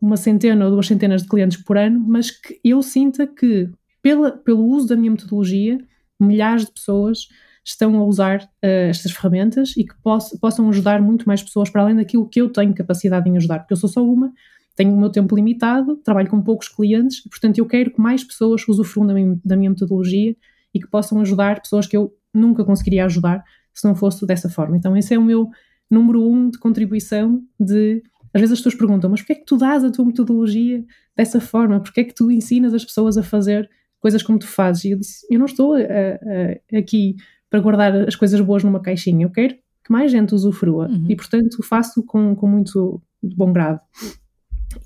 uma 0.00 0.16
centena 0.16 0.64
ou 0.64 0.70
duas 0.70 0.86
centenas 0.86 1.22
de 1.22 1.28
clientes 1.28 1.62
por 1.62 1.78
ano, 1.78 2.00
mas 2.06 2.30
que 2.30 2.60
eu 2.64 2.82
sinta 2.82 3.26
que, 3.26 3.70
pela, 4.02 4.32
pelo 4.32 4.64
uso 4.64 4.88
da 4.88 4.96
minha 4.96 5.10
metodologia, 5.10 5.78
milhares 6.18 6.66
de 6.66 6.72
pessoas 6.72 7.28
estão 7.70 7.96
a 7.96 8.04
usar 8.04 8.42
uh, 8.42 8.88
estas 8.90 9.12
ferramentas 9.12 9.76
e 9.76 9.84
que 9.84 9.94
poss 10.02 10.36
possam 10.40 10.68
ajudar 10.68 11.00
muito 11.00 11.26
mais 11.26 11.42
pessoas 11.42 11.70
para 11.70 11.82
além 11.82 11.96
daquilo 11.96 12.28
que 12.28 12.40
eu 12.40 12.50
tenho 12.50 12.74
capacidade 12.74 13.28
em 13.28 13.36
ajudar, 13.36 13.60
porque 13.60 13.72
eu 13.72 13.76
sou 13.76 13.88
só 13.88 14.04
uma, 14.04 14.32
tenho 14.76 14.94
o 14.94 14.98
meu 14.98 15.10
tempo 15.10 15.36
limitado, 15.36 15.96
trabalho 15.96 16.28
com 16.28 16.40
poucos 16.40 16.68
clientes 16.68 17.24
e, 17.24 17.28
portanto, 17.28 17.58
eu 17.58 17.66
quero 17.66 17.90
que 17.90 18.00
mais 18.00 18.24
pessoas 18.24 18.66
usufruam 18.66 19.06
da 19.06 19.14
minha, 19.14 19.38
da 19.44 19.56
minha 19.56 19.70
metodologia 19.70 20.34
e 20.72 20.80
que 20.80 20.88
possam 20.88 21.20
ajudar 21.20 21.60
pessoas 21.60 21.86
que 21.86 21.96
eu 21.96 22.14
nunca 22.32 22.64
conseguiria 22.64 23.04
ajudar 23.04 23.44
se 23.74 23.86
não 23.86 23.94
fosse 23.94 24.24
dessa 24.26 24.48
forma. 24.48 24.76
Então, 24.76 24.96
esse 24.96 25.12
é 25.12 25.18
o 25.18 25.24
meu 25.24 25.48
número 25.90 26.22
um 26.26 26.48
de 26.48 26.58
contribuição 26.58 27.42
de. 27.58 28.02
Às 28.32 28.40
vezes 28.40 28.52
as 28.52 28.58
pessoas 28.60 28.76
perguntam, 28.76 29.10
mas 29.10 29.20
porquê 29.20 29.32
é 29.32 29.36
que 29.36 29.44
tu 29.44 29.56
dás 29.56 29.82
a 29.82 29.90
tua 29.90 30.04
metodologia 30.04 30.84
dessa 31.16 31.40
forma? 31.40 31.80
Porquê 31.80 32.00
é 32.02 32.04
que 32.04 32.14
tu 32.14 32.30
ensinas 32.30 32.72
as 32.72 32.84
pessoas 32.84 33.18
a 33.18 33.24
fazer 33.24 33.68
coisas 33.98 34.22
como 34.22 34.38
tu 34.38 34.46
fazes? 34.46 34.84
E 34.84 34.90
eu 34.92 34.98
disse, 34.98 35.26
eu 35.28 35.38
não 35.38 35.46
estou 35.46 35.74
a, 35.74 35.78
a, 35.80 36.78
aqui 36.78 37.16
para 37.50 37.60
guardar 37.60 37.94
as 38.08 38.14
coisas 38.14 38.40
boas 38.40 38.62
numa 38.62 38.80
caixinha, 38.80 39.26
eu 39.26 39.30
quero 39.30 39.54
que 39.54 39.90
mais 39.90 40.10
gente 40.10 40.34
usufrua 40.34 40.88
uhum. 40.88 41.06
e, 41.08 41.16
portanto, 41.16 41.62
faço 41.62 42.02
com, 42.04 42.34
com 42.34 42.46
muito 42.46 43.02
bom 43.20 43.52
grado. 43.52 43.80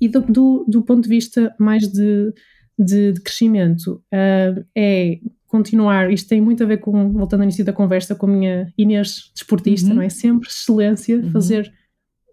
E 0.01 0.09
do, 0.09 0.21
do, 0.21 0.65
do 0.67 0.81
ponto 0.81 1.03
de 1.03 1.09
vista 1.09 1.55
mais 1.59 1.87
de, 1.87 2.33
de, 2.77 3.13
de 3.13 3.21
crescimento, 3.21 4.01
uh, 4.11 4.65
é 4.75 5.19
continuar, 5.47 6.11
isto 6.11 6.27
tem 6.27 6.41
muito 6.41 6.63
a 6.63 6.65
ver 6.65 6.77
com, 6.77 7.13
voltando 7.13 7.41
ao 7.41 7.43
início 7.43 7.63
da 7.63 7.71
conversa, 7.71 8.15
com 8.15 8.25
a 8.25 8.29
minha 8.29 8.73
Inês 8.77 9.31
desportista, 9.33 9.89
uhum. 9.89 9.95
não 9.95 10.01
é? 10.01 10.09
Sempre 10.09 10.49
excelência, 10.49 11.17
uhum. 11.17 11.31
fazer 11.31 11.71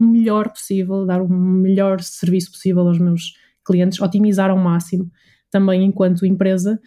o 0.00 0.04
melhor 0.04 0.48
possível, 0.48 1.06
dar 1.06 1.22
o 1.22 1.28
melhor 1.28 2.00
serviço 2.00 2.50
possível 2.50 2.88
aos 2.88 2.98
meus 2.98 3.34
clientes, 3.64 4.00
otimizar 4.00 4.50
ao 4.50 4.58
máximo 4.58 5.10
também 5.50 5.84
enquanto 5.84 6.26
empresa, 6.26 6.80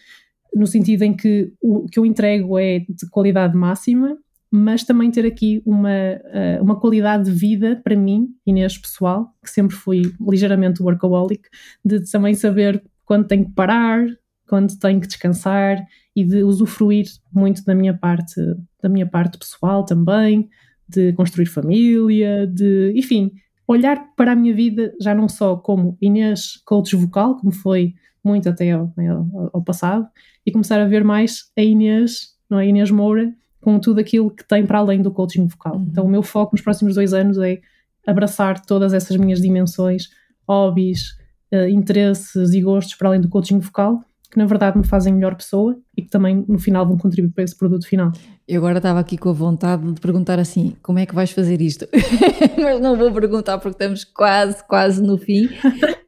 no 0.56 0.66
sentido 0.66 1.04
em 1.04 1.14
que 1.14 1.52
o 1.62 1.86
que 1.86 2.00
eu 2.00 2.06
entrego 2.06 2.58
é 2.58 2.80
de 2.80 3.10
qualidade 3.12 3.58
máxima, 3.58 4.18
mas 4.50 4.86
também 4.86 5.12
ter 5.12 5.26
aqui 5.26 5.62
uma, 5.66 5.92
eh, 5.92 6.60
uma 6.62 6.80
qualidade 6.80 7.26
de 7.26 7.32
vida 7.32 7.82
para 7.84 7.96
mim, 7.96 8.30
Inês 8.48 8.78
pessoal, 8.78 9.34
que 9.44 9.50
sempre 9.50 9.76
fui 9.76 10.14
ligeiramente 10.22 10.82
workaholic, 10.82 11.44
de 11.84 12.10
também 12.10 12.34
saber 12.34 12.82
quando 13.04 13.28
tenho 13.28 13.46
que 13.46 13.52
parar, 13.52 14.08
quando 14.48 14.80
tenho 14.80 15.02
que 15.02 15.08
descansar 15.08 15.86
e 16.16 16.24
de 16.24 16.42
usufruir 16.44 17.06
muito 17.34 17.66
da 17.66 17.76
minha 17.76 17.94
parte, 17.94 18.40
da 18.82 18.88
minha 18.88 19.06
parte 19.06 19.38
pessoal 19.38 19.84
também, 19.84 20.48
de 20.88 21.12
construir 21.14 21.48
família, 21.48 22.48
de, 22.48 22.94
enfim, 22.96 23.32
olhar 23.68 24.16
para 24.16 24.32
a 24.32 24.36
minha 24.36 24.54
vida 24.54 24.94
já 25.02 25.14
não 25.14 25.28
só 25.28 25.58
como 25.58 25.98
Inês 26.02 26.62
coach 26.66 26.96
vocal, 26.96 27.36
como 27.36 27.52
foi 27.52 27.94
muito 28.24 28.48
até 28.48 28.72
ao, 28.72 28.94
né, 28.96 29.10
ao, 29.10 29.50
ao 29.54 29.64
passado, 29.64 30.08
e 30.46 30.52
começar 30.52 30.80
a 30.80 30.86
ver 30.86 31.04
mais 31.04 31.52
a 31.58 31.62
Inês, 31.62 32.36
não 32.50 32.60
é? 32.60 32.68
Inês 32.68 32.92
Moura, 32.92 33.34
com 33.60 33.80
tudo 33.80 34.00
aquilo 34.00 34.30
que 34.30 34.48
tem 34.48 34.66
para 34.66 34.80
além 34.80 35.02
do 35.02 35.12
coaching 35.12 35.48
vocal. 35.48 35.78
Uhum. 35.78 35.88
Então, 35.90 36.06
o 36.06 36.10
meu 36.10 36.22
foco 36.22 36.56
nos 36.56 36.62
próximos 36.62 36.96
dois 36.96 37.14
anos 37.14 37.38
é 37.38 37.60
abraçar 38.06 38.64
todas 38.64 38.94
essas 38.94 39.18
minhas 39.18 39.42
dimensões, 39.42 40.10
hobbies, 40.48 41.18
uh, 41.52 41.68
interesses 41.68 42.54
e 42.54 42.62
gostos 42.62 42.96
para 42.96 43.10
além 43.10 43.22
do 43.22 43.30
coaching 43.30 43.60
vocal 43.60 44.04
que 44.36 44.40
na 44.40 44.46
verdade 44.46 44.78
me 44.78 44.86
fazem 44.86 45.14
melhor 45.14 45.34
pessoa 45.34 45.80
e 45.96 46.02
que 46.02 46.10
também 46.10 46.44
no 46.46 46.60
final 46.60 46.86
vão 46.86 46.98
contribuir 46.98 47.32
para 47.32 47.46
esse 47.46 47.58
produto 47.58 47.88
final. 47.88 48.12
Eu 48.46 48.58
agora 48.58 48.80
estava 48.80 49.00
aqui 49.00 49.18
com 49.18 49.30
a 49.30 49.34
vontade 49.34 49.94
de 49.94 50.02
perguntar 50.02 50.40
assim: 50.40 50.76
como 50.84 51.00
é 51.00 51.06
que 51.06 51.16
vais 51.16 51.32
fazer 51.32 51.62
isto? 51.62 51.88
Mas 52.62 52.82
não 52.82 52.98
vou 52.98 53.14
perguntar 53.14 53.58
porque 53.60 53.82
estamos 53.82 54.04
quase, 54.04 54.62
quase 54.68 55.02
no 55.02 55.18
fim. 55.18 55.48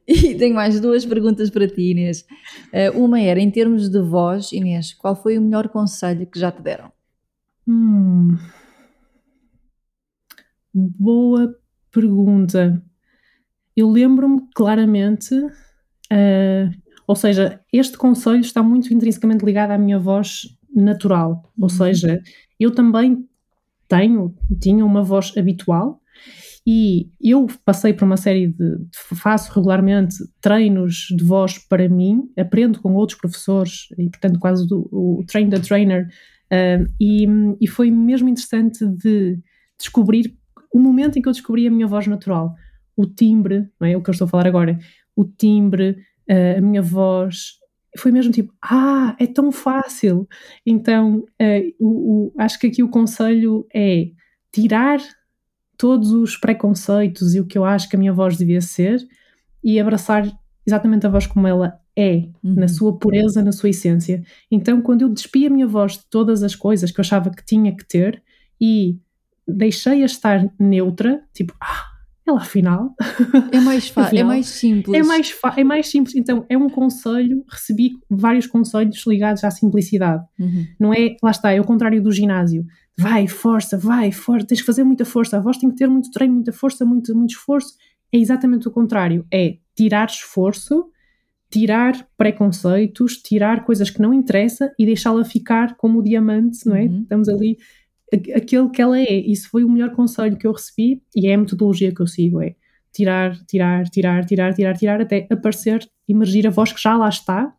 e 0.06 0.34
tenho 0.34 0.54
mais 0.54 0.78
duas 0.78 1.06
perguntas 1.06 1.48
para 1.48 1.66
ti, 1.66 1.92
Inês. 1.92 2.26
Uh, 2.70 3.02
uma 3.02 3.18
era, 3.18 3.40
em 3.40 3.50
termos 3.50 3.88
de 3.88 3.98
voz, 4.02 4.52
Inês, 4.52 4.92
qual 4.92 5.16
foi 5.16 5.38
o 5.38 5.40
melhor 5.40 5.70
conselho 5.70 6.26
que 6.26 6.38
já 6.38 6.52
te 6.52 6.60
deram? 6.60 6.92
Hum. 7.66 8.36
Boa 10.74 11.56
pergunta. 11.90 12.82
Eu 13.74 13.88
lembro-me 13.88 14.42
claramente 14.54 15.34
uh, 15.34 16.70
ou 17.08 17.16
seja, 17.16 17.58
este 17.72 17.96
conselho 17.96 18.42
está 18.42 18.62
muito 18.62 18.92
intrinsecamente 18.92 19.42
ligado 19.42 19.70
à 19.70 19.78
minha 19.78 19.98
voz 19.98 20.42
natural. 20.72 21.50
Ou 21.58 21.64
uhum. 21.64 21.68
seja, 21.70 22.20
eu 22.60 22.70
também 22.70 23.26
tenho, 23.88 24.34
tinha 24.60 24.84
uma 24.84 25.02
voz 25.02 25.32
habitual 25.34 26.02
e 26.66 27.08
eu 27.18 27.46
passei 27.64 27.94
por 27.94 28.04
uma 28.04 28.18
série 28.18 28.48
de, 28.48 28.76
faço 28.92 29.50
regularmente 29.54 30.16
treinos 30.38 31.06
de 31.16 31.24
voz 31.24 31.56
para 31.56 31.88
mim, 31.88 32.30
aprendo 32.36 32.78
com 32.82 32.92
outros 32.92 33.18
professores 33.18 33.88
e 33.96 34.10
portanto 34.10 34.38
quase 34.38 34.66
o, 34.70 35.20
o 35.20 35.24
train 35.26 35.48
the 35.48 35.60
trainer 35.60 36.06
uh, 36.52 36.84
e, 37.00 37.26
e 37.58 37.66
foi 37.66 37.90
mesmo 37.90 38.28
interessante 38.28 38.86
de 38.86 39.40
descobrir 39.78 40.36
o 40.70 40.78
momento 40.78 41.18
em 41.18 41.22
que 41.22 41.28
eu 41.28 41.32
descobri 41.32 41.66
a 41.66 41.70
minha 41.70 41.86
voz 41.86 42.06
natural, 42.06 42.54
o 42.94 43.06
timbre, 43.06 43.70
não 43.80 43.88
é 43.88 43.96
o 43.96 44.02
que 44.02 44.10
eu 44.10 44.12
estou 44.12 44.26
a 44.26 44.28
falar 44.28 44.46
agora, 44.46 44.78
o 45.16 45.24
timbre, 45.24 45.96
uh, 46.30 46.58
a 46.58 46.60
minha 46.60 46.82
voz, 46.82 47.58
foi 47.96 48.12
mesmo 48.12 48.32
tipo, 48.32 48.52
ah, 48.62 49.16
é 49.18 49.26
tão 49.26 49.50
fácil. 49.50 50.28
Então, 50.64 51.24
uh, 51.40 51.74
o, 51.78 52.26
o, 52.26 52.32
acho 52.38 52.58
que 52.58 52.66
aqui 52.66 52.82
o 52.82 52.90
conselho 52.90 53.66
é 53.74 54.06
tirar 54.52 54.98
todos 55.76 56.10
os 56.10 56.36
preconceitos 56.36 57.34
e 57.34 57.40
o 57.40 57.46
que 57.46 57.56
eu 57.56 57.64
acho 57.64 57.88
que 57.88 57.96
a 57.96 57.98
minha 57.98 58.12
voz 58.12 58.36
devia 58.36 58.60
ser 58.60 58.98
e 59.62 59.78
abraçar 59.78 60.28
exatamente 60.66 61.06
a 61.06 61.10
voz 61.10 61.26
como 61.26 61.46
ela 61.46 61.80
é, 61.96 62.28
uhum. 62.44 62.54
na 62.54 62.68
sua 62.68 62.96
pureza, 62.96 63.42
na 63.42 63.52
sua 63.52 63.70
essência. 63.70 64.22
Então, 64.50 64.80
quando 64.82 65.02
eu 65.02 65.08
despi 65.08 65.46
a 65.46 65.50
minha 65.50 65.66
voz 65.66 65.94
de 65.94 66.06
todas 66.10 66.42
as 66.42 66.54
coisas 66.54 66.90
que 66.90 67.00
eu 67.00 67.02
achava 67.02 67.30
que 67.30 67.44
tinha 67.44 67.74
que 67.74 67.86
ter 67.86 68.22
e 68.60 68.98
deixei-a 69.46 70.04
estar 70.04 70.48
neutra, 70.58 71.22
tipo, 71.32 71.54
ah, 71.60 71.87
ela 72.30 72.40
afinal. 72.40 72.94
É 73.52 73.60
mais 73.60 73.88
fácil, 73.88 74.18
é 74.18 74.24
mais 74.24 74.46
simples. 74.46 74.96
É 74.96 75.02
mais, 75.02 75.34
é 75.56 75.64
mais 75.64 75.88
simples. 75.88 76.14
Então, 76.14 76.44
é 76.48 76.56
um 76.56 76.68
conselho, 76.68 77.44
recebi 77.50 77.92
vários 78.08 78.46
conselhos 78.46 79.04
ligados 79.06 79.44
à 79.44 79.50
simplicidade. 79.50 80.24
Uhum. 80.38 80.66
Não 80.78 80.94
é, 80.94 81.16
lá 81.22 81.30
está, 81.30 81.52
é 81.52 81.60
o 81.60 81.64
contrário 81.64 82.02
do 82.02 82.12
ginásio. 82.12 82.64
Vai, 82.96 83.26
força, 83.26 83.78
vai, 83.78 84.10
força, 84.10 84.46
tens 84.46 84.60
que 84.60 84.66
fazer 84.66 84.84
muita 84.84 85.04
força. 85.04 85.36
A 85.36 85.40
voz 85.40 85.56
tem 85.56 85.70
que 85.70 85.76
ter 85.76 85.88
muito 85.88 86.10
treino, 86.10 86.34
muita 86.34 86.52
força, 86.52 86.84
muito, 86.84 87.14
muito 87.16 87.30
esforço. 87.30 87.74
É 88.12 88.18
exatamente 88.18 88.66
o 88.66 88.70
contrário. 88.70 89.24
É 89.32 89.56
tirar 89.76 90.08
esforço, 90.08 90.86
tirar 91.50 92.06
preconceitos, 92.16 93.16
tirar 93.16 93.64
coisas 93.64 93.90
que 93.90 94.02
não 94.02 94.12
interessam 94.12 94.68
e 94.78 94.84
deixá-la 94.84 95.24
ficar 95.24 95.76
como 95.76 96.00
o 96.00 96.02
diamante, 96.02 96.66
não 96.66 96.76
é? 96.76 96.82
Uhum. 96.82 97.02
Estamos 97.02 97.28
ali 97.28 97.56
aquilo 98.12 98.70
que 98.70 98.80
ela 98.80 98.98
é. 98.98 99.12
Isso 99.12 99.48
foi 99.50 99.64
o 99.64 99.70
melhor 99.70 99.92
conselho 99.92 100.36
que 100.36 100.46
eu 100.46 100.52
recebi 100.52 101.02
e 101.14 101.26
é 101.28 101.34
a 101.34 101.38
metodologia 101.38 101.94
que 101.94 102.00
eu 102.00 102.06
sigo, 102.06 102.40
é 102.42 102.54
tirar, 102.92 103.36
tirar, 103.46 103.84
tirar, 103.84 104.24
tirar, 104.24 104.54
tirar, 104.54 104.76
tirar, 104.76 105.00
até 105.00 105.26
aparecer, 105.30 105.88
emergir 106.08 106.46
a 106.46 106.50
voz 106.50 106.72
que 106.72 106.80
já 106.80 106.96
lá 106.96 107.08
está 107.08 107.52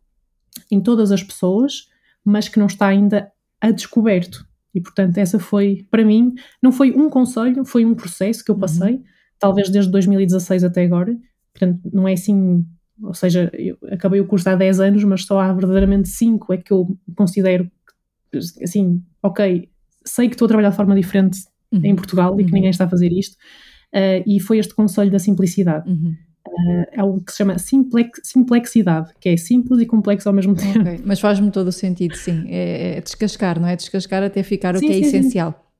em 0.70 0.80
todas 0.80 1.12
as 1.12 1.22
pessoas, 1.22 1.88
mas 2.24 2.48
que 2.48 2.58
não 2.58 2.66
está 2.66 2.88
ainda 2.88 3.30
a 3.60 3.70
descoberto. 3.70 4.46
E 4.74 4.80
portanto, 4.80 5.18
essa 5.18 5.38
foi, 5.38 5.86
para 5.90 6.04
mim, 6.04 6.34
não 6.62 6.70
foi 6.72 6.92
um 6.92 7.08
conselho, 7.08 7.64
foi 7.64 7.84
um 7.84 7.94
processo 7.94 8.44
que 8.44 8.50
eu 8.50 8.54
uhum. 8.54 8.60
passei, 8.60 8.94
uhum. 8.94 9.04
talvez 9.38 9.68
desde 9.68 9.90
2016 9.90 10.64
até 10.64 10.84
agora. 10.84 11.16
Portanto, 11.52 11.80
não 11.92 12.06
é 12.06 12.12
assim, 12.12 12.64
ou 13.02 13.14
seja, 13.14 13.50
eu 13.54 13.76
acabei 13.90 14.20
o 14.20 14.26
curso 14.26 14.48
há 14.48 14.54
10 14.54 14.80
anos, 14.80 15.04
mas 15.04 15.24
só 15.24 15.40
há 15.40 15.52
verdadeiramente 15.52 16.08
5 16.08 16.52
é 16.52 16.56
que 16.58 16.72
eu 16.72 16.96
considero 17.16 17.70
assim, 18.62 19.02
ok, 19.22 19.68
sei 20.10 20.28
que 20.28 20.34
estou 20.34 20.46
a 20.46 20.48
trabalhar 20.48 20.70
de 20.70 20.76
forma 20.76 20.94
diferente 20.94 21.38
uhum. 21.72 21.80
em 21.84 21.94
Portugal 21.94 22.34
e 22.34 22.44
que 22.44 22.50
uhum. 22.50 22.54
ninguém 22.54 22.70
está 22.70 22.84
a 22.84 22.88
fazer 22.88 23.12
isto, 23.12 23.34
uh, 23.94 24.22
e 24.26 24.40
foi 24.40 24.58
este 24.58 24.74
conselho 24.74 25.10
da 25.10 25.18
simplicidade. 25.18 25.88
Uhum. 25.88 26.14
Uh, 26.46 26.86
é 26.92 27.00
algo 27.00 27.22
que 27.22 27.30
se 27.32 27.38
chama 27.38 27.58
simplex, 27.58 28.20
simplexidade, 28.24 29.12
que 29.20 29.28
é 29.28 29.36
simples 29.36 29.80
e 29.80 29.86
complexo 29.86 30.28
ao 30.28 30.34
mesmo 30.34 30.54
tempo. 30.54 30.80
Okay. 30.80 31.00
Mas 31.04 31.20
faz-me 31.20 31.50
todo 31.50 31.68
o 31.68 31.72
sentido, 31.72 32.16
sim. 32.16 32.44
É, 32.48 32.96
é, 32.96 33.00
descascar, 33.00 33.60
não 33.60 33.68
é? 33.68 33.76
Descascar 33.76 34.22
até 34.22 34.42
ficar 34.42 34.76
sim, 34.76 34.86
o 34.86 34.88
que 34.88 34.94
é 34.94 35.02
sim, 35.02 35.08
essencial. 35.08 35.52
Sim. 35.52 35.70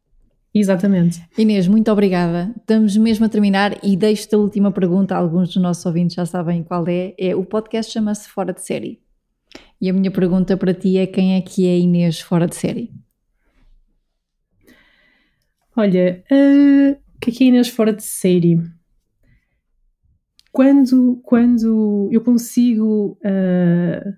Exatamente. 0.52 1.22
Inês, 1.38 1.68
muito 1.68 1.90
obrigada. 1.92 2.52
Estamos 2.56 2.96
mesmo 2.96 3.24
a 3.24 3.28
terminar 3.28 3.78
e 3.84 3.96
deixo-te 3.96 4.34
a 4.34 4.38
última 4.38 4.72
pergunta. 4.72 5.14
Alguns 5.14 5.54
dos 5.54 5.62
nossos 5.62 5.86
ouvintes 5.86 6.16
já 6.16 6.26
sabem 6.26 6.64
qual 6.64 6.84
é. 6.88 7.14
é 7.16 7.36
o 7.36 7.44
podcast 7.44 7.92
chama-se 7.92 8.28
Fora 8.28 8.52
de 8.52 8.60
Série. 8.60 9.00
E 9.80 9.88
a 9.88 9.92
minha 9.92 10.10
pergunta 10.10 10.56
para 10.56 10.74
ti 10.74 10.98
é 10.98 11.06
quem 11.06 11.36
é 11.36 11.40
que 11.40 11.66
é 11.66 11.78
Inês 11.78 12.20
fora 12.20 12.46
de 12.46 12.56
série? 12.56 12.90
Olha, 15.80 16.22
uh, 16.30 17.00
aqui 17.26 17.44
Inês 17.44 17.68
fora 17.68 17.90
de 17.90 18.02
série. 18.02 18.60
Quando, 20.52 21.18
quando 21.24 22.06
eu 22.12 22.20
consigo, 22.20 23.18
uh, 23.24 24.12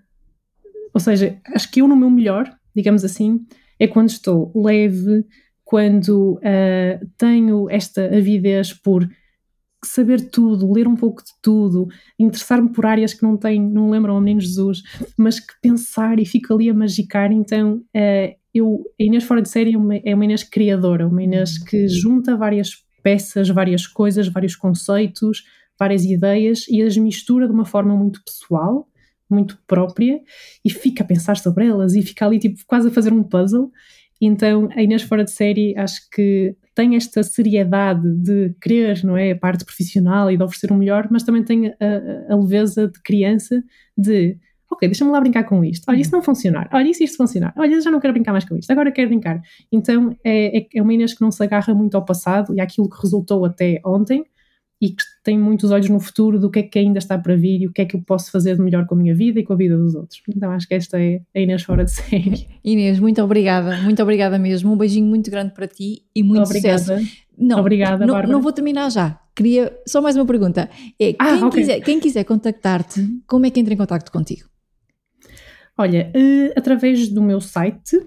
ou 0.92 1.00
seja, 1.00 1.40
acho 1.54 1.70
que 1.70 1.80
eu 1.80 1.86
no 1.86 1.94
meu 1.94 2.10
melhor, 2.10 2.52
digamos 2.74 3.04
assim, 3.04 3.46
é 3.78 3.86
quando 3.86 4.08
estou 4.08 4.50
leve, 4.56 5.24
quando 5.62 6.32
uh, 6.38 7.06
tenho 7.16 7.70
esta 7.70 8.06
avidez 8.06 8.72
por 8.72 9.08
saber 9.84 10.30
tudo, 10.30 10.72
ler 10.72 10.88
um 10.88 10.96
pouco 10.96 11.22
de 11.22 11.30
tudo, 11.40 11.86
interessar-me 12.18 12.72
por 12.72 12.86
áreas 12.86 13.14
que 13.14 13.22
não 13.22 13.36
tenho, 13.36 13.70
não 13.70 13.88
lembram 13.88 14.14
ao 14.14 14.20
Menino 14.20 14.40
Jesus, 14.40 14.82
mas 15.16 15.38
que 15.38 15.52
pensar 15.62 16.18
e 16.18 16.26
fico 16.26 16.52
ali 16.52 16.68
a 16.68 16.74
magicar, 16.74 17.30
então 17.30 17.84
eu, 18.54 18.84
a 19.00 19.02
Inês 19.02 19.24
Fora 19.24 19.42
de 19.42 19.48
Série 19.48 19.74
é 19.74 19.78
uma, 19.78 19.96
é 19.96 20.14
uma 20.14 20.24
Inês 20.24 20.42
criadora, 20.42 21.06
uma 21.06 21.22
Inês 21.22 21.58
que 21.58 21.88
junta 21.88 22.36
várias 22.36 22.84
peças, 23.02 23.48
várias 23.48 23.86
coisas, 23.86 24.28
vários 24.28 24.54
conceitos, 24.54 25.44
várias 25.78 26.04
ideias 26.04 26.66
e 26.68 26.82
as 26.82 26.96
mistura 26.96 27.46
de 27.46 27.52
uma 27.52 27.64
forma 27.64 27.96
muito 27.96 28.22
pessoal, 28.24 28.88
muito 29.28 29.58
própria 29.66 30.20
e 30.64 30.70
fica 30.70 31.02
a 31.02 31.06
pensar 31.06 31.36
sobre 31.36 31.66
elas 31.66 31.94
e 31.94 32.02
fica 32.02 32.26
ali 32.26 32.38
tipo 32.38 32.60
quase 32.66 32.88
a 32.88 32.90
fazer 32.90 33.12
um 33.12 33.22
puzzle. 33.22 33.70
Então 34.20 34.68
a 34.76 34.82
Inês 34.82 35.02
Fora 35.02 35.24
de 35.24 35.32
Série 35.32 35.76
acho 35.76 36.08
que 36.10 36.54
tem 36.74 36.96
esta 36.96 37.22
seriedade 37.22 38.08
de 38.16 38.54
querer, 38.60 39.02
não 39.04 39.16
é, 39.16 39.32
a 39.32 39.38
parte 39.38 39.64
profissional 39.64 40.30
e 40.30 40.36
de 40.36 40.44
oferecer 40.44 40.70
o 40.70 40.76
melhor, 40.76 41.08
mas 41.10 41.22
também 41.22 41.42
tem 41.44 41.68
a, 41.68 42.32
a 42.32 42.36
leveza 42.36 42.88
de 42.88 43.00
criança 43.02 43.62
de 43.96 44.38
ok, 44.72 44.88
deixa-me 44.88 45.10
lá 45.10 45.20
brincar 45.20 45.44
com 45.44 45.64
isto. 45.64 45.84
Olha, 45.88 46.00
isso 46.00 46.12
não 46.12 46.22
funcionar. 46.22 46.68
Olha, 46.72 46.88
isso 46.88 47.02
isto 47.04 47.16
funcionar. 47.16 47.52
Olha, 47.56 47.80
já 47.80 47.90
não 47.90 48.00
quero 48.00 48.12
brincar 48.12 48.32
mais 48.32 48.44
com 48.44 48.56
isto. 48.56 48.70
Agora 48.70 48.90
quero 48.90 49.08
brincar. 49.08 49.40
Então 49.70 50.16
é, 50.24 50.58
é, 50.58 50.66
é 50.74 50.82
uma 50.82 50.92
Inês 50.92 51.14
que 51.14 51.20
não 51.22 51.30
se 51.30 51.42
agarra 51.42 51.74
muito 51.74 51.96
ao 51.96 52.04
passado 52.04 52.54
e 52.54 52.60
àquilo 52.60 52.88
que 52.88 53.00
resultou 53.00 53.44
até 53.44 53.80
ontem 53.84 54.24
e 54.80 54.88
que 54.88 55.04
tem 55.22 55.38
muitos 55.38 55.70
olhos 55.70 55.88
no 55.88 56.00
futuro 56.00 56.40
do 56.40 56.50
que 56.50 56.58
é 56.58 56.62
que 56.64 56.76
ainda 56.76 56.98
está 56.98 57.16
para 57.16 57.36
vir 57.36 57.62
e 57.62 57.66
o 57.68 57.72
que 57.72 57.82
é 57.82 57.84
que 57.84 57.94
eu 57.94 58.02
posso 58.02 58.32
fazer 58.32 58.56
de 58.56 58.62
melhor 58.62 58.84
com 58.84 58.96
a 58.96 58.98
minha 58.98 59.14
vida 59.14 59.38
e 59.38 59.44
com 59.44 59.52
a 59.52 59.56
vida 59.56 59.76
dos 59.76 59.94
outros. 59.94 60.20
Então 60.28 60.50
acho 60.50 60.66
que 60.66 60.74
esta 60.74 61.00
é 61.00 61.20
a 61.32 61.38
Inês 61.40 61.62
fora 61.62 61.84
de 61.84 61.92
série. 61.92 62.48
Inês, 62.64 62.98
muito 62.98 63.22
obrigada, 63.22 63.76
muito 63.76 64.02
obrigada 64.02 64.40
mesmo. 64.40 64.72
Um 64.72 64.76
beijinho 64.76 65.06
muito 65.06 65.30
grande 65.30 65.54
para 65.54 65.68
ti 65.68 66.02
e 66.12 66.24
muito 66.24 66.42
obrigada. 66.42 66.78
sucesso. 66.78 67.22
Não, 67.38 67.60
obrigada, 67.60 68.04
não, 68.04 68.22
não 68.24 68.42
vou 68.42 68.52
terminar 68.52 68.90
já. 68.90 69.20
Queria 69.36 69.72
só 69.86 70.02
mais 70.02 70.16
uma 70.16 70.26
pergunta. 70.26 70.68
É, 71.00 71.14
Ah, 71.18 71.28
quem, 71.36 71.44
ok. 71.44 71.60
quiser, 71.60 71.80
quem 71.80 72.00
quiser 72.00 72.24
contactar-te, 72.24 73.08
como 73.26 73.46
é 73.46 73.50
que 73.50 73.60
entra 73.60 73.72
em 73.72 73.76
contacto 73.76 74.10
contigo? 74.10 74.48
Olha, 75.78 76.10
eh, 76.14 76.52
através 76.56 77.08
do 77.08 77.22
meu 77.22 77.40
site, 77.40 77.98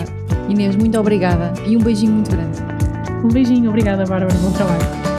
Inês, 0.49 0.75
muito 0.75 0.97
obrigada 0.99 1.53
e 1.67 1.77
um 1.77 1.79
beijinho 1.79 2.13
muito 2.13 2.31
grande. 2.31 2.57
Um 3.23 3.27
beijinho, 3.27 3.69
obrigada 3.69 4.03
Bárbara, 4.05 4.33
bom 4.39 4.51
trabalho. 4.51 5.16